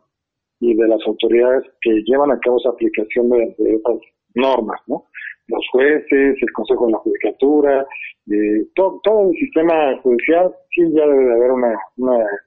y 0.59 0.73
de 0.73 0.87
las 0.87 0.99
autoridades 1.05 1.63
que 1.81 2.01
llevan 2.05 2.31
a 2.31 2.39
cabo 2.39 2.57
esa 2.57 2.69
aplicación 2.69 3.29
de, 3.29 3.55
esas 3.57 3.99
normas, 4.33 4.81
¿no? 4.87 5.05
Los 5.47 5.63
jueces, 5.71 6.37
el 6.41 6.51
Consejo 6.53 6.87
de 6.87 6.93
la 6.93 6.97
Judicatura, 6.99 7.87
eh, 8.31 8.65
todo, 8.73 8.99
todo 9.03 9.29
el 9.29 9.37
sistema 9.37 9.95
judicial, 10.01 10.51
sí 10.71 10.81
ya 10.93 11.05
debe 11.05 11.25
de 11.25 11.33
haber 11.33 11.51
una, 11.51 11.77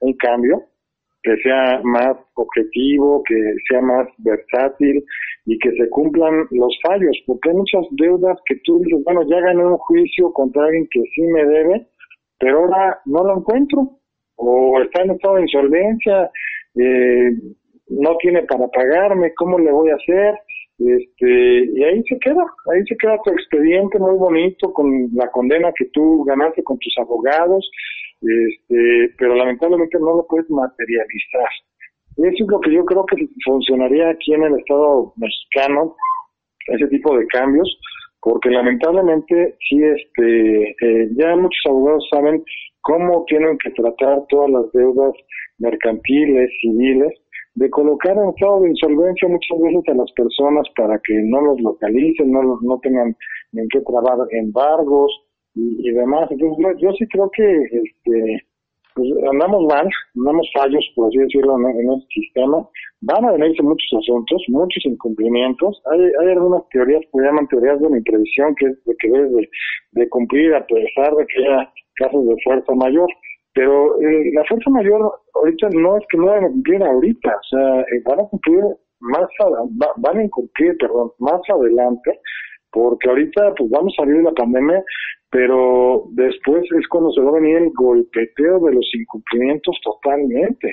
un 0.01 0.13
cambio 0.13 0.63
que 1.23 1.35
sea 1.37 1.81
más 1.83 2.17
objetivo, 2.35 3.23
que 3.23 3.35
sea 3.69 3.81
más 3.81 4.07
versátil 4.17 5.03
y 5.45 5.57
que 5.59 5.71
se 5.71 5.89
cumplan 5.89 6.47
los 6.51 6.77
fallos, 6.83 7.17
porque 7.25 7.49
hay 7.49 7.55
muchas 7.55 7.85
deudas 7.91 8.37
que 8.45 8.55
tú 8.63 8.79
dices, 8.79 9.03
bueno, 9.05 9.21
ya 9.29 9.39
gané 9.39 9.65
un 9.65 9.77
juicio 9.77 10.31
contra 10.33 10.65
alguien 10.65 10.87
que 10.91 11.01
sí 11.13 11.21
me 11.21 11.45
debe, 11.45 11.87
pero 12.39 12.59
ahora 12.59 12.99
no 13.05 13.23
lo 13.23 13.37
encuentro 13.37 13.99
o 14.39 14.81
está 14.81 15.03
en 15.03 15.11
estado 15.11 15.35
de 15.35 15.41
insolvencia, 15.41 16.31
eh, 16.75 17.31
no 17.89 18.15
tiene 18.17 18.43
para 18.43 18.67
pagarme, 18.67 19.33
¿cómo 19.35 19.59
le 19.59 19.71
voy 19.71 19.89
a 19.89 19.95
hacer? 19.95 20.35
Este, 20.79 21.65
y 21.75 21.83
ahí 21.83 22.01
se 22.03 22.17
queda, 22.19 22.45
ahí 22.73 22.81
se 22.87 22.95
queda 22.95 23.19
tu 23.23 23.31
expediente 23.31 23.99
muy 23.99 24.15
bonito 24.15 24.71
con 24.71 25.09
la 25.13 25.29
condena 25.29 25.73
que 25.77 25.85
tú 25.91 26.23
ganaste 26.23 26.63
con 26.63 26.77
tus 26.79 26.95
abogados, 26.99 27.69
este, 28.21 29.13
pero 29.17 29.35
lamentablemente 29.35 29.99
no 29.99 30.15
lo 30.17 30.27
puedes 30.27 30.49
materializar. 30.49 31.49
Eso 32.15 32.43
es 32.43 32.49
lo 32.49 32.59
que 32.61 32.71
yo 32.71 32.85
creo 32.85 33.05
que 33.05 33.27
funcionaría 33.45 34.09
aquí 34.09 34.33
en 34.33 34.43
el 34.43 34.57
Estado 34.57 35.13
mexicano, 35.17 35.95
ese 36.67 36.87
tipo 36.87 37.17
de 37.17 37.27
cambios, 37.27 37.77
porque 38.21 38.49
lamentablemente 38.49 39.55
sí, 39.69 39.81
este, 39.83 40.69
eh, 40.81 41.09
ya 41.15 41.35
muchos 41.35 41.61
abogados 41.67 42.07
saben 42.11 42.43
cómo 42.81 43.25
tienen 43.27 43.57
que 43.57 43.71
tratar 43.71 44.25
todas 44.29 44.49
las 44.49 44.71
deudas 44.73 45.13
mercantiles, 45.59 46.49
civiles, 46.61 47.13
de 47.55 47.69
colocar 47.69 48.15
en 48.15 48.29
estado 48.29 48.61
de 48.61 48.69
insolvencia 48.69 49.27
muchas 49.27 49.59
veces 49.59 49.83
a 49.89 49.93
las 49.95 50.11
personas 50.13 50.65
para 50.75 50.99
que 50.99 51.13
no 51.23 51.41
los 51.41 51.59
localicen, 51.61 52.31
no, 52.31 52.59
no 52.61 52.79
tengan 52.79 53.15
en 53.53 53.67
qué 53.69 53.81
trabar 53.81 54.17
embargos 54.31 55.11
y, 55.55 55.91
demás. 55.91 56.29
Entonces, 56.31 56.77
yo, 56.79 56.91
sí 56.93 57.05
creo 57.07 57.29
que 57.31 57.63
este, 57.63 58.45
pues, 58.99 59.31
andamos 59.31 59.63
mal, 59.65 59.87
andamos 60.15 60.47
fallos, 60.53 60.85
por 60.95 61.07
así 61.07 61.17
decirlo, 61.17 61.55
en, 61.57 61.65
en 61.79 61.91
este 61.93 62.07
sistema. 62.21 62.67
Van 63.01 63.25
a 63.25 63.31
venirse 63.31 63.63
muchos 63.63 63.87
asuntos, 63.97 64.43
muchos 64.49 64.85
incumplimientos. 64.85 65.81
Hay, 65.91 66.01
hay 66.21 66.31
algunas 66.33 66.67
teorías 66.69 67.01
que 67.11 67.19
llaman 67.21 67.47
teorías 67.47 67.79
de 67.79 67.89
la 67.89 67.97
imprevisión, 67.97 68.53
que 68.55 68.65
es 68.67 68.83
de 68.85 68.95
que 68.99 69.09
debes 69.09 69.49
de, 69.93 70.09
cumplir 70.09 70.53
a 70.53 70.65
pesar 70.67 71.15
de 71.15 71.25
que 71.27 71.45
haya 71.47 71.71
casos 71.95 72.25
de 72.27 72.35
fuerza 72.43 72.73
mayor. 72.75 73.07
Pero 73.53 73.99
eh, 74.01 74.31
la 74.33 74.43
fuerza 74.45 74.69
mayor 74.69 75.11
ahorita 75.33 75.69
no 75.71 75.97
es 75.97 76.03
que 76.11 76.17
no 76.17 76.25
van 76.27 76.45
a 76.45 76.49
cumplir 76.49 76.83
ahorita, 76.83 77.29
o 77.29 77.43
sea, 77.49 77.79
eh, 77.81 78.01
van 78.05 78.19
a 78.19 78.29
cumplir 78.29 78.61
más, 78.99 79.27
a- 79.39 79.49
va- 79.81 79.93
van 79.97 80.19
a 80.19 80.29
cumplir, 80.29 80.77
perdón, 80.77 81.11
más 81.19 81.41
adelante, 81.49 82.19
porque 82.71 83.09
ahorita 83.09 83.53
pues 83.57 83.69
vamos 83.71 83.93
a 83.97 84.01
salir 84.03 84.17
de 84.17 84.23
la 84.23 84.31
pandemia, 84.33 84.83
pero 85.31 86.05
después 86.11 86.63
es 86.77 86.87
cuando 86.87 87.11
se 87.11 87.21
va 87.21 87.29
a 87.29 87.39
venir 87.39 87.57
el 87.57 87.71
golpeteo 87.73 88.59
de 88.59 88.73
los 88.73 88.89
incumplimientos 88.93 89.75
totalmente. 89.83 90.71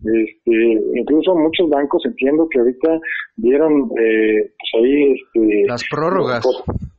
Este, 0.00 0.72
incluso 0.96 1.34
muchos 1.34 1.68
bancos 1.70 2.04
entiendo 2.04 2.46
que 2.50 2.58
ahorita 2.58 3.00
dieron 3.36 3.90
eh, 3.98 4.52
pues 4.58 4.82
ahí 4.82 5.12
este, 5.12 5.64
Las 5.66 5.84
prórrogas. 5.88 6.44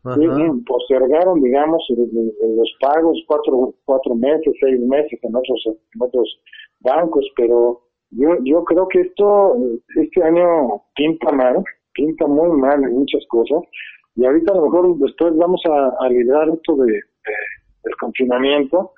Ajá. 0.05 0.17
postergaron 0.65 1.41
digamos 1.41 1.83
los 1.89 2.75
pagos 2.79 3.17
cuatro 3.27 3.73
cuatro 3.85 4.15
meses 4.15 4.53
seis 4.59 4.79
meses 4.79 5.19
en 5.21 5.35
otros 5.35 5.63
en 5.65 6.01
otros 6.01 6.39
bancos 6.79 7.25
pero 7.35 7.81
yo 8.11 8.37
yo 8.43 8.63
creo 8.63 8.87
que 8.87 9.01
esto 9.01 9.57
este 9.95 10.23
año 10.23 10.83
pinta 10.95 11.31
mal 11.31 11.63
pinta 11.93 12.27
muy 12.27 12.55
mal 12.59 12.83
en 12.83 12.93
muchas 12.93 13.23
cosas 13.29 13.61
y 14.15 14.25
ahorita 14.25 14.53
a 14.53 14.55
lo 14.55 14.63
mejor 14.65 14.97
después 14.99 15.35
vamos 15.37 15.61
a, 15.65 15.87
a 16.05 16.09
esto 16.53 16.75
de, 16.77 16.91
de- 16.93 17.01
del 17.83 17.95
confinamiento 17.99 18.91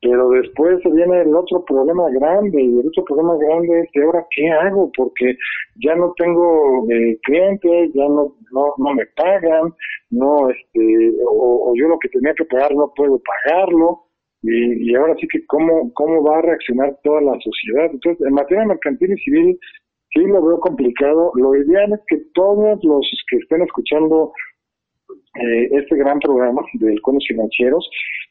pero 0.00 0.30
después 0.30 0.78
viene 0.94 1.22
el 1.22 1.34
otro 1.34 1.64
problema 1.64 2.08
grande 2.10 2.62
y 2.62 2.78
el 2.78 2.86
otro 2.86 3.04
problema 3.04 3.36
grande 3.36 3.80
es 3.80 3.88
¿y 3.92 4.00
ahora 4.00 4.24
qué 4.30 4.48
hago? 4.50 4.92
Porque 4.96 5.36
ya 5.82 5.96
no 5.96 6.12
tengo 6.16 6.86
eh, 6.90 7.18
clientes, 7.24 7.90
ya 7.94 8.04
no, 8.08 8.36
no 8.52 8.74
no 8.78 8.94
me 8.94 9.06
pagan, 9.16 9.74
no 10.10 10.50
este 10.50 11.12
o, 11.26 11.70
o 11.70 11.74
yo 11.76 11.88
lo 11.88 11.98
que 11.98 12.08
tenía 12.10 12.32
que 12.34 12.44
pagar 12.44 12.74
no 12.76 12.92
puedo 12.94 13.20
pagarlo 13.20 14.02
y, 14.42 14.90
y 14.90 14.94
ahora 14.94 15.16
sí 15.20 15.26
que 15.26 15.44
cómo 15.46 15.92
cómo 15.94 16.22
va 16.22 16.38
a 16.38 16.42
reaccionar 16.42 16.96
toda 17.02 17.20
la 17.20 17.32
sociedad. 17.40 17.90
Entonces, 17.92 18.24
en 18.24 18.34
materia 18.34 18.64
mercantil 18.66 19.12
y 19.12 19.16
civil 19.24 19.58
sí 20.14 20.20
lo 20.26 20.40
veo 20.44 20.60
complicado. 20.60 21.32
Lo 21.34 21.56
ideal 21.56 21.92
es 21.92 22.00
que 22.06 22.18
todos 22.34 22.78
los 22.84 23.10
que 23.28 23.36
estén 23.38 23.62
escuchando 23.62 24.32
eh, 25.34 25.68
este 25.72 25.96
gran 25.96 26.18
programa 26.20 26.62
de 26.74 26.90
halcones 26.90 27.24
financieros, 27.28 27.88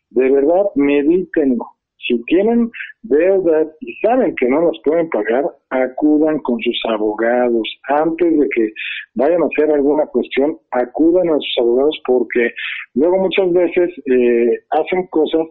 de 0.09 0.30
verdad 0.30 0.65
medítenlo. 0.75 1.65
Si 2.07 2.23
tienen 2.23 2.71
deudas 3.01 3.67
y 3.82 3.93
saben 3.95 4.34
que 4.36 4.47
no 4.47 4.61
las 4.61 4.80
pueden 4.84 5.09
pagar, 5.09 5.43
acudan 5.69 6.39
con 6.39 6.57
sus 6.61 6.80
abogados. 6.88 7.67
Antes 7.89 8.39
de 8.39 8.47
que 8.55 8.71
vayan 9.15 9.43
a 9.43 9.47
hacer 9.47 9.71
alguna 9.71 10.05
cuestión, 10.05 10.57
acudan 10.71 11.30
a 11.30 11.36
sus 11.36 11.55
abogados 11.59 11.99
porque 12.05 12.51
luego 12.93 13.17
muchas 13.17 13.51
veces 13.51 13.89
eh, 14.05 14.59
hacen 14.69 15.07
cosas 15.07 15.47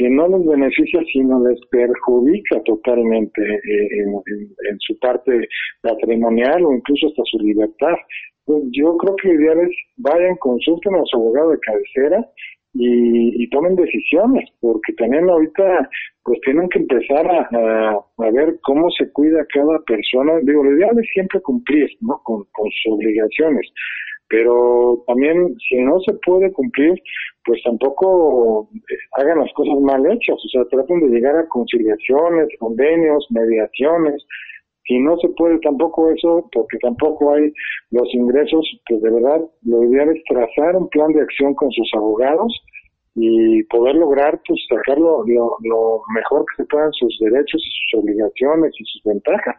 que 0.00 0.08
no 0.08 0.26
les 0.28 0.46
beneficia, 0.46 1.02
sino 1.12 1.46
les 1.46 1.60
perjudica 1.70 2.62
totalmente 2.64 3.42
eh, 3.42 3.88
en, 4.00 4.78
su 4.78 4.98
parte 4.98 5.46
patrimonial 5.82 6.64
o 6.64 6.72
incluso 6.72 7.08
hasta 7.08 7.22
su 7.26 7.38
libertad. 7.40 7.96
Pues 8.46 8.62
yo 8.72 8.96
creo 8.96 9.14
que 9.16 9.28
lo 9.28 9.34
ideal 9.34 9.60
es 9.60 9.76
vayan, 9.98 10.36
consulten 10.36 10.94
a 10.94 11.02
su 11.04 11.18
abogado 11.18 11.50
de 11.50 11.58
cabecera 11.60 12.26
y, 12.72 13.46
tomen 13.50 13.76
decisiones, 13.76 14.48
porque 14.60 14.94
también 14.94 15.28
ahorita 15.28 15.90
pues 16.24 16.40
tienen 16.46 16.68
que 16.70 16.78
empezar 16.78 17.26
a, 17.26 17.48
a- 17.50 18.30
ver 18.30 18.58
cómo 18.62 18.88
se 18.92 19.10
cuida 19.12 19.44
cada 19.52 19.80
persona. 19.80 20.38
Digo, 20.42 20.64
lo 20.64 20.76
ideal 20.78 20.98
es 20.98 21.08
siempre 21.12 21.42
cumplir 21.42 21.90
¿no? 22.00 22.22
con 22.24 22.46
sus 22.70 22.92
obligaciones, 22.94 23.66
pero 24.30 25.02
también 25.08 25.56
si 25.68 25.76
no 25.78 26.00
se 26.00 26.14
puede 26.24 26.52
cumplir, 26.52 26.94
pues 27.44 27.60
tampoco 27.64 28.68
eh, 28.72 28.96
hagan 29.18 29.40
las 29.40 29.52
cosas 29.54 29.78
mal 29.80 30.06
hechas, 30.06 30.36
o 30.36 30.48
sea, 30.52 30.64
traten 30.66 31.00
de 31.00 31.08
llegar 31.08 31.36
a 31.36 31.48
conciliaciones, 31.48 32.48
convenios, 32.60 33.26
mediaciones. 33.30 34.24
Si 34.86 34.98
no 34.98 35.16
se 35.18 35.28
puede 35.30 35.58
tampoco 35.58 36.10
eso, 36.10 36.48
porque 36.52 36.78
tampoco 36.78 37.34
hay 37.34 37.52
los 37.90 38.14
ingresos, 38.14 38.64
pues 38.88 39.02
de 39.02 39.10
verdad 39.10 39.40
lo 39.62 39.84
ideal 39.84 40.10
es 40.10 40.22
trazar 40.24 40.76
un 40.76 40.88
plan 40.88 41.12
de 41.12 41.22
acción 41.22 41.54
con 41.54 41.70
sus 41.72 41.90
abogados 41.94 42.52
y 43.16 43.64
poder 43.64 43.96
lograr 43.96 44.40
pues 44.46 44.60
sacar 44.68 44.98
lo, 44.98 45.24
lo, 45.26 45.56
lo 45.64 46.02
mejor 46.14 46.44
que 46.46 46.62
se 46.62 46.68
puedan 46.68 46.92
sus 46.92 47.18
derechos 47.20 47.60
y 47.60 47.70
sus 47.70 48.00
obligaciones 48.00 48.72
y 48.78 48.84
sus 48.84 49.02
ventajas, 49.04 49.56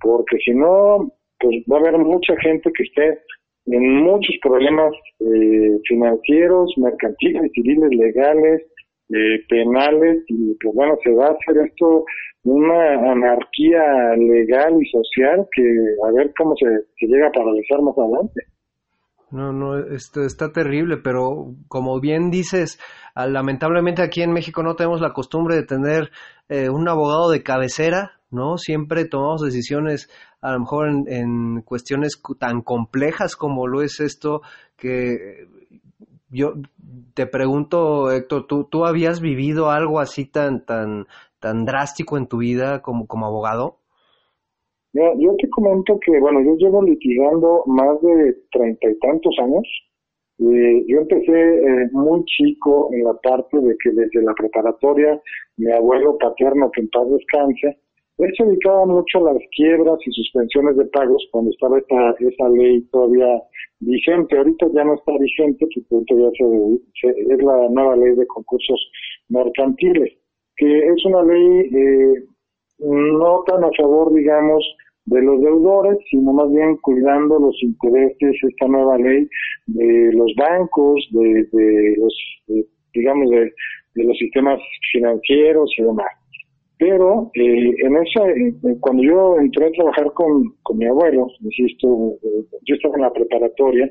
porque 0.00 0.38
si 0.38 0.52
no, 0.52 1.12
pues 1.38 1.56
va 1.70 1.76
a 1.76 1.80
haber 1.80 1.98
mucha 1.98 2.34
gente 2.40 2.70
que 2.72 2.82
esté 2.82 3.18
en 3.66 4.04
muchos 4.04 4.36
problemas 4.42 4.92
eh, 5.20 5.78
financieros, 5.88 6.72
mercantiles, 6.76 7.50
civiles, 7.52 7.90
legales, 7.90 8.62
eh, 9.10 9.44
penales, 9.48 10.24
y 10.28 10.54
pues 10.62 10.74
bueno, 10.74 10.94
se 11.02 11.12
va 11.12 11.26
a 11.26 11.32
hacer 11.32 11.66
esto 11.66 12.04
una 12.44 13.12
anarquía 13.12 14.14
legal 14.16 14.80
y 14.80 14.86
social 14.86 15.46
que 15.54 15.62
a 16.06 16.12
ver 16.12 16.32
cómo 16.36 16.54
se, 16.56 16.66
llega 17.06 17.28
a 17.28 17.32
paralizar 17.32 17.82
más 17.82 17.96
adelante. 17.98 18.42
No, 19.32 19.52
no, 19.52 19.78
esto 19.78 20.22
está 20.22 20.52
terrible, 20.52 20.98
pero 21.02 21.54
como 21.66 22.00
bien 22.00 22.30
dices, 22.30 22.78
ah, 23.16 23.26
lamentablemente 23.26 24.02
aquí 24.02 24.22
en 24.22 24.32
México 24.32 24.62
no 24.62 24.76
tenemos 24.76 25.00
la 25.00 25.12
costumbre 25.12 25.56
de 25.56 25.64
tener 25.64 26.10
eh, 26.48 26.70
un 26.70 26.88
abogado 26.88 27.30
de 27.30 27.42
cabecera, 27.42 28.12
¿no? 28.36 28.56
Siempre 28.58 29.06
tomamos 29.06 29.42
decisiones 29.42 30.08
a 30.40 30.52
lo 30.52 30.60
mejor 30.60 30.88
en, 31.08 31.62
cuestiones 31.62 32.16
cu- 32.16 32.36
tan 32.36 32.62
complejas 32.62 33.34
como 33.34 33.66
lo 33.66 33.82
es 33.82 33.98
esto, 33.98 34.42
que 34.76 35.48
yo 36.30 36.54
te 37.14 37.26
pregunto, 37.26 38.12
Héctor, 38.12 38.46
¿tú, 38.46 38.64
tú 38.64 38.84
habías 38.84 39.20
vivido 39.20 39.70
algo 39.70 39.98
así 39.98 40.26
tan, 40.26 40.64
tan, 40.64 41.06
tan 41.40 41.64
drástico 41.64 42.16
en 42.16 42.28
tu 42.28 42.38
vida 42.38 42.82
como, 42.82 43.06
como 43.08 43.26
abogado? 43.26 43.78
Yo 44.92 45.34
te 45.38 45.48
comento 45.50 45.98
que, 46.00 46.18
bueno, 46.20 46.40
yo 46.42 46.56
llevo 46.56 46.82
litigando 46.82 47.62
más 47.66 48.00
de 48.00 48.34
treinta 48.50 48.88
y 48.88 48.98
tantos 48.98 49.34
años. 49.42 49.64
Eh, 50.38 50.84
yo 50.86 50.98
empecé 51.00 51.32
eh, 51.32 51.88
muy 51.92 52.24
chico 52.24 52.88
en 52.92 53.04
la 53.04 53.14
parte 53.14 53.58
de 53.58 53.76
que 53.82 53.90
desde 53.90 54.22
la 54.22 54.32
preparatoria, 54.34 55.20
mi 55.58 55.70
abuelo 55.70 56.16
paterno, 56.18 56.70
que 56.70 56.80
en 56.82 56.88
paz 56.88 57.08
descanse, 57.10 57.78
él 58.18 58.32
se 58.36 58.44
dedicaba 58.44 58.86
mucho 58.86 59.18
a 59.26 59.32
las 59.32 59.42
quiebras 59.56 59.98
y 60.06 60.10
suspensiones 60.12 60.76
de 60.76 60.86
pagos 60.86 61.26
cuando 61.32 61.50
estaba 61.50 61.78
esta, 61.78 62.10
esa 62.20 62.48
ley 62.48 62.80
todavía 62.92 63.42
vigente. 63.80 64.36
Ahorita 64.38 64.66
ya 64.74 64.84
no 64.84 64.94
está 64.94 65.12
vigente, 65.18 65.66
porque 65.90 66.14
ya 66.16 66.30
se, 66.30 66.78
se- 67.00 67.34
es 67.34 67.42
la 67.42 67.68
nueva 67.68 67.96
ley 67.96 68.14
de 68.16 68.26
concursos 68.26 68.80
mercantiles, 69.28 70.12
que 70.56 70.78
es 70.88 71.04
una 71.04 71.22
ley 71.24 71.70
eh, 71.74 72.24
no 72.78 73.42
tan 73.46 73.64
a 73.64 73.70
favor, 73.76 74.12
digamos, 74.14 74.64
de 75.06 75.22
los 75.22 75.40
deudores, 75.40 75.98
sino 76.10 76.32
más 76.32 76.50
bien 76.52 76.76
cuidando 76.78 77.38
los 77.38 77.56
intereses, 77.62 78.36
esta 78.42 78.66
nueva 78.66 78.98
ley 78.98 79.28
de 79.66 80.12
los 80.14 80.32
bancos, 80.36 81.06
de, 81.12 81.44
de 81.52 81.94
los, 81.98 82.14
de, 82.48 82.66
digamos, 82.94 83.30
de, 83.30 83.52
de 83.94 84.04
los 84.04 84.16
sistemas 84.18 84.58
financieros 84.92 85.70
y 85.78 85.82
demás. 85.82 86.08
Pero 86.78 87.30
eh, 87.34 87.74
en 87.78 87.96
esa, 87.96 88.28
eh, 88.28 88.76
cuando 88.80 89.02
yo 89.02 89.38
entré 89.38 89.66
a 89.66 89.72
trabajar 89.72 90.12
con, 90.12 90.54
con 90.62 90.76
mi 90.76 90.86
abuelo, 90.86 91.28
insisto, 91.40 92.18
eh, 92.22 92.44
yo 92.66 92.74
estaba 92.74 92.96
en 92.96 93.02
la 93.02 93.12
preparatoria 93.12 93.90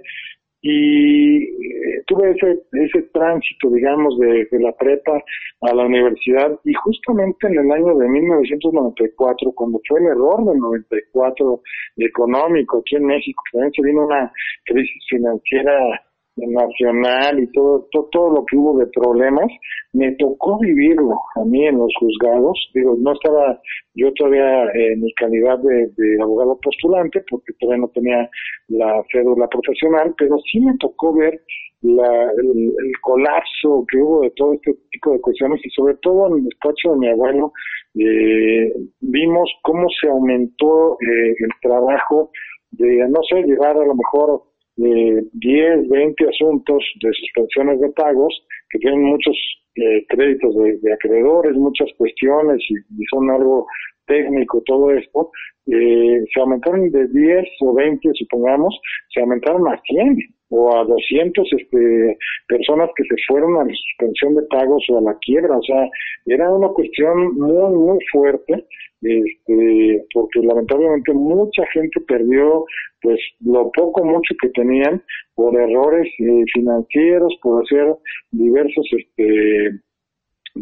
y 0.67 1.43
eh, 1.43 2.03
tuve 2.07 2.31
ese, 2.31 2.59
ese 2.71 3.03
tránsito, 3.13 3.69
digamos, 3.69 4.17
de, 4.17 4.47
de 4.51 4.59
la 4.59 4.71
prepa 4.71 5.23
a 5.61 5.73
la 5.75 5.85
universidad 5.85 6.59
y 6.63 6.73
justamente 6.73 7.45
en 7.45 7.59
el 7.59 7.71
año 7.71 7.95
de 7.95 8.09
1994, 8.09 9.51
cuando 9.51 9.79
fue 9.87 9.99
el 9.99 10.07
error 10.07 10.43
del 10.43 10.57
94 10.57 11.61
económico 11.97 12.79
aquí 12.79 12.95
en 12.95 13.05
México, 13.05 13.43
también 13.51 13.73
se 13.73 13.83
vino 13.83 14.07
una 14.07 14.31
crisis 14.65 15.05
financiera 15.07 16.01
nacional 16.35 17.39
y 17.39 17.47
todo, 17.51 17.87
todo, 17.91 18.09
todo 18.11 18.29
lo 18.35 18.45
que 18.45 18.57
hubo 18.57 18.77
de 18.79 18.87
problemas, 18.87 19.47
me 19.93 20.15
tocó 20.15 20.59
vivirlo 20.59 21.15
a 21.35 21.45
mí 21.45 21.65
en 21.65 21.77
los 21.77 21.91
juzgados. 21.99 22.69
Digo, 22.73 22.95
no 22.99 23.13
estaba 23.13 23.59
yo 23.93 24.11
todavía 24.13 24.63
en 24.73 25.01
mi 25.01 25.13
calidad 25.13 25.57
de, 25.59 25.87
de 25.95 26.21
abogado 26.21 26.59
postulante, 26.61 27.23
porque 27.29 27.53
todavía 27.59 27.81
no 27.81 27.91
tenía 27.93 28.29
la 28.67 29.03
cédula 29.11 29.47
profesional, 29.47 30.13
pero 30.17 30.37
sí 30.51 30.59
me 30.59 30.75
tocó 30.77 31.13
ver 31.13 31.41
la, 31.81 32.31
el, 32.31 32.73
colapso 33.01 33.85
que 33.89 33.97
hubo 33.97 34.21
de 34.21 34.31
todo 34.31 34.53
este 34.53 34.73
tipo 34.91 35.11
de 35.11 35.21
cuestiones 35.21 35.61
y 35.63 35.69
sobre 35.69 35.95
todo 35.95 36.27
en 36.27 36.37
el 36.37 36.45
despacho 36.45 36.91
de 36.91 36.97
mi 36.97 37.09
abuelo 37.09 37.53
eh, 37.95 38.73
vimos 39.01 39.49
cómo 39.61 39.87
se 40.01 40.09
aumentó 40.09 40.97
eh, 40.99 41.35
el 41.37 41.49
trabajo 41.61 42.31
de, 42.71 43.07
no 43.07 43.21
sé, 43.29 43.43
llevar 43.43 43.77
a 43.77 43.85
lo 43.85 43.95
mejor 43.95 44.43
eh, 44.77 45.23
10, 45.33 45.89
20 45.89 46.27
asuntos 46.27 46.83
de 47.01 47.11
suspensiones 47.13 47.79
de 47.79 47.89
pagos 47.91 48.33
que 48.69 48.79
tienen 48.79 49.03
muchos 49.03 49.35
eh, 49.75 50.05
créditos 50.09 50.55
de, 50.55 50.77
de, 50.81 50.93
acreedores, 50.93 51.55
muchas 51.55 51.89
cuestiones 51.97 52.61
y, 52.69 52.75
son 53.09 53.29
algo 53.29 53.67
técnico, 54.05 54.61
todo 54.65 54.91
esto, 54.91 55.31
eh, 55.67 56.23
se 56.33 56.39
aumentaron 56.39 56.91
de 56.91 57.07
10 57.07 57.45
o 57.61 57.73
20, 57.73 58.09
supongamos, 58.13 58.79
se 59.13 59.21
aumentaron 59.21 59.67
a 59.67 59.81
100 59.81 60.17
o 60.49 60.77
a 60.77 60.83
200 60.85 61.47
este, 61.53 62.17
personas 62.47 62.89
que 62.95 63.03
se 63.03 63.15
fueron 63.27 63.55
a 63.57 63.65
la 63.65 63.73
suspensión 63.73 64.35
de 64.35 64.43
pagos 64.43 64.85
o 64.89 64.97
a 64.99 65.01
la 65.01 65.17
quiebra. 65.19 65.57
O 65.57 65.63
sea, 65.63 65.89
era 66.25 66.53
una 66.53 66.69
cuestión 66.69 67.35
muy, 67.35 67.73
muy 67.73 67.97
fuerte, 68.11 68.65
este, 69.01 70.05
porque 70.13 70.39
lamentablemente 70.41 71.13
mucha 71.13 71.65
gente 71.73 71.99
perdió 72.07 72.65
pues 73.01 73.19
lo 73.41 73.71
poco 73.71 74.03
mucho 74.03 74.33
que 74.41 74.49
tenían 74.49 75.03
por 75.35 75.55
errores 75.59 76.07
eh, 76.19 76.43
financieros, 76.53 77.33
por 77.41 77.63
hacer 77.63 77.95
diversos, 78.31 78.87
este, 78.97 79.79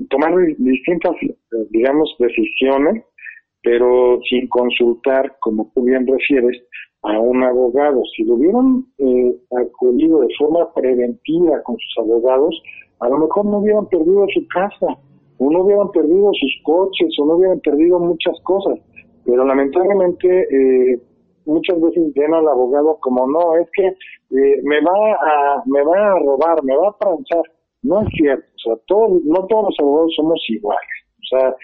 tomar 0.10 0.34
distintas, 0.58 1.14
eh, 1.22 1.36
digamos, 1.70 2.14
decisiones, 2.20 3.04
pero 3.64 4.20
sin 4.30 4.48
consultar, 4.50 5.38
como 5.40 5.72
tú 5.74 5.84
bien 5.84 6.06
refieres, 6.06 6.62
a 7.04 7.20
un 7.20 7.44
abogado. 7.44 8.02
Si 8.16 8.24
lo 8.24 8.36
hubieran 8.36 8.86
eh, 8.98 9.36
acudido 9.58 10.22
de 10.22 10.34
forma 10.38 10.72
preventiva 10.74 11.62
con 11.64 11.78
sus 11.78 12.04
abogados, 12.04 12.62
a 13.00 13.10
lo 13.10 13.18
mejor 13.18 13.46
no 13.46 13.60
hubieran 13.60 13.88
perdido 13.88 14.26
su 14.34 14.48
casa, 14.48 14.98
o 15.38 15.52
no 15.52 15.64
hubieran 15.64 15.92
perdido 15.92 16.32
sus 16.34 16.62
coches, 16.64 17.14
o 17.20 17.26
no 17.26 17.36
hubieran 17.36 17.60
perdido 17.60 18.00
muchas 18.00 18.40
cosas. 18.44 18.80
Pero 19.26 19.46
lamentablemente 19.46 20.28
eh, 20.28 21.00
muchas 21.46 21.80
veces 21.82 22.14
ven 22.14 22.34
al 22.34 22.48
abogado 22.48 22.98
como 23.02 23.28
no, 23.28 23.58
es 23.58 23.68
que 23.74 23.88
eh, 23.88 24.62
me 24.64 24.80
va 24.82 25.14
a 25.14 25.64
me 25.66 25.84
va 25.84 26.14
a 26.14 26.20
robar, 26.20 26.64
me 26.64 26.76
va 26.76 26.90
a 26.90 26.98
pranchar. 26.98 27.44
No 27.82 28.02
es 28.02 28.08
cierto, 28.16 28.46
o 28.56 28.60
sea, 28.60 28.76
todos, 28.88 29.22
no 29.26 29.46
todos 29.48 29.66
los 29.66 29.76
abogados 29.80 30.14
somos 30.16 30.42
iguales. 30.48 30.90
O 31.18 31.38
sea, 31.38 31.56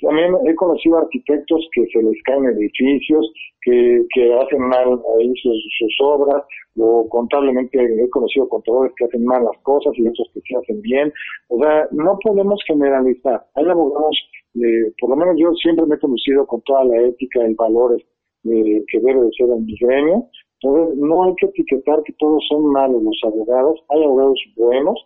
también 0.00 0.34
he 0.46 0.54
conocido 0.54 0.98
arquitectos 0.98 1.66
que 1.72 1.86
se 1.86 2.02
les 2.02 2.22
caen 2.24 2.44
edificios, 2.44 3.32
que, 3.62 4.04
que 4.14 4.34
hacen 4.34 4.60
mal 4.60 5.00
ahí 5.18 5.32
sus, 5.42 5.56
sus 5.78 5.96
obras, 6.02 6.42
o 6.76 7.08
contablemente 7.08 7.78
he 7.78 8.10
conocido 8.10 8.48
contadores 8.48 8.92
que 8.96 9.04
hacen 9.06 9.24
mal 9.24 9.44
las 9.44 9.58
cosas 9.62 9.92
y 9.96 10.06
otros 10.06 10.28
que 10.34 10.40
sí 10.40 10.54
hacen 10.54 10.80
bien. 10.82 11.12
O 11.48 11.58
sea, 11.58 11.88
no 11.92 12.18
podemos 12.22 12.60
generalizar. 12.66 13.46
Hay 13.54 13.64
abogados, 13.64 14.16
eh, 14.54 14.92
por 15.00 15.10
lo 15.10 15.16
menos 15.16 15.36
yo 15.38 15.52
siempre 15.54 15.86
me 15.86 15.94
he 15.94 15.98
conocido 15.98 16.46
con 16.46 16.60
toda 16.62 16.84
la 16.84 17.00
ética 17.02 17.48
y 17.48 17.54
valores 17.54 18.02
eh, 18.44 18.82
que 18.90 19.00
debe 19.00 19.22
de 19.22 19.30
ser 19.32 19.48
el 19.48 19.66
gremio. 19.80 20.26
Entonces, 20.62 20.98
no 20.98 21.24
hay 21.24 21.34
que 21.36 21.46
etiquetar 21.46 22.02
que 22.02 22.12
todos 22.18 22.44
son 22.48 22.66
malos 22.66 23.02
los 23.02 23.18
abogados. 23.24 23.80
Hay 23.88 24.04
abogados 24.04 24.38
buenos 24.56 24.98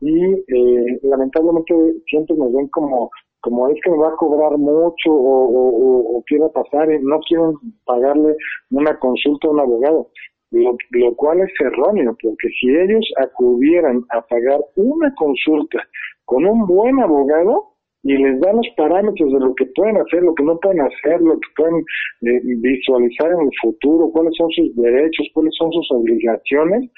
y 0.00 0.24
eh, 0.24 1.00
lamentablemente 1.02 1.74
siempre 2.08 2.36
nos 2.36 2.52
ven 2.52 2.68
como 2.68 3.10
como 3.46 3.68
es 3.68 3.78
que 3.84 3.90
me 3.92 3.98
va 3.98 4.08
a 4.08 4.16
cobrar 4.16 4.58
mucho 4.58 5.12
o, 5.12 6.16
o, 6.16 6.24
quiera 6.26 6.48
pasar 6.48 6.90
y 6.90 6.98
no 7.00 7.20
quieren 7.20 7.52
pagarle 7.84 8.34
una 8.72 8.98
consulta 8.98 9.46
a 9.46 9.52
un 9.52 9.60
abogado, 9.60 10.08
lo, 10.50 10.76
lo 10.90 11.14
cual 11.14 11.42
es 11.42 11.52
erróneo, 11.60 12.16
porque 12.20 12.48
si 12.60 12.68
ellos 12.76 13.06
acudieran 13.18 14.02
a 14.10 14.20
pagar 14.22 14.58
una 14.74 15.14
consulta 15.14 15.78
con 16.24 16.44
un 16.44 16.66
buen 16.66 16.98
abogado, 16.98 17.76
y 18.02 18.16
les 18.16 18.40
dan 18.40 18.56
los 18.56 18.68
parámetros 18.76 19.32
de 19.32 19.40
lo 19.40 19.54
que 19.54 19.66
pueden 19.74 19.96
hacer, 19.96 20.22
lo 20.22 20.34
que 20.34 20.44
no 20.44 20.58
pueden 20.58 20.80
hacer, 20.80 21.20
lo 21.20 21.34
que 21.40 21.48
pueden 21.56 21.76
eh, 22.22 22.40
visualizar 22.58 23.30
en 23.30 23.40
el 23.42 23.50
futuro, 23.60 24.10
cuáles 24.12 24.32
son 24.36 24.48
sus 24.50 24.74
derechos, 24.76 25.26
cuáles 25.34 25.54
son 25.56 25.72
sus 25.72 25.88
obligaciones, 25.92 26.90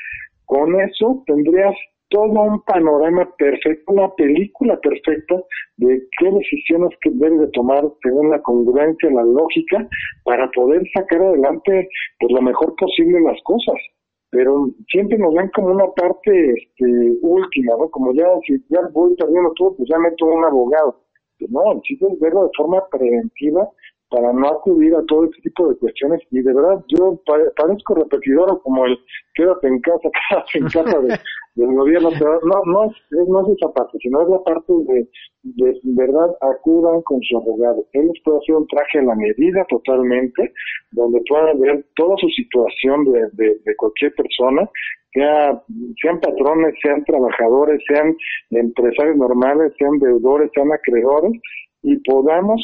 con 0.47 0.81
eso 0.81 1.23
tendrías 1.27 1.75
todo 2.11 2.25
un 2.25 2.63
panorama 2.63 3.29
perfecto, 3.37 3.93
una 3.93 4.09
película 4.15 4.79
perfecta 4.81 5.37
de 5.77 6.03
qué 6.19 6.31
decisiones 6.31 6.91
que 7.03 7.11
debe 7.13 7.39
de 7.39 7.49
tomar 7.49 7.85
según 8.03 8.31
la 8.31 8.41
congruencia, 8.43 9.11
la 9.11 9.25
lógica, 9.25 9.87
para 10.25 10.51
poder 10.51 10.83
sacar 10.95 11.21
adelante 11.21 11.89
pues 12.19 12.33
lo 12.33 12.43
mejor 12.43 12.75
posible 12.77 13.21
las 13.21 13.41
cosas. 13.45 13.77
Pero 14.31 14.69
siempre 14.91 15.19
nos 15.19 15.35
ven 15.35 15.51
como 15.55 15.69
una 15.69 15.87
parte 15.97 16.53
este, 16.53 17.19
última, 17.23 17.77
¿no? 17.79 17.89
Como 17.91 18.13
ya, 18.13 18.27
si 18.47 18.63
ya 18.69 18.81
voy 18.93 19.15
perdiendo 19.17 19.53
todo, 19.57 19.77
pues 19.77 19.89
ya 19.89 19.99
meto 19.99 20.27
un 20.27 20.45
abogado. 20.45 21.01
no, 21.49 21.73
el 21.73 21.81
chiste 21.81 22.07
es 22.13 22.21
verlo 22.21 22.45
de 22.45 22.51
forma 22.57 22.87
preventiva 22.91 23.71
para 24.11 24.33
no 24.33 24.49
acudir 24.49 24.95
a 24.95 25.05
todo 25.07 25.25
este 25.25 25.43
tipo 25.43 25.69
de 25.69 25.77
cuestiones 25.77 26.21
y 26.31 26.41
de 26.41 26.53
verdad 26.53 26.83
yo 26.89 27.21
parezco 27.57 27.95
repetidor 27.95 28.61
como 28.63 28.87
el 28.87 28.99
quédate 29.35 29.69
en 29.69 29.81
casa, 29.81 30.09
quédate 30.29 30.59
en 30.59 30.65
casa 30.65 31.01
de, 31.01 31.19
del 31.57 31.75
gobierno, 31.75 32.11
pero 32.19 32.41
no, 32.43 32.63
no, 32.65 32.85
es, 32.85 32.97
no 33.29 33.47
es 33.47 33.57
esa 33.57 33.73
parte, 33.73 33.99
sino 34.01 34.23
es 34.23 34.29
la 34.29 34.43
parte 34.45 34.73
de, 34.73 35.09
de, 35.43 35.81
verdad 35.85 36.31
acudan 36.41 37.03
con 37.03 37.21
su 37.23 37.37
abogado. 37.37 37.85
Él 37.93 38.09
les 38.09 38.23
puede 38.23 38.39
hacer 38.39 38.55
un 38.55 38.67
traje 38.69 38.99
a 39.01 39.03
la 39.03 39.15
medida 39.15 39.65
totalmente, 39.69 40.53
donde 40.93 41.21
puedan 41.29 41.61
ver 41.61 41.85
toda 41.97 42.17
su 42.19 42.29
situación 42.29 43.05
de, 43.05 43.21
de, 43.33 43.59
de 43.65 43.77
cualquier 43.77 44.15
persona, 44.15 44.69
sea, 45.13 45.63
sean 46.03 46.21
patrones, 46.21 46.75
sean 46.83 47.05
trabajadores, 47.05 47.81
sean 47.89 48.17
empresarios 48.51 49.17
normales, 49.17 49.73
sean 49.79 49.99
deudores, 49.99 50.51
sean 50.55 50.73
acreedores, 50.73 51.33
y 51.83 51.97
podamos 51.99 52.61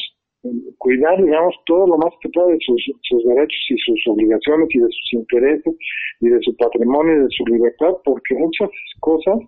cuidar, 0.78 1.22
digamos, 1.22 1.54
todo 1.66 1.86
lo 1.86 1.98
más 1.98 2.12
que 2.20 2.28
pueda 2.30 2.48
de 2.48 2.58
sus, 2.60 3.24
derechos 3.24 3.64
y 3.70 3.76
sus 3.78 4.00
obligaciones 4.08 4.68
y 4.70 4.78
de 4.78 4.86
sus 4.88 5.12
intereses 5.12 5.74
y 6.20 6.28
de 6.28 6.40
su 6.42 6.56
patrimonio 6.56 7.16
y 7.16 7.20
de 7.20 7.28
su 7.30 7.44
libertad, 7.46 7.94
porque 8.04 8.34
muchas 8.34 8.70
cosas, 9.00 9.38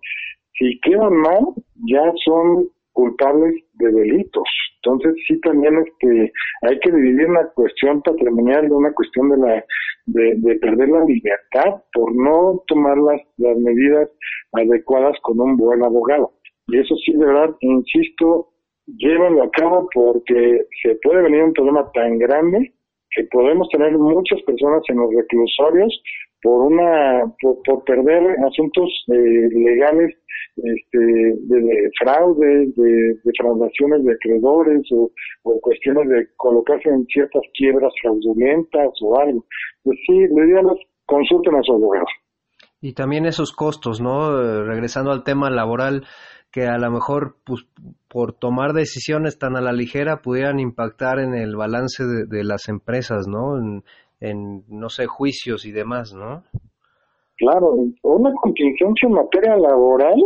si 0.59 0.79
quedan 0.81 1.15
mal, 1.15 1.45
ya 1.89 2.13
son 2.25 2.69
culpables 2.93 3.55
de 3.75 3.93
delitos. 3.93 4.49
Entonces 4.83 5.15
sí 5.27 5.39
también 5.41 5.75
este 5.87 6.33
hay 6.63 6.79
que 6.81 6.93
dividir 6.93 7.29
una 7.29 7.47
cuestión 7.49 8.01
patrimonial 8.03 8.69
de 8.69 8.75
una 8.75 8.93
cuestión 8.93 9.29
de 9.31 9.37
la 9.37 9.65
de, 10.07 10.35
de 10.37 10.55
perder 10.57 10.89
la 10.89 11.05
libertad 11.05 11.83
por 11.93 12.15
no 12.15 12.63
tomar 12.69 12.97
las, 12.97 13.21
las 13.37 13.57
medidas 13.59 14.09
adecuadas 14.53 15.17
con 15.23 15.41
un 15.41 15.57
buen 15.57 15.83
abogado. 15.83 16.33
Y 16.69 16.79
eso 16.79 16.95
sí, 17.05 17.13
de 17.13 17.27
verdad, 17.27 17.55
insisto, 17.61 18.49
llévenlo 18.87 19.43
a 19.45 19.51
cabo 19.51 19.89
porque 19.93 20.66
se 20.82 20.97
puede 21.03 21.22
venir 21.22 21.43
un 21.43 21.53
problema 21.53 21.91
tan 21.93 22.18
grande 22.18 22.72
que 23.11 23.24
podemos 23.24 23.68
tener 23.70 23.97
muchas 23.97 24.41
personas 24.43 24.82
en 24.89 24.97
los 24.97 25.11
reclusorios 25.14 26.03
por 26.43 26.72
una 26.72 27.24
por, 27.41 27.84
perder 27.84 28.37
asuntos 28.47 29.05
eh, 29.09 29.49
legales 29.53 30.14
este, 30.57 30.99
de, 30.99 31.91
fraude, 31.99 32.66
de 32.76 33.14
defraudaciones 33.24 34.05
de 34.05 34.12
acreedores 34.12 34.82
o, 34.93 35.11
cuestiones 35.61 36.09
de 36.09 36.28
colocarse 36.37 36.89
en 36.89 37.05
ciertas 37.07 37.43
quiebras 37.55 37.93
fraudulentas 38.01 38.91
o 39.03 39.18
algo. 39.18 39.45
Pues 39.82 39.99
sí, 40.07 40.14
le 40.14 40.47
digo, 40.47 40.76
consulten 41.05 41.57
a 41.57 41.62
su 41.62 41.72
abogado. 41.72 42.07
Y 42.80 42.93
también 42.93 43.26
esos 43.26 43.53
costos, 43.53 44.01
¿no? 44.01 44.41
Eh, 44.41 44.64
regresando 44.64 45.11
al 45.11 45.24
tema 45.24 45.51
laboral, 45.51 46.05
que 46.57 46.65
a 46.65 46.79
lo 46.79 46.91
mejor 46.91 47.37
pues, 47.45 47.67
por 48.09 48.33
tomar 48.33 48.73
decisiones 48.73 49.39
tan 49.39 49.57
a 49.57 49.61
la 49.61 49.75
ligera 49.75 50.23
pudieran 50.23 50.59
impactar 50.59 51.19
en 51.19 51.35
el 51.35 51.55
balance 51.55 52.03
de, 52.03 52.45
las 52.45 52.71
empresas, 52.71 53.29
¿no? 53.29 53.59
En, 54.21 54.65
no 54.67 54.89
sé, 54.89 55.05
juicios 55.05 55.67
y 55.67 55.73
demás, 55.73 56.15
¿no? 56.15 56.45
Claro, 57.37 57.75
una 58.05 58.33
contingencia 58.41 59.07
en 59.07 59.13
materia 59.13 59.55
laboral, 59.55 60.17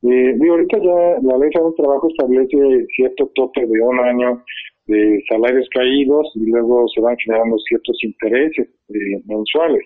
eh, 0.00 0.32
ahorita 0.48 0.78
ya 0.78 1.20
la 1.28 1.36
ley 1.36 1.50
de 1.52 1.76
trabajo 1.76 2.08
establece 2.08 2.86
cierto 2.96 3.30
tope 3.34 3.60
de 3.66 3.80
un 3.82 4.00
año 4.00 4.42
de 4.86 5.22
salarios 5.28 5.68
caídos 5.74 6.32
y 6.36 6.50
luego 6.50 6.86
se 6.88 7.02
van 7.02 7.18
generando 7.18 7.58
ciertos 7.68 7.98
intereses 8.02 8.66
eh, 8.88 9.22
mensuales. 9.26 9.84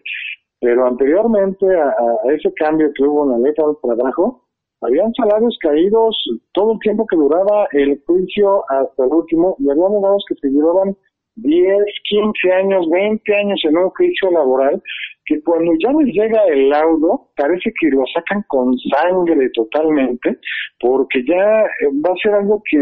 Pero 0.60 0.86
anteriormente 0.86 1.66
a, 1.66 1.88
a, 1.88 2.32
ese 2.32 2.54
cambio 2.54 2.92
que 2.94 3.02
hubo 3.02 3.24
en 3.24 3.30
la 3.32 3.38
ley 3.38 3.52
de 3.56 3.74
trabajo, 3.82 4.43
habían 4.84 5.12
salarios 5.14 5.56
caídos 5.60 6.16
todo 6.52 6.72
el 6.72 6.78
tiempo 6.80 7.06
que 7.06 7.16
duraba 7.16 7.66
el 7.72 8.00
juicio 8.06 8.64
hasta 8.68 9.04
el 9.04 9.12
último 9.12 9.56
y 9.58 9.70
había 9.70 9.84
abogados 9.84 10.24
que 10.28 10.34
se 10.36 10.48
llevaban 10.48 10.96
10, 11.36 11.84
15 12.08 12.52
años, 12.52 12.86
20 12.90 13.34
años 13.34 13.60
en 13.64 13.76
un 13.76 13.90
juicio 13.90 14.30
laboral 14.30 14.82
que 15.26 15.42
cuando 15.42 15.72
ya 15.78 15.90
les 15.92 16.14
llega 16.14 16.44
el 16.48 16.68
laudo 16.68 17.28
parece 17.36 17.72
que 17.80 17.88
lo 17.88 18.04
sacan 18.12 18.44
con 18.48 18.76
sangre 18.78 19.48
totalmente 19.54 20.38
porque 20.78 21.24
ya 21.26 21.62
eh, 21.62 21.88
va 22.04 22.12
a 22.12 22.22
ser 22.22 22.34
algo 22.34 22.62
que 22.70 22.78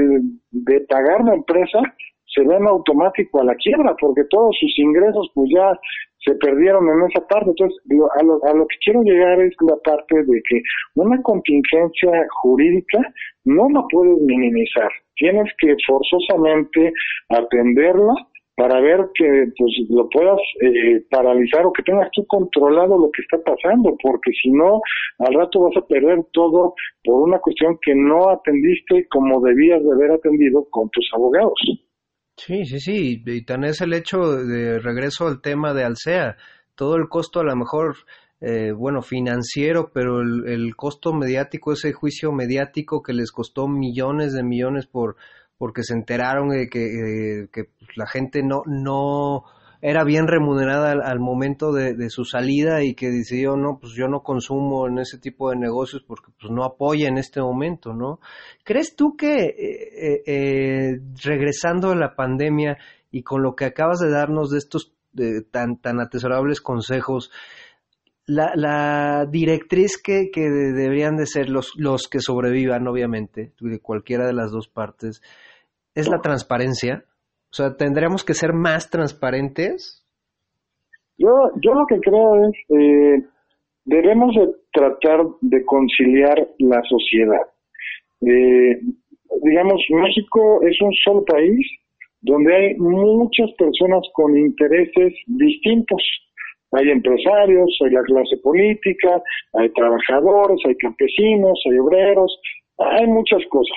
de 0.51 0.81
pagar 0.81 1.25
la 1.25 1.35
empresa 1.35 1.79
se 2.35 2.43
ven 2.43 2.67
automático 2.67 3.41
a 3.41 3.45
la 3.45 3.55
quiebra 3.57 3.95
porque 4.01 4.25
todos 4.31 4.57
sus 4.59 4.79
ingresos 4.79 5.31
pues 5.35 5.51
ya 5.55 5.79
se 6.25 6.35
perdieron 6.37 6.89
en 6.89 7.11
esa 7.11 7.27
parte. 7.27 7.51
Entonces, 7.51 7.79
a, 8.19 8.23
lo, 8.23 8.45
a 8.45 8.55
lo 8.55 8.67
que 8.67 8.77
quiero 8.85 9.03
llegar 9.03 9.41
es 9.41 9.55
la 9.61 9.77
parte 9.85 10.23
de 10.23 10.43
que 10.49 10.63
una 10.95 11.21
contingencia 11.23 12.27
jurídica 12.43 13.01
no 13.45 13.69
la 13.71 13.83
puedes 13.91 14.19
minimizar. 14.21 14.91
Tienes 15.17 15.51
que 15.59 15.75
forzosamente 15.87 16.93
atenderla 17.29 18.15
para 18.57 18.81
ver 18.81 19.09
que 19.15 19.47
pues 19.57 19.73
lo 19.89 20.09
puedas 20.11 20.39
eh, 20.61 21.03
paralizar 21.11 21.65
o 21.67 21.73
que 21.73 21.83
tengas 21.83 22.11
tú 22.13 22.25
controlado 22.27 22.99
lo 22.99 23.11
que 23.11 23.23
está 23.23 23.39
pasando, 23.43 23.97
porque 24.03 24.31
si 24.43 24.51
no, 24.51 24.81
al 25.19 25.35
rato 25.35 25.61
vas 25.63 25.77
a 25.77 25.87
perder 25.87 26.21
todo 26.33 26.75
por 27.03 27.23
una 27.23 27.39
cuestión 27.39 27.79
que 27.83 27.95
no 27.95 28.29
atendiste 28.29 29.07
como 29.09 29.41
debías 29.41 29.83
de 29.83 29.93
haber 29.93 30.13
atendido 30.13 30.67
con 30.71 30.91
tus 30.91 31.09
abogados. 31.15 31.59
Sí, 32.37 32.65
sí, 32.65 32.81
sí, 32.81 33.23
y 33.25 33.45
tan 33.45 33.65
es 33.65 33.81
el 33.83 33.93
hecho 33.93 34.19
de 34.37 34.79
regreso 34.79 35.29
al 35.29 35.41
tema 35.41 35.75
de 35.75 35.85
Alsea, 35.85 36.37
todo 36.75 36.97
el 36.97 37.09
costo 37.09 37.41
a 37.41 37.45
lo 37.45 37.55
mejor, 37.55 37.97
eh, 38.41 38.73
bueno, 38.73 39.03
financiero, 39.03 39.91
pero 39.93 40.21
el, 40.23 40.49
el, 40.49 40.75
costo 40.75 41.13
mediático, 41.13 41.73
ese 41.73 41.93
juicio 41.93 42.33
mediático 42.33 43.03
que 43.03 43.13
les 43.13 43.31
costó 43.31 43.69
millones 43.69 44.33
de 44.33 44.43
millones 44.43 44.87
por 44.87 45.17
porque 45.63 45.85
se 45.85 45.95
enteraron 45.95 46.49
de 46.49 46.69
que, 46.69 47.43
eh, 47.43 47.49
que 47.53 47.71
la 47.95 48.09
gente 48.09 48.43
no, 48.43 48.63
no 48.67 49.45
era 49.83 50.05
bien 50.05 50.29
remunerada 50.29 50.93
al, 50.93 51.19
momento 51.19 51.73
de, 51.73 52.09
su 52.09 52.25
salida 52.25 52.85
y 52.85 52.95
que 52.95 53.11
decidió, 53.11 53.57
no, 53.57 53.79
pues 53.81 53.95
yo 53.95 54.07
no 54.07 54.23
consumo 54.23 54.87
en 54.87 55.01
ese 55.01 55.19
tipo 55.19 55.51
de 55.51 55.57
negocios 55.57 56.05
porque 56.07 56.31
pues 56.41 56.53
no 56.53 56.65
apoya 56.65 57.09
en 57.09 57.19
este 57.19 57.41
momento, 57.41 57.93
¿no? 57.93 58.21
¿Crees 58.63 58.95
tú 58.95 59.17
que 59.17 59.47
eh, 59.47 60.23
eh, 60.25 61.01
regresando 61.25 61.91
a 61.91 61.97
la 61.97 62.15
pandemia 62.15 62.79
y 63.11 63.25
con 63.25 63.43
lo 63.43 63.57
que 63.57 63.65
acabas 63.65 63.99
de 63.99 64.11
darnos 64.11 64.51
de 64.51 64.59
estos 64.59 64.95
tan, 65.51 65.77
tan 65.79 66.01
atesorables 66.01 66.61
consejos, 66.61 67.33
la, 68.25 68.53
la 68.55 69.27
directriz 69.29 70.01
que, 70.01 70.31
que, 70.33 70.43
deberían 70.43 71.17
de 71.17 71.27
ser 71.27 71.49
los, 71.49 71.73
los 71.77 72.07
que 72.09 72.21
sobrevivan, 72.21 72.87
obviamente, 72.87 73.53
de 73.59 73.81
cualquiera 73.81 74.27
de 74.27 74.33
las 74.33 74.53
dos 74.53 74.69
partes, 74.69 75.21
es 75.97 76.09
la 76.09 76.21
transparencia? 76.21 77.05
O 77.53 77.55
sea, 77.55 77.77
¿tendríamos 77.77 78.25
que 78.25 78.33
ser 78.33 78.55
más 78.55 78.89
transparentes? 78.89 80.03
Yo, 81.19 81.29
yo 81.63 81.75
lo 81.75 81.85
que 81.87 82.01
creo 82.01 82.49
es, 82.49 82.57
eh, 82.71 83.23
debemos 83.85 84.35
de 84.35 84.55
tratar 84.73 85.21
de 85.43 85.63
conciliar 85.67 86.49
la 86.61 86.83
sociedad. 86.89 87.43
Eh, 88.23 88.81
digamos, 89.43 89.83
México 89.91 90.63
es 90.63 90.81
un 90.81 90.93
solo 91.05 91.27
país 91.27 91.67
donde 92.23 92.57
hay 92.57 92.75
muchas 92.77 93.51
personas 93.59 94.01
con 94.15 94.35
intereses 94.35 95.13
distintos. 95.27 96.03
Hay 96.71 96.89
empresarios, 96.89 97.77
hay 97.85 97.91
la 97.91 98.03
clase 98.05 98.39
política, 98.39 99.23
hay 99.53 99.69
trabajadores, 99.75 100.59
hay 100.65 100.75
campesinos, 100.77 101.61
hay 101.71 101.79
obreros, 101.79 102.41
hay 102.79 103.07
muchas 103.09 103.45
cosas. 103.51 103.77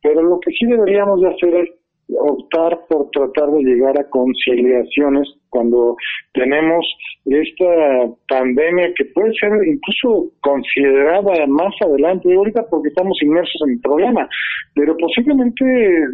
Pero 0.00 0.22
lo 0.22 0.40
que 0.40 0.52
sí 0.52 0.64
deberíamos 0.64 1.20
de 1.20 1.28
hacer 1.28 1.54
es 1.56 1.79
optar 2.18 2.86
por 2.88 3.10
tratar 3.10 3.50
de 3.52 3.62
llegar 3.62 3.98
a 3.98 4.08
conciliaciones 4.08 5.28
cuando 5.50 5.96
tenemos 6.32 6.86
esta 7.26 8.08
pandemia 8.28 8.92
que 8.96 9.04
puede 9.06 9.32
ser 9.34 9.50
incluso 9.66 10.32
considerada 10.40 11.46
más 11.46 11.74
adelante, 11.82 12.32
ahorita 12.34 12.66
porque 12.70 12.88
estamos 12.88 13.20
inmersos 13.22 13.60
en 13.66 13.74
el 13.74 13.80
problema, 13.80 14.28
pero 14.74 14.96
posiblemente 14.96 15.64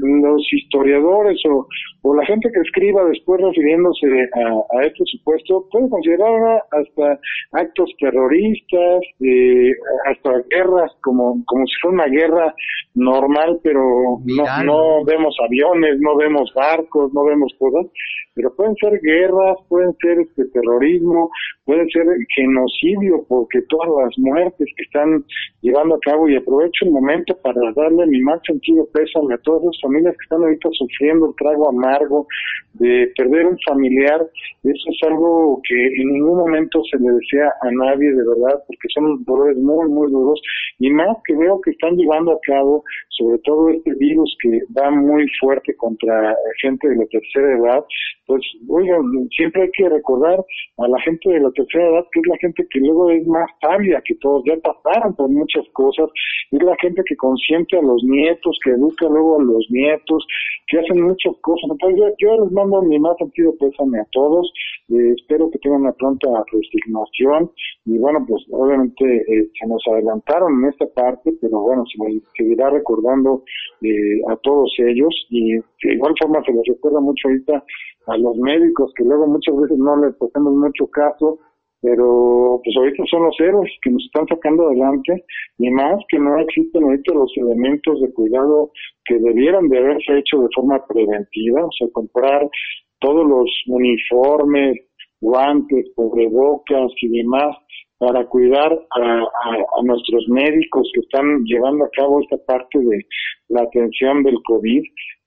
los 0.03 0.43
historiadores 0.53 1.39
o, 1.49 1.66
o 2.03 2.14
la 2.14 2.26
gente 2.26 2.51
que 2.53 2.61
escriba 2.61 3.05
después 3.05 3.41
refiriéndose 3.41 4.07
a, 4.34 4.78
a 4.78 4.82
este 4.84 5.05
supuesto 5.05 5.66
puede 5.70 5.89
considerar 5.89 6.62
hasta 6.70 7.20
actos 7.53 7.91
terroristas, 7.99 9.01
eh, 9.20 9.72
hasta 10.07 10.30
guerras 10.51 10.93
como, 11.03 11.45
como 11.47 11.66
si 11.66 11.72
fuera 11.82 11.95
una 11.95 12.07
guerra 12.07 12.55
normal, 12.95 13.61
pero 13.62 14.18
no, 14.24 14.64
no 14.64 15.05
vemos 15.05 15.37
aviones, 15.45 15.99
no 16.01 16.16
vemos 16.16 16.53
barcos, 16.55 17.12
no 17.12 17.24
vemos 17.24 17.53
cosas, 17.59 17.87
pero 18.34 18.55
pueden 18.55 18.74
ser 18.76 18.99
guerras, 19.03 19.25
pueden 19.68 19.94
ser 20.00 20.18
este 20.20 20.44
terrorismo, 20.46 21.30
puede 21.64 21.88
ser 21.90 22.06
genocidio, 22.34 23.24
porque 23.28 23.62
todas 23.68 23.88
las 24.04 24.18
muertes 24.18 24.68
que 24.76 24.82
están 24.82 25.24
llevando 25.62 25.96
a 25.96 26.00
cabo, 26.00 26.28
y 26.28 26.36
aprovecho 26.36 26.84
el 26.84 26.92
momento 26.92 27.36
para 27.42 27.60
darle 27.74 28.06
mi 28.06 28.20
más 28.20 28.40
sentido 28.46 28.86
pésame 28.92 29.34
a 29.34 29.38
todas 29.38 29.64
las 29.64 29.80
familias 29.80 30.14
que 30.16 30.24
están 30.24 30.42
ahorita 30.42 30.68
sufriendo 30.72 31.26
el 31.26 31.34
trago 31.36 31.68
amargo 31.68 32.26
de 32.74 33.10
perder 33.16 33.46
un 33.46 33.58
familiar, 33.66 34.20
eso 34.62 34.90
es 34.90 35.08
algo 35.08 35.60
que 35.66 35.74
en 35.74 36.12
ningún 36.12 36.38
momento 36.38 36.82
se 36.90 36.98
le 36.98 37.10
desea 37.10 37.52
a 37.62 37.70
nadie 37.70 38.10
de 38.10 38.22
verdad, 38.28 38.62
porque 38.66 38.88
son 38.92 39.24
dolores 39.24 39.56
muy, 39.56 39.88
muy 39.88 40.10
duros, 40.10 40.40
y 40.78 40.90
más 40.90 41.16
que 41.24 41.34
veo 41.36 41.60
que 41.60 41.70
están 41.70 41.96
llevando 41.96 42.32
a 42.32 42.40
cabo, 42.46 42.84
sobre 43.08 43.38
todo 43.38 43.70
este 43.70 43.94
virus 43.94 44.36
que 44.42 44.60
va 44.76 44.90
muy 44.90 45.26
fuerte 45.40 45.74
contra 45.76 46.36
gente 46.60 46.88
de 46.88 46.96
la 46.96 47.06
tercera 47.06 47.58
edad, 47.58 47.84
pues, 48.26 48.42
oigan, 48.68 49.02
siempre 49.36 49.62
hay 49.62 49.70
que 49.70 49.88
recordar 49.88 50.44
a 50.78 50.88
la 50.88 51.00
gente 51.02 51.30
de 51.30 51.40
la 51.40 51.50
tercera 51.52 51.88
edad 51.90 52.06
que 52.12 52.20
es 52.20 52.26
la 52.26 52.36
gente 52.38 52.66
que 52.70 52.80
luego 52.80 53.10
es 53.10 53.26
más 53.26 53.48
sabia 53.60 54.02
que 54.04 54.14
todos, 54.16 54.42
ya 54.44 54.56
pasaron 54.56 55.14
por 55.14 55.28
muchas 55.28 55.64
cosas, 55.72 56.10
es 56.50 56.62
la 56.62 56.76
gente 56.80 57.02
que 57.06 57.16
consiente 57.16 57.78
a 57.78 57.82
los 57.82 58.02
nietos, 58.02 58.58
que 58.64 58.70
educa 58.70 59.06
luego 59.08 59.40
a 59.40 59.44
los 59.44 59.64
nietos, 59.70 60.26
que 60.66 60.78
hacen 60.78 61.02
muchas 61.02 61.34
cosas. 61.40 61.70
Entonces, 61.70 62.00
yo, 62.00 62.06
yo 62.18 62.44
les 62.44 62.52
mando 62.52 62.82
mi 62.82 62.98
más 62.98 63.16
sentido 63.18 63.54
pésame 63.58 64.00
a 64.00 64.06
todos, 64.10 64.52
eh, 64.88 65.14
espero 65.16 65.50
que 65.50 65.58
tengan 65.58 65.82
una 65.82 65.92
pronta 65.92 66.28
resignación, 66.52 67.50
y 67.84 67.98
bueno, 67.98 68.24
pues 68.26 68.44
obviamente 68.50 69.04
eh, 69.04 69.48
se 69.58 69.66
nos 69.68 69.82
adelantaron 69.86 70.64
en 70.64 70.70
esta 70.70 70.86
parte, 70.86 71.32
pero 71.40 71.60
bueno, 71.60 71.84
se 71.86 72.02
me 72.02 72.20
seguirá 72.36 72.70
recordando 72.70 73.44
eh, 73.82 74.20
a 74.28 74.36
todos 74.36 74.72
ellos, 74.78 75.14
y 75.30 75.54
de 75.54 75.94
igual 75.94 76.14
forma 76.20 76.42
se 76.44 76.52
les 76.52 76.62
recuerda 76.66 77.00
mucho 77.00 77.28
ahorita 77.28 77.64
a 78.07 78.16
los 78.16 78.36
médicos 78.36 78.92
que 78.96 79.04
luego 79.04 79.26
muchas 79.26 79.57
veces 79.57 79.78
no 79.78 79.96
les 79.96 80.14
hacemos 80.20 80.54
mucho 80.54 80.86
caso, 80.88 81.38
pero 81.80 82.61
pues 82.64 82.76
ahorita 82.76 83.04
son 83.11 83.24
los 83.24 83.36
héroes 83.38 83.70
que 83.82 83.90
nos 83.90 84.04
están 84.04 84.26
sacando 84.26 84.66
adelante 84.66 85.24
y 85.59 85.70
más 85.70 85.98
que 86.09 86.18
no 86.18 86.38
existen 86.38 86.84
ahorita 86.84 87.14
los 87.14 87.32
elementos 87.36 88.00
de 88.00 88.12
cuidado 88.12 88.70
que 89.04 89.18
debieran 89.18 89.68
de 89.68 89.78
haberse 89.78 90.18
hecho 90.18 90.40
de 90.40 90.48
forma 90.54 90.84
preventiva, 90.86 91.64
o 91.64 91.70
sea, 91.78 91.88
comprar 91.92 92.48
todos 93.00 93.26
los 93.26 93.50
uniformes, 93.66 94.76
guantes, 95.20 95.86
cubrebocas 95.94 96.92
y 97.00 97.09
demás 97.09 97.57
para 97.98 98.26
cuidar 98.26 98.72
a, 98.72 99.00
a, 99.00 99.57
a, 99.78 99.82
nuestros 99.82 100.28
médicos 100.28 100.90
que 100.92 101.00
están 101.00 101.44
llevando 101.44 101.84
a 101.84 101.90
cabo 101.90 102.20
esta 102.20 102.36
parte 102.46 102.78
de 102.78 103.07
la 103.48 103.62
atención 103.62 104.22
del 104.22 104.36
COVID. 104.44 104.82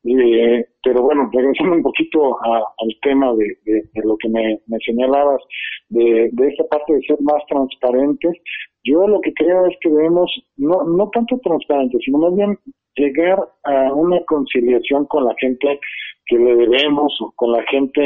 Eh, 0.06 0.66
pero 0.82 1.04
bueno, 1.04 1.30
regresando 1.32 1.76
un 1.76 1.84
poquito 1.84 2.38
al 2.42 2.96
tema 3.02 3.34
de, 3.36 3.58
de, 3.66 4.02
lo 4.04 4.16
que 4.18 4.30
me, 4.30 4.60
me 4.68 4.78
señalabas, 4.86 5.42
de, 5.90 6.30
de 6.32 6.48
esta 6.48 6.64
parte 6.66 6.94
de 6.94 7.02
ser 7.02 7.18
más 7.22 7.44
transparentes, 7.48 8.38
yo 8.84 9.08
lo 9.08 9.20
que 9.20 9.34
creo 9.34 9.66
es 9.68 9.76
que 9.82 9.90
debemos, 9.90 10.32
no, 10.56 10.84
no 10.86 11.10
tanto 11.10 11.38
transparentes, 11.44 12.02
sino 12.06 12.20
más 12.20 12.36
bien 12.36 12.58
llegar 12.96 13.40
a 13.64 13.94
una 13.94 14.24
conciliación 14.26 15.06
con 15.06 15.26
la 15.26 15.36
gente 15.40 15.80
que 16.26 16.38
le 16.38 16.56
debemos, 16.56 17.14
o 17.22 17.34
con 17.36 17.52
la 17.52 17.64
gente 17.64 18.02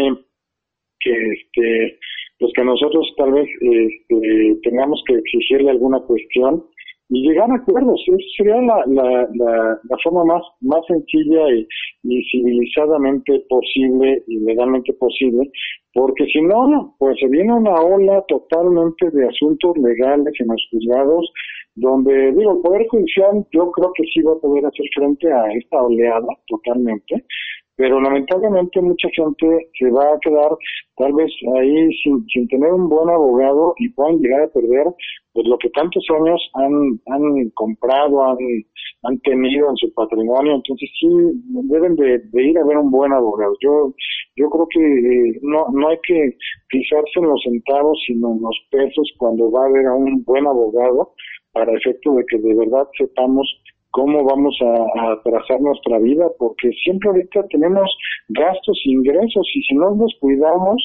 que, 0.99 1.11
este, 1.11 1.99
pues 2.39 2.51
que 2.55 2.63
nosotros 2.63 3.13
tal 3.17 3.33
vez 3.33 3.47
este, 3.61 4.59
tengamos 4.63 5.03
que 5.05 5.15
exigirle 5.15 5.69
alguna 5.69 5.99
cuestión 6.01 6.65
y 7.13 7.21
llegar 7.21 7.49
a 7.51 7.55
acuerdos. 7.55 8.01
Sería 8.35 8.59
la, 8.61 8.83
la, 8.87 9.29
la, 9.35 9.79
la, 9.87 9.97
forma 10.03 10.25
más, 10.25 10.41
más 10.61 10.81
sencilla 10.87 11.47
y, 11.53 11.67
y, 12.03 12.23
civilizadamente 12.31 13.43
posible 13.47 14.23
y 14.27 14.39
legalmente 14.39 14.93
posible, 14.93 15.51
porque 15.93 16.25
si 16.25 16.41
no, 16.41 16.95
pues 16.97 17.15
se 17.19 17.27
viene 17.27 17.53
una 17.53 17.75
ola 17.75 18.23
totalmente 18.27 19.11
de 19.11 19.27
asuntos 19.27 19.77
legales 19.77 20.33
en 20.39 20.47
los 20.47 20.67
juzgados, 20.71 21.31
donde, 21.75 22.31
digo, 22.33 22.53
el 22.53 22.61
Poder 22.61 22.87
Judicial 22.87 23.45
yo 23.51 23.71
creo 23.71 23.91
que 23.95 24.03
sí 24.13 24.21
va 24.21 24.33
a 24.33 24.39
poder 24.39 24.65
hacer 24.65 24.85
frente 24.95 25.31
a 25.31 25.51
esta 25.53 25.81
oleada 25.81 26.27
totalmente, 26.47 27.25
pero 27.75 27.99
lamentablemente 27.99 28.81
mucha 28.81 29.09
gente 29.15 29.69
se 29.79 29.89
va 29.89 30.13
a 30.13 30.19
quedar 30.19 30.51
tal 30.97 31.13
vez 31.13 31.31
ahí 31.55 31.89
sin, 32.03 32.47
tener 32.47 32.71
un 32.71 32.87
buen 32.87 33.09
abogado 33.09 33.73
y 33.79 33.89
puedan 33.89 34.19
llegar 34.19 34.43
a 34.43 34.47
perder 34.47 34.85
pues 35.33 35.47
lo 35.47 35.57
que 35.57 35.71
tantos 35.71 36.05
años 36.11 36.39
han, 36.53 37.01
han 37.07 37.49
comprado, 37.55 38.23
han, 38.23 38.37
han 39.01 39.19
tenido 39.21 39.67
en 39.71 39.77
su 39.77 39.91
patrimonio, 39.95 40.53
entonces 40.53 40.87
sí 40.99 41.07
deben 41.63 41.95
de, 41.95 42.19
de 42.19 42.43
ir 42.43 42.57
a 42.59 42.65
ver 42.65 42.77
un 42.77 42.91
buen 42.91 43.11
abogado. 43.11 43.55
Yo, 43.59 43.95
yo 44.35 44.49
creo 44.51 44.67
que 44.69 44.79
eh, 44.79 45.39
no, 45.41 45.65
no 45.73 45.89
hay 45.89 45.97
que 46.07 46.37
fijarse 46.69 47.19
en 47.19 47.25
los 47.25 47.41
centavos, 47.43 47.99
sino 48.05 48.33
en 48.33 48.41
los 48.43 48.57
pesos 48.69 49.11
cuando 49.17 49.51
va 49.51 49.63
a 49.63 49.67
haber 49.69 49.87
a 49.87 49.95
un 49.95 50.23
buen 50.23 50.45
abogado 50.45 51.13
para 51.53 51.71
efecto 51.77 52.13
de 52.15 52.25
que 52.25 52.37
de 52.39 52.55
verdad 52.55 52.87
sepamos 52.97 53.47
cómo 53.93 54.23
vamos 54.23 54.57
a, 54.61 55.21
trazar 55.23 55.61
nuestra 55.61 55.99
vida, 55.99 56.25
porque 56.39 56.71
siempre 56.83 57.09
ahorita 57.09 57.47
tenemos 57.49 57.89
gastos 58.29 58.81
e 58.85 58.89
ingresos 58.89 59.47
y 59.53 59.61
si 59.61 59.75
no 59.75 59.93
nos 59.93 60.11
cuidamos, 60.19 60.81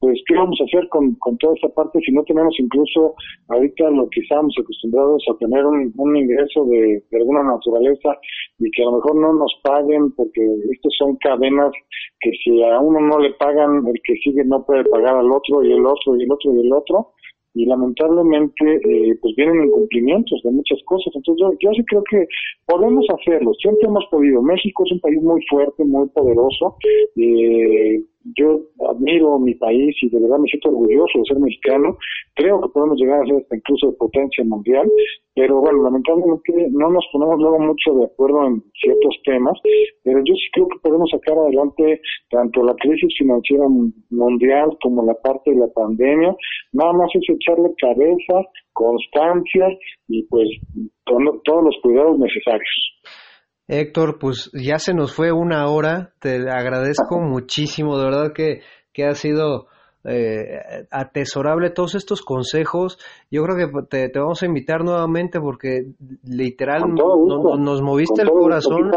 pues 0.00 0.18
qué 0.26 0.34
vamos 0.34 0.58
a 0.60 0.64
hacer 0.64 0.88
con, 0.88 1.14
con 1.16 1.36
toda 1.38 1.54
esta 1.54 1.68
parte 1.68 1.98
si 2.00 2.12
no 2.12 2.22
tenemos 2.24 2.54
incluso 2.58 3.14
ahorita 3.48 3.90
lo 3.90 4.08
que 4.10 4.20
estamos 4.20 4.54
acostumbrados 4.58 5.24
a 5.30 5.38
tener 5.38 5.64
un, 5.64 5.92
un 5.96 6.16
ingreso 6.16 6.64
de, 6.66 7.02
de, 7.10 7.16
alguna 7.18 7.42
naturaleza 7.42 8.18
y 8.58 8.70
que 8.70 8.82
a 8.82 8.86
lo 8.86 8.96
mejor 8.96 9.16
no 9.16 9.32
nos 9.32 9.52
paguen 9.62 10.12
porque 10.12 10.42
estos 10.70 10.94
son 10.98 11.16
cadenas 11.16 11.72
que 12.20 12.30
si 12.44 12.62
a 12.62 12.78
uno 12.78 13.00
no 13.00 13.18
le 13.18 13.32
pagan 13.34 13.86
el 13.86 14.00
que 14.04 14.14
sigue 14.16 14.44
no 14.44 14.64
puede 14.66 14.84
pagar 14.84 15.16
al 15.16 15.32
otro 15.32 15.64
y 15.64 15.72
el 15.72 15.84
otro 15.86 16.16
y 16.16 16.24
el 16.24 16.32
otro 16.32 16.54
y 16.54 16.60
el 16.60 16.72
otro 16.72 17.12
y 17.56 17.64
lamentablemente 17.64 18.64
eh, 18.84 19.16
pues 19.22 19.34
vienen 19.34 19.64
incumplimientos 19.64 20.42
de 20.44 20.50
muchas 20.50 20.78
cosas. 20.84 21.10
Entonces 21.16 21.40
yo, 21.40 21.52
yo 21.58 21.72
sí 21.74 21.82
creo 21.86 22.04
que 22.04 22.26
podemos 22.66 23.06
hacerlo, 23.18 23.54
siempre 23.54 23.88
hemos 23.88 24.04
podido. 24.10 24.42
México 24.42 24.84
es 24.84 24.92
un 24.92 25.00
país 25.00 25.22
muy 25.22 25.40
fuerte, 25.48 25.82
muy 25.84 26.06
poderoso. 26.10 26.76
Eh, 27.16 28.02
yo 28.34 28.60
admiro 28.90 29.38
mi 29.38 29.54
país 29.54 29.94
y 30.02 30.08
de 30.08 30.20
verdad 30.20 30.38
me 30.38 30.48
siento 30.48 30.70
orgulloso 30.70 31.18
de 31.18 31.24
ser 31.24 31.38
mexicano. 31.38 31.96
Creo 32.34 32.60
que 32.60 32.68
podemos 32.70 32.98
llegar 32.98 33.22
a 33.22 33.26
ser 33.26 33.36
hasta 33.36 33.56
incluso 33.56 33.96
potencia 33.96 34.44
mundial, 34.44 34.90
pero 35.34 35.60
bueno, 35.60 35.82
lamentablemente 35.82 36.68
no 36.70 36.90
nos 36.90 37.04
ponemos 37.12 37.38
luego 37.38 37.58
mucho 37.58 37.94
de 37.94 38.04
acuerdo 38.06 38.46
en 38.46 38.62
ciertos 38.80 39.16
temas, 39.24 39.58
pero 40.02 40.18
yo 40.24 40.34
sí 40.34 40.48
creo 40.52 40.68
que 40.68 40.78
podemos 40.80 41.10
sacar 41.10 41.38
adelante 41.38 42.00
tanto 42.30 42.62
la 42.64 42.74
crisis 42.74 43.14
financiera 43.18 43.66
mundial 44.10 44.76
como 44.82 45.04
la 45.04 45.14
parte 45.14 45.50
de 45.50 45.58
la 45.58 45.68
pandemia. 45.68 46.34
Nada 46.72 46.92
más 46.92 47.10
es 47.14 47.22
echarle 47.28 47.70
cabeza, 47.78 48.48
constancia 48.72 49.68
y 50.08 50.22
pues 50.24 50.48
todos 51.04 51.64
los 51.64 51.76
cuidados 51.82 52.18
necesarios. 52.18 52.96
Héctor, 53.68 54.18
pues 54.18 54.50
ya 54.52 54.78
se 54.78 54.94
nos 54.94 55.12
fue 55.14 55.32
una 55.32 55.66
hora, 55.66 56.12
te 56.20 56.36
agradezco 56.48 57.20
muchísimo, 57.20 57.98
de 57.98 58.04
verdad 58.04 58.32
que, 58.32 58.60
que 58.92 59.04
ha 59.04 59.14
sido 59.14 59.66
eh, 60.08 60.86
atesorable 60.92 61.70
todos 61.70 61.96
estos 61.96 62.22
consejos. 62.22 62.96
Yo 63.28 63.42
creo 63.42 63.56
que 63.56 64.08
te, 64.08 64.18
vamos 64.18 64.40
a 64.40 64.46
invitar 64.46 64.84
nuevamente 64.84 65.40
porque 65.40 65.94
literal 66.22 66.94
nos 66.94 67.82
moviste 67.82 68.22
el 68.22 68.30
corazón. 68.30 68.92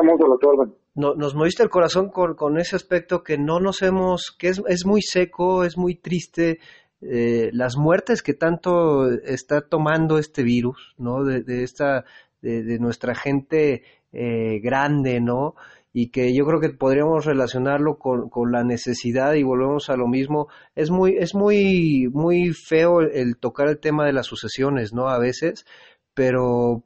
nos 0.93 1.33
moviste 1.33 1.63
el 1.63 1.69
corazón 1.69 2.09
con, 2.09 2.35
con, 2.35 2.59
ese 2.59 2.75
aspecto 2.75 3.23
que 3.23 3.39
no 3.39 3.59
nos 3.59 3.81
hemos, 3.81 4.35
que 4.37 4.49
es, 4.49 4.61
es 4.67 4.85
muy 4.85 5.01
seco, 5.01 5.63
es 5.63 5.77
muy 5.77 5.95
triste. 5.95 6.59
Eh, 7.01 7.49
las 7.53 7.75
muertes 7.75 8.21
que 8.21 8.33
tanto 8.33 9.09
está 9.09 9.61
tomando 9.61 10.19
este 10.19 10.43
virus, 10.43 10.93
¿no? 10.97 11.23
De, 11.23 11.41
de 11.41 11.63
esta, 11.63 12.03
de, 12.41 12.61
de 12.61 12.77
nuestra 12.77 13.15
gente 13.15 13.83
eh, 14.11 14.59
grande, 14.61 15.19
¿no? 15.21 15.55
Y 15.91 16.11
que 16.11 16.35
yo 16.35 16.45
creo 16.45 16.59
que 16.59 16.69
podríamos 16.69 17.25
relacionarlo 17.25 17.97
con, 17.97 18.29
con, 18.29 18.51
la 18.51 18.63
necesidad 18.63 19.33
y 19.33 19.43
volvemos 19.43 19.89
a 19.89 19.97
lo 19.97 20.07
mismo. 20.07 20.47
Es 20.75 20.91
muy, 20.91 21.15
es 21.17 21.33
muy, 21.33 22.09
muy 22.11 22.51
feo 22.51 23.01
el, 23.01 23.37
tocar 23.37 23.67
el 23.67 23.79
tema 23.79 24.05
de 24.05 24.13
las 24.13 24.27
sucesiones, 24.27 24.93
¿no? 24.93 25.09
A 25.09 25.19
veces, 25.19 25.65
pero, 26.13 26.83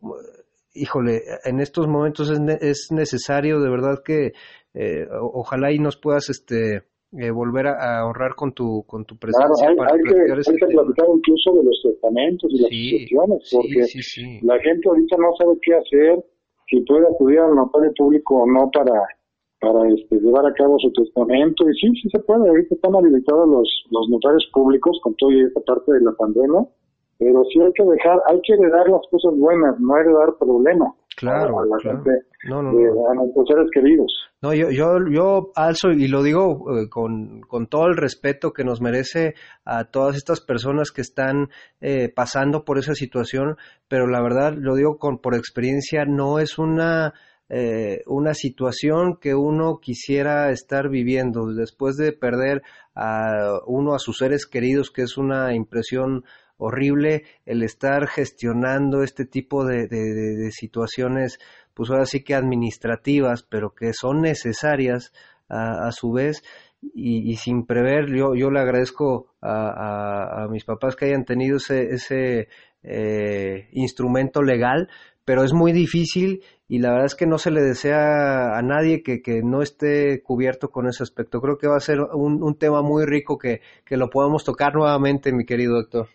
híjole, 0.73 1.21
en 1.43 1.59
estos 1.59 1.87
momentos 1.87 2.29
es, 2.29 2.39
es 2.61 2.87
necesario 2.91 3.59
de 3.59 3.69
verdad 3.69 4.01
que 4.03 4.33
eh, 4.73 5.05
ojalá 5.11 5.71
y 5.71 5.79
nos 5.79 5.97
puedas, 5.97 6.29
este, 6.29 6.83
eh, 7.15 7.29
volver 7.29 7.67
a, 7.67 7.99
ahorrar 7.99 8.33
con 8.33 8.53
tu 8.53 8.83
con 8.87 9.05
tu 9.05 9.15
presencia 9.17 9.67
claro, 9.75 9.93
hay, 9.93 10.01
que, 10.01 10.33
hay 10.33 10.57
que 10.57 10.65
platicar 10.65 11.05
incluso 11.13 11.53
de 11.53 11.63
los 11.63 11.79
testamentos 11.83 12.49
y 12.51 12.57
las 12.57 12.71
sucesiones 12.71 13.49
porque 13.51 14.39
la 14.41 14.59
gente 14.59 14.89
ahorita 14.89 15.17
no 15.17 15.29
sabe 15.37 15.53
qué 15.61 15.75
hacer 15.75 16.25
si 16.69 16.81
puede 16.81 17.07
acudir 17.07 17.39
al 17.39 17.55
notario 17.55 17.91
público 17.97 18.43
o 18.43 18.47
no 18.47 18.69
para 18.71 19.07
para 19.63 19.87
este, 19.87 20.19
llevar 20.19 20.45
a 20.45 20.53
cabo 20.53 20.77
su 20.77 20.91
testamento. 20.91 21.67
Y 21.69 21.73
sí, 21.75 21.89
sí 22.01 22.09
se 22.09 22.19
puede. 22.19 22.49
Ahorita 22.49 22.75
están 22.75 22.95
habilitados 22.95 23.47
los, 23.47 23.85
los 23.91 24.09
notarios 24.09 24.45
públicos 24.53 24.99
con 25.01 25.15
toda 25.15 25.33
esta 25.35 25.61
parte 25.61 25.93
de 25.93 26.01
la 26.01 26.11
pandemia. 26.11 26.67
Pero 27.17 27.43
sí 27.45 27.61
hay 27.61 27.71
que 27.71 27.83
dejar, 27.83 28.19
hay 28.27 28.41
que 28.41 28.53
heredar 28.53 28.89
las 28.89 29.01
cosas 29.09 29.33
buenas, 29.37 29.79
no 29.79 29.95
heredar 29.97 30.35
problemas. 30.37 30.91
Claro, 31.15 31.59
a, 31.59 31.65
la 31.65 31.77
claro. 31.77 32.03
Gente, 32.03 32.25
no, 32.49 32.61
no, 32.61 32.73
no. 32.73 33.09
a 33.09 33.13
nuestros 33.13 33.47
seres 33.47 33.69
queridos. 33.71 34.11
No, 34.43 34.53
yo, 34.53 34.71
yo, 34.71 34.97
yo 35.09 35.53
alzo 35.55 35.91
y 35.91 36.09
lo 36.09 36.21
digo 36.21 36.77
eh, 36.77 36.89
con, 36.89 37.39
con, 37.47 37.67
todo 37.67 37.85
el 37.87 37.95
respeto 37.95 38.51
que 38.51 38.65
nos 38.65 38.81
merece 38.81 39.35
a 39.63 39.85
todas 39.85 40.17
estas 40.17 40.41
personas 40.41 40.91
que 40.91 40.99
están 40.99 41.49
eh, 41.79 42.09
pasando 42.09 42.65
por 42.65 42.77
esa 42.77 42.93
situación, 42.93 43.55
pero 43.87 44.05
la 44.05 44.21
verdad 44.21 44.53
lo 44.53 44.75
digo 44.75 44.97
con 44.97 45.19
por 45.19 45.33
experiencia 45.35 46.03
no 46.03 46.39
es 46.39 46.57
una 46.57 47.13
eh, 47.47 48.01
una 48.05 48.33
situación 48.33 49.15
que 49.15 49.33
uno 49.33 49.79
quisiera 49.81 50.51
estar 50.51 50.89
viviendo. 50.89 51.53
Después 51.53 51.95
de 51.95 52.11
perder 52.11 52.63
a 52.95 53.59
uno 53.65 53.95
a 53.95 53.99
sus 53.99 54.17
seres 54.17 54.45
queridos, 54.45 54.91
que 54.91 55.03
es 55.03 55.17
una 55.17 55.55
impresión 55.55 56.25
horrible 56.57 57.23
el 57.45 57.63
estar 57.63 58.07
gestionando 58.07 59.03
este 59.03 59.25
tipo 59.25 59.65
de, 59.65 59.87
de, 59.87 60.51
situaciones, 60.51 61.39
pues 61.73 61.89
ahora 61.89 62.05
sí 62.05 62.23
que 62.23 62.35
administrativas, 62.35 63.43
pero 63.43 63.73
que 63.73 63.93
son 63.93 64.21
necesarias 64.21 65.11
a, 65.49 65.87
a 65.87 65.91
su 65.91 66.11
vez 66.11 66.43
y, 66.93 67.31
y, 67.31 67.35
sin 67.35 67.65
prever, 67.65 68.13
yo, 68.13 68.35
yo 68.35 68.49
le 68.49 68.59
agradezco 68.59 69.27
a, 69.41 70.47
mis 70.49 70.65
papás 70.65 70.95
que 70.95 71.05
hayan 71.05 71.25
tenido 71.25 71.57
ese, 71.57 71.93
ese 71.93 72.47
eh, 72.83 73.67
instrumento 73.71 74.41
legal, 74.41 74.89
pero 75.25 75.43
es 75.43 75.53
muy 75.53 75.71
difícil 75.71 76.41
y 76.67 76.79
la 76.79 76.89
verdad 76.89 77.05
es 77.05 77.15
que 77.15 77.25
no 77.25 77.37
se 77.37 77.51
le 77.51 77.61
desea 77.61 78.57
a 78.57 78.61
nadie 78.61 79.03
que, 79.03 79.21
que 79.21 79.41
no 79.43 79.61
esté 79.61 80.21
cubierto 80.21 80.69
con 80.69 80.87
ese 80.87 81.03
aspecto. 81.03 81.39
Creo 81.39 81.57
que 81.57 81.67
va 81.67 81.77
a 81.77 81.81
ser 81.81 81.99
un, 82.01 82.43
un 82.43 82.55
tema 82.55 82.81
muy 82.81 83.05
rico 83.05 83.37
que, 83.37 83.61
que 83.85 83.95
lo 83.95 84.09
podamos 84.09 84.43
tocar 84.43 84.73
nuevamente, 84.75 85.31
mi 85.31 85.45
querido 85.45 85.75
doctor. 85.75 86.07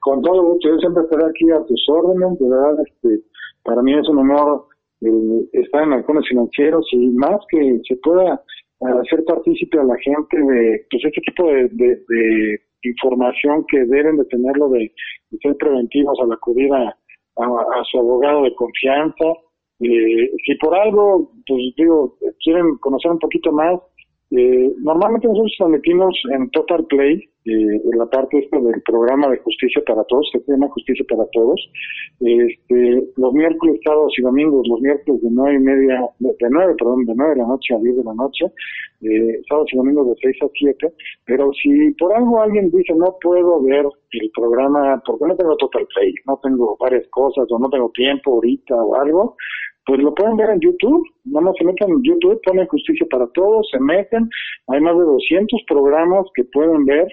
Con 0.00 0.20
todo 0.20 0.42
gusto, 0.42 0.68
yo 0.68 0.76
siempre 0.78 1.04
estaré 1.04 1.24
aquí 1.24 1.50
a 1.50 1.64
tus 1.64 1.82
órdenes, 1.88 2.38
de 2.38 2.48
verdad, 2.48 2.74
este, 2.86 3.24
para 3.62 3.80
mí 3.80 3.98
es 3.98 4.06
un 4.08 4.18
honor 4.18 4.66
eh, 5.00 5.48
estar 5.52 5.82
en 5.82 5.92
algunos 5.92 6.26
financieros 6.28 6.86
y 6.92 7.08
más 7.08 7.40
que 7.48 7.80
se 7.88 7.96
pueda 7.96 8.42
hacer 8.80 9.24
partícipe 9.24 9.78
a 9.78 9.84
la 9.84 9.96
gente 9.98 10.36
de 10.36 10.86
pues 10.90 11.04
este 11.04 11.20
tipo 11.22 11.46
de, 11.46 11.68
de, 11.72 11.96
de 12.08 12.60
información 12.82 13.64
que 13.68 13.84
deben 13.86 14.16
de 14.16 14.24
tenerlo 14.26 14.68
de, 14.68 14.92
de 15.30 15.38
ser 15.38 15.56
preventivos 15.56 16.18
al 16.22 16.32
acudir 16.32 16.72
a, 16.72 16.94
a, 17.36 17.84
su 17.90 17.98
abogado 17.98 18.42
de 18.44 18.54
confianza. 18.54 19.24
Eh, 19.80 20.30
si 20.44 20.54
por 20.60 20.74
algo, 20.74 21.32
pues 21.46 21.62
digo, 21.76 22.16
quieren 22.42 22.76
conocer 22.78 23.10
un 23.10 23.18
poquito 23.18 23.52
más, 23.52 23.80
eh, 24.30 24.72
normalmente 24.78 25.28
nosotros 25.28 25.54
transmitimos 25.58 26.14
en 26.32 26.50
Total 26.50 26.84
Play, 26.86 27.28
eh, 27.44 27.80
en 27.92 27.98
la 27.98 28.06
parte 28.06 28.38
esta 28.38 28.58
del 28.58 28.82
programa 28.82 29.28
de 29.28 29.38
Justicia 29.38 29.82
para 29.86 30.02
Todos, 30.04 30.28
se 30.32 30.40
llama 30.50 30.68
Justicia 30.70 31.04
para 31.08 31.26
Todos, 31.32 31.60
este, 32.20 33.04
los 33.16 33.32
miércoles, 33.34 33.80
sábados 33.84 34.12
y 34.16 34.22
domingos, 34.22 34.66
los 34.66 34.80
miércoles 34.80 35.20
de 35.22 35.28
nueve 35.30 35.56
y 35.56 35.60
media, 35.60 36.00
de 36.18 36.50
nueve, 36.50 36.74
perdón, 36.78 37.04
de 37.04 37.14
nueve 37.14 37.34
de 37.34 37.42
la 37.42 37.48
noche 37.48 37.74
a 37.74 37.78
diez 37.78 37.96
de 37.96 38.04
la 38.04 38.14
noche, 38.14 38.46
eh, 39.02 39.40
sábados 39.46 39.68
y 39.72 39.76
domingos 39.76 40.08
de 40.08 40.14
seis 40.22 40.36
a 40.42 40.48
siete, 40.54 40.92
pero 41.26 41.52
si 41.62 41.90
por 41.92 42.14
algo 42.14 42.40
alguien 42.40 42.70
dice 42.70 42.94
no 42.94 43.16
puedo 43.20 43.62
ver 43.62 43.86
el 44.12 44.30
programa 44.34 45.02
porque 45.04 45.26
no 45.26 45.36
tengo 45.36 45.56
Total 45.56 45.86
Play, 45.94 46.14
no 46.26 46.40
tengo 46.42 46.76
varias 46.80 47.06
cosas 47.08 47.46
o 47.50 47.58
no 47.58 47.68
tengo 47.68 47.90
tiempo 47.90 48.34
ahorita 48.34 48.74
o 48.74 48.94
algo, 48.94 49.36
pues 49.86 50.00
lo 50.00 50.14
pueden 50.14 50.36
ver 50.36 50.50
en 50.50 50.60
YouTube, 50.60 51.06
nada 51.24 51.46
más 51.46 51.56
se 51.58 51.64
meten 51.64 51.90
en 51.90 52.02
YouTube, 52.02 52.40
ponen 52.44 52.66
Justicia 52.66 53.06
para 53.10 53.26
Todos, 53.28 53.68
se 53.70 53.80
meten, 53.80 54.28
hay 54.68 54.80
más 54.80 54.96
de 54.96 55.04
200 55.04 55.62
programas 55.66 56.26
que 56.34 56.44
pueden 56.44 56.84
ver, 56.86 57.06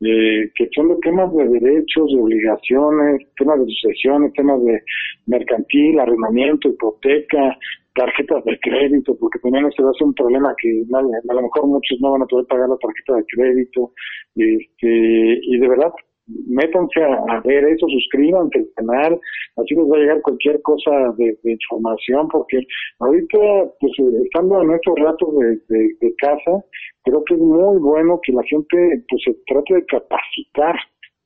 eh, 0.00 0.50
que 0.54 0.68
son 0.74 0.88
de 0.88 0.96
temas 0.96 1.32
de 1.34 1.48
derechos, 1.48 2.12
de 2.12 2.20
obligaciones, 2.20 3.22
temas 3.36 3.60
de 3.60 3.66
sucesiones, 3.66 4.32
temas 4.34 4.62
de 4.64 4.82
mercantil, 5.26 5.98
arrendamiento, 5.98 6.68
hipoteca, 6.68 7.56
tarjetas 7.94 8.44
de 8.44 8.58
crédito, 8.60 9.16
porque 9.18 9.38
también 9.38 9.70
se 9.72 9.82
va 9.82 9.90
a 9.90 9.94
ser 9.94 10.06
un 10.06 10.14
problema 10.14 10.54
que 10.60 10.82
a 10.92 11.34
lo 11.34 11.42
mejor 11.42 11.66
muchos 11.66 11.98
no 12.00 12.12
van 12.12 12.22
a 12.22 12.26
poder 12.26 12.46
pagar 12.46 12.68
la 12.68 12.76
tarjeta 12.76 13.14
de 13.14 13.24
crédito, 13.24 13.92
este, 14.34 15.38
y 15.42 15.58
de 15.58 15.68
verdad, 15.68 15.92
métanse 16.26 17.02
a, 17.02 17.40
ver 17.40 17.64
eso, 17.64 17.86
suscríbanse 17.88 18.58
al 18.58 18.68
canal, 18.76 19.20
así 19.56 19.74
les 19.74 19.84
va 19.90 19.96
a 19.96 20.00
llegar 20.00 20.22
cualquier 20.22 20.60
cosa 20.62 20.90
de, 21.16 21.36
información, 21.44 22.28
porque 22.28 22.60
ahorita, 23.00 23.38
pues 23.80 23.92
estando 24.24 24.62
en 24.62 24.72
estos 24.72 24.94
ratos 24.98 25.28
de, 25.38 25.88
de, 26.00 26.14
casa, 26.16 26.64
creo 27.04 27.22
que 27.24 27.34
es 27.34 27.40
muy 27.40 27.78
bueno 27.78 28.20
que 28.22 28.32
la 28.32 28.42
gente 28.44 29.04
pues 29.08 29.22
se 29.24 29.36
trate 29.46 29.74
de 29.74 29.86
capacitar 29.86 30.76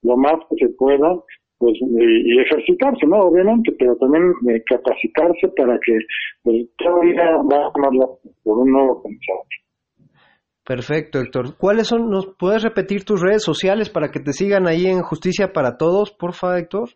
lo 0.03 0.17
más 0.17 0.37
que 0.49 0.67
se 0.67 0.73
pueda, 0.75 1.19
pues 1.59 1.75
y, 1.81 2.41
ejercitarse, 2.41 3.07
¿no? 3.07 3.21
Obviamente, 3.21 3.71
pero 3.79 3.95
también 3.97 4.33
eh, 4.49 4.63
capacitarse 4.67 5.49
para 5.57 5.79
que 5.85 5.99
pues, 6.43 6.67
cada 6.79 7.01
día 7.03 7.37
va 7.37 7.69
a 7.69 7.73
tomarla 7.73 8.09
por 8.43 8.59
un 8.59 8.73
nuevo 8.73 9.03
pensamiento. 9.03 9.70
Perfecto, 10.67 11.19
Héctor. 11.19 11.57
¿Cuáles 11.59 11.89
son? 11.89 12.11
¿Nos 12.11 12.27
puedes 12.39 12.63
repetir 12.63 13.05
tus 13.05 13.21
redes 13.21 13.43
sociales 13.43 13.91
para 13.91 14.11
que 14.11 14.21
te 14.21 14.33
sigan 14.33 14.69
ahí 14.69 14.87
en 14.87 15.03
Justicia 15.03 15.53
para 15.53 15.77
Todos, 15.77 16.13
porfa, 16.13 16.59
Héctor? 16.59 16.91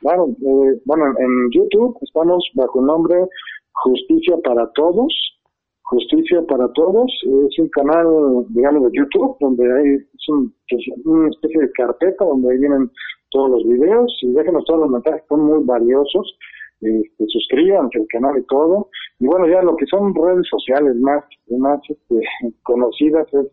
Claro, 0.00 0.26
eh, 0.28 0.80
bueno, 0.84 1.04
en 1.18 1.50
YouTube 1.52 1.96
estamos 2.02 2.42
bajo 2.54 2.80
el 2.80 2.86
nombre 2.86 3.16
Justicia 3.72 4.36
para 4.42 4.70
Todos. 4.74 5.12
Justicia 5.82 6.40
para 6.48 6.68
Todos 6.72 7.10
es 7.22 7.58
un 7.58 7.68
canal, 7.68 8.06
digamos, 8.50 8.84
de 8.84 8.98
YouTube 8.98 9.36
donde 9.40 9.64
hay 9.64 9.94
es 9.94 10.28
un, 10.28 10.54
es 10.68 10.84
una 11.04 11.28
especie 11.28 11.60
de 11.60 11.70
carpeta 11.72 12.24
donde 12.24 12.52
ahí 12.52 12.58
vienen 12.58 12.90
todos 13.30 13.50
los 13.50 13.64
videos 13.64 14.12
y 14.22 14.32
déjenos 14.32 14.64
todos 14.66 14.80
los 14.80 14.90
mensajes, 14.90 15.22
son 15.28 15.44
muy 15.44 15.64
valiosos 15.64 16.36
este, 16.80 17.24
suscríbanse 17.28 17.98
al 17.98 18.06
canal 18.08 18.38
y 18.38 18.44
todo. 18.44 18.88
Y 19.18 19.26
bueno, 19.26 19.46
ya 19.46 19.62
lo 19.62 19.76
que 19.76 19.86
son 19.86 20.14
redes 20.14 20.46
sociales 20.48 20.96
más, 20.96 21.24
más 21.58 21.80
este, 21.88 22.20
conocidas 22.62 23.26
es 23.34 23.46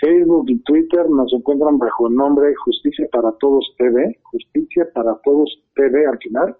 Facebook 0.00 0.44
y 0.48 0.58
Twitter 0.62 1.08
nos 1.08 1.32
encuentran 1.32 1.78
bajo 1.78 2.08
el 2.08 2.14
nombre 2.14 2.54
Justicia 2.64 3.08
para 3.12 3.32
Todos 3.40 3.64
TV, 3.78 4.18
Justicia 4.24 4.86
para 4.94 5.18
Todos 5.24 5.62
TV 5.74 6.06
al 6.06 6.18
final. 6.18 6.56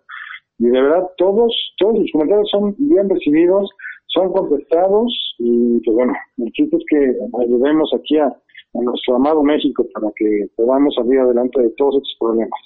Y 0.58 0.68
de 0.68 0.80
verdad, 0.80 1.06
todos, 1.18 1.54
todos 1.78 1.98
los 1.98 2.10
comentarios 2.12 2.48
son 2.50 2.74
bien 2.78 3.10
recibidos, 3.10 3.68
son 4.06 4.32
contestados 4.32 5.34
y 5.38 5.80
pues 5.84 5.94
bueno, 5.94 6.14
el 6.38 6.50
chiste 6.52 6.76
es 6.76 6.84
que 6.88 7.14
ayudemos 7.42 7.92
aquí 7.94 8.16
a, 8.16 8.28
a 8.28 8.82
nuestro 8.82 9.16
amado 9.16 9.42
México 9.42 9.86
para 9.92 10.10
que 10.16 10.48
podamos 10.56 10.94
salir 10.94 11.18
adelante 11.18 11.60
de 11.60 11.70
todos 11.76 11.96
estos 11.96 12.16
problemas. 12.18 12.60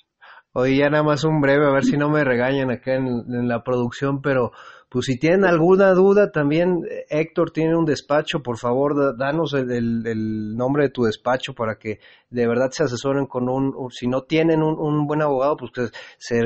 Oye, 0.53 0.79
ya 0.79 0.91
nada 0.91 1.05
más 1.05 1.23
un 1.25 1.41
breve, 1.41 1.65
a 1.67 1.71
ver 1.73 1.85
si 1.85 1.97
no 1.97 2.09
me 2.09 2.25
regañan 2.25 2.71
acá 2.71 2.95
en, 2.97 3.07
en 3.07 3.47
la 3.49 3.63
producción, 3.63 4.21
pero 4.21 4.51
pues 4.89 5.07
si 5.07 5.17
tienen 5.17 5.45
alguna 5.45 5.93
duda, 5.93 6.33
también 6.33 6.81
Héctor 7.09 7.53
tiene 7.53 7.77
un 7.77 7.85
despacho, 7.85 8.43
por 8.43 8.59
favor, 8.59 8.97
da- 8.97 9.13
danos 9.17 9.55
el, 9.55 9.71
el- 9.71 10.05
el 10.05 10.57
nombre 10.57 10.83
de 10.85 10.91
tu 10.91 11.05
despacho 11.05 11.55
para 11.55 11.77
que 11.77 12.01
de 12.31 12.49
verdad 12.49 12.71
se 12.73 12.83
asesoren 12.83 13.27
con 13.27 13.49
un, 13.49 13.73
si 13.91 14.09
no 14.09 14.23
tienen 14.23 14.61
un, 14.65 14.77
un 14.77 15.07
buen 15.07 15.23
abogado, 15.23 15.57
pues 15.57 15.71
que 15.71 15.83
se 16.19 16.41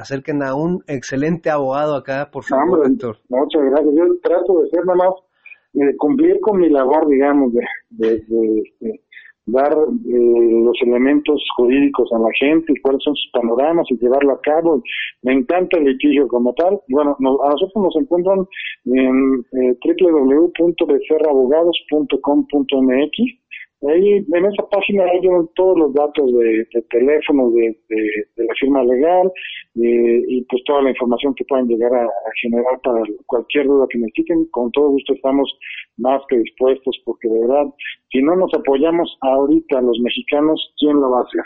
acerquen 0.00 0.42
a 0.42 0.54
un 0.54 0.82
excelente 0.86 1.50
abogado 1.50 1.96
acá, 1.96 2.30
por 2.32 2.44
favor, 2.44 2.78
Hombre, 2.78 2.92
Héctor. 2.94 3.18
Muchas 3.28 3.62
gracias. 3.70 3.94
Yo 3.94 4.04
trato 4.22 4.60
de 4.62 4.70
ser 4.70 4.86
nada 4.86 4.96
más, 4.96 5.14
eh, 5.74 5.94
cumplir 5.98 6.40
con 6.40 6.58
mi 6.60 6.70
labor, 6.70 7.06
digamos, 7.08 7.52
de, 7.52 7.60
de- 7.90 8.24
de, 8.26 8.58
este, 8.60 9.00
dar 9.46 9.72
eh, 9.72 10.62
los 10.64 10.76
elementos 10.82 11.42
jurídicos 11.56 12.10
a 12.12 12.18
la 12.18 12.30
gente 12.38 12.72
cuáles 12.82 13.02
son 13.02 13.14
sus 13.14 13.30
panoramas 13.32 13.86
y 13.90 13.98
llevarlo 13.98 14.32
a 14.32 14.40
cabo. 14.40 14.82
Me 15.22 15.32
encanta 15.34 15.78
el 15.78 15.84
litigio 15.84 16.28
como 16.28 16.52
tal. 16.54 16.80
Bueno, 16.88 17.16
nos- 17.18 17.40
a 17.42 17.50
nosotros 17.50 17.84
nos 17.84 17.96
encuentran 17.96 18.46
en 18.86 19.44
eh. 22.92 23.43
Ahí, 23.88 24.24
en 24.32 24.44
esa 24.46 24.68
página 24.70 25.04
hay 25.04 25.20
todos 25.54 25.78
los 25.78 25.92
datos 25.92 26.32
de, 26.32 26.66
de 26.72 26.82
teléfono 26.90 27.50
de, 27.50 27.76
la 28.36 28.54
firma 28.58 28.82
legal 28.82 29.30
eh, 29.76 30.22
y 30.28 30.42
pues 30.44 30.62
toda 30.64 30.82
la 30.82 30.90
información 30.90 31.34
que 31.34 31.44
puedan 31.44 31.66
llegar 31.66 31.92
a, 31.92 32.04
a 32.04 32.30
generar 32.40 32.80
para 32.82 33.02
cualquier 33.26 33.66
duda 33.66 33.86
que 33.90 33.98
necesiten. 33.98 34.46
Con 34.46 34.70
todo 34.72 34.90
gusto 34.90 35.12
estamos 35.12 35.52
más 35.98 36.22
que 36.28 36.38
dispuestos 36.38 36.96
porque 37.04 37.28
de 37.28 37.40
verdad, 37.40 37.66
si 38.10 38.22
no 38.22 38.36
nos 38.36 38.52
apoyamos 38.54 39.18
ahorita 39.20 39.80
los 39.80 39.98
mexicanos, 40.00 40.72
¿quién 40.78 40.94
lo 41.00 41.10
va 41.10 41.20
a 41.20 41.24
hacer? 41.24 41.42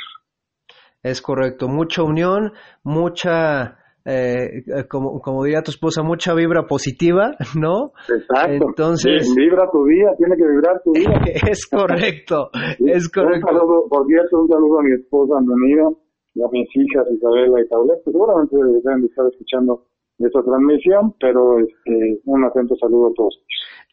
Es 1.02 1.22
correcto, 1.22 1.68
mucha 1.68 2.02
unión, 2.02 2.52
mucha, 2.82 3.77
eh, 4.10 4.62
como, 4.88 5.20
como 5.20 5.44
diría 5.44 5.60
tu 5.62 5.70
esposa, 5.70 6.02
mucha 6.02 6.32
vibra 6.34 6.66
positiva, 6.66 7.32
¿no? 7.60 7.92
Exacto. 8.08 8.64
Entonces- 8.68 9.28
Sí, 9.28 9.34
vibra 9.36 9.68
tu 9.70 9.84
día, 9.84 10.08
tiene 10.16 10.36
que 10.36 10.46
vibrar 10.48 10.80
tu 10.82 10.92
día. 10.92 11.10
Es 11.52 11.66
correcto, 11.68 12.48
es 12.80 13.04
Un 13.04 13.22
correcto. 13.22 13.46
saludo, 13.48 13.84
por 13.88 14.06
cierto, 14.06 14.40
un 14.40 14.48
saludo 14.48 14.80
a 14.80 14.82
mi 14.82 14.92
esposa 14.94 15.34
Antonida 15.38 15.88
y 16.34 16.42
a 16.42 16.48
mis 16.50 16.68
hijas 16.74 17.04
Isabela 17.12 17.60
y 17.60 17.68
Paulette, 17.68 18.02
que 18.04 18.10
seguramente 18.12 18.56
deben 18.56 19.00
de 19.02 19.06
estar 19.08 19.26
escuchando 19.30 19.84
esta 20.18 20.42
transmisión, 20.42 21.14
pero 21.20 21.58
este, 21.60 22.20
un 22.24 22.44
atento 22.44 22.74
saludo 22.76 23.08
a 23.08 23.12
todos. 23.14 23.38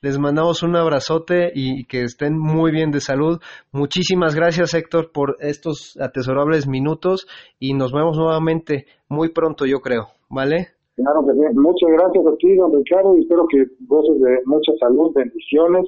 Les 0.01 0.19
mandamos 0.19 0.61
un 0.63 0.75
abrazote 0.75 1.51
y 1.53 1.85
que 1.85 2.03
estén 2.03 2.37
muy 2.37 2.71
bien 2.71 2.91
de 2.91 2.99
salud. 2.99 3.39
Muchísimas 3.71 4.35
gracias 4.35 4.73
Héctor 4.73 5.11
por 5.11 5.37
estos 5.39 5.97
atesorables 5.99 6.67
minutos 6.67 7.27
y 7.59 7.73
nos 7.73 7.91
vemos 7.91 8.17
nuevamente 8.17 8.85
muy 9.09 9.29
pronto 9.29 9.65
yo 9.65 9.79
creo, 9.79 10.07
¿vale? 10.29 10.75
Claro 10.95 11.25
que 11.25 11.33
sí. 11.33 11.55
Muchas 11.55 11.89
gracias 11.91 12.25
a 12.25 12.37
ti, 12.37 12.55
don 12.55 12.71
Ricardo, 12.71 13.17
y 13.17 13.21
espero 13.21 13.45
que 13.49 13.65
goces 13.81 14.21
de 14.21 14.39
mucha 14.45 14.71
salud, 14.79 15.11
bendiciones, 15.13 15.85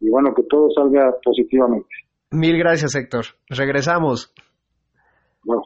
y 0.00 0.08
bueno, 0.10 0.34
que 0.34 0.42
todo 0.48 0.68
salga 0.70 1.14
positivamente. 1.22 1.88
Mil 2.30 2.58
gracias 2.58 2.94
Héctor. 2.94 3.24
Regresamos. 3.48 4.32
Bueno. 5.44 5.62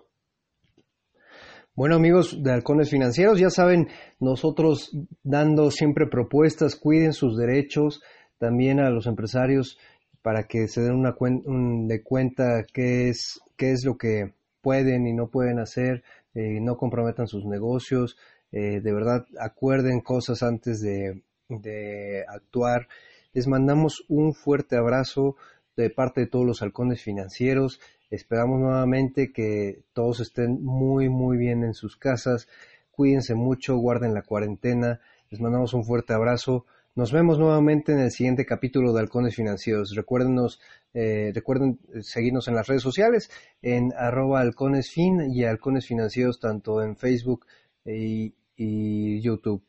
Bueno 1.75 1.97
amigos 1.97 2.43
de 2.43 2.53
Halcones 2.53 2.91
Financieros, 2.91 3.39
ya 3.39 3.49
saben, 3.51 3.89
nosotros 4.19 4.91
dando 5.23 5.71
siempre 5.71 6.07
propuestas, 6.07 6.77
cuiden 6.77 7.13
sus 7.13 7.37
derechos, 7.39 8.03
también 8.39 8.81
a 8.81 8.91
los 8.91 9.07
empresarios 9.07 9.79
para 10.23 10.45
que 10.45 10.69
se 10.69 10.83
den 10.83 10.95
una 10.95 11.15
cuen- 11.15 11.43
un- 11.47 11.87
de 11.89 12.03
cuenta 12.03 12.65
qué 12.73 13.09
es, 13.09 13.41
qué 13.57 13.71
es 13.73 13.85
lo 13.85 13.97
que 13.97 14.35
pueden 14.61 15.07
y 15.07 15.15
no 15.15 15.29
pueden 15.29 15.59
hacer, 15.59 16.03
eh, 16.35 16.59
no 16.61 16.77
comprometan 16.77 17.27
sus 17.29 17.47
negocios, 17.47 18.17
eh, 18.53 18.81
de 18.81 18.93
verdad 18.93 19.25
acuerden 19.41 20.01
cosas 20.01 20.43
antes 20.43 20.81
de, 20.81 21.23
de 21.49 22.25
actuar. 22.29 22.89
Les 23.33 23.47
mandamos 23.47 24.05
un 24.09 24.35
fuerte 24.35 24.77
abrazo 24.77 25.37
de 25.77 25.89
parte 25.89 26.23
de 26.23 26.27
todos 26.27 26.45
los 26.45 26.61
halcones 26.63 27.03
financieros. 27.03 27.81
Esperamos 28.11 28.59
nuevamente 28.59 29.33
que 29.33 29.85
todos 29.93 30.19
estén 30.19 30.63
muy, 30.65 31.09
muy 31.09 31.37
bien 31.37 31.63
en 31.63 31.75
sus 31.75 31.97
casas. 31.97 32.49
Cuídense 32.91 33.35
mucho, 33.35 33.77
guarden 33.77 34.15
la 34.15 34.23
cuarentena. 34.23 35.01
Les 35.31 35.41
mandamos 35.41 35.75
un 35.75 35.85
fuerte 35.85 36.13
abrazo. 36.13 36.67
Nos 36.97 37.13
vemos 37.13 37.39
nuevamente 37.39 37.93
en 37.93 38.01
el 38.01 38.11
siguiente 38.11 38.45
capítulo 38.45 38.93
de 38.93 39.01
Halcones 39.01 39.37
Financieros. 39.37 39.95
Recuérdenos, 39.95 40.61
eh, 40.93 41.31
recuerden 41.33 41.79
seguirnos 42.01 42.49
en 42.49 42.57
las 42.57 42.67
redes 42.67 42.83
sociales 42.83 43.31
en 43.63 43.93
arroba 43.97 44.41
halconesfin 44.41 45.33
y 45.33 45.45
halcones 45.45 45.87
financieros 45.87 46.41
tanto 46.41 46.83
en 46.83 46.97
Facebook 46.97 47.47
y, 47.85 48.35
y 48.57 49.21
YouTube. 49.21 49.63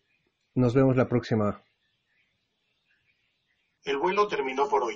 Nos 0.56 0.74
vemos 0.74 0.98
la 0.98 1.08
próxima. 1.08 1.62
El 3.86 3.98
vuelo 4.00 4.28
terminó 4.28 4.68
por 4.68 4.84
hoy. 4.84 4.96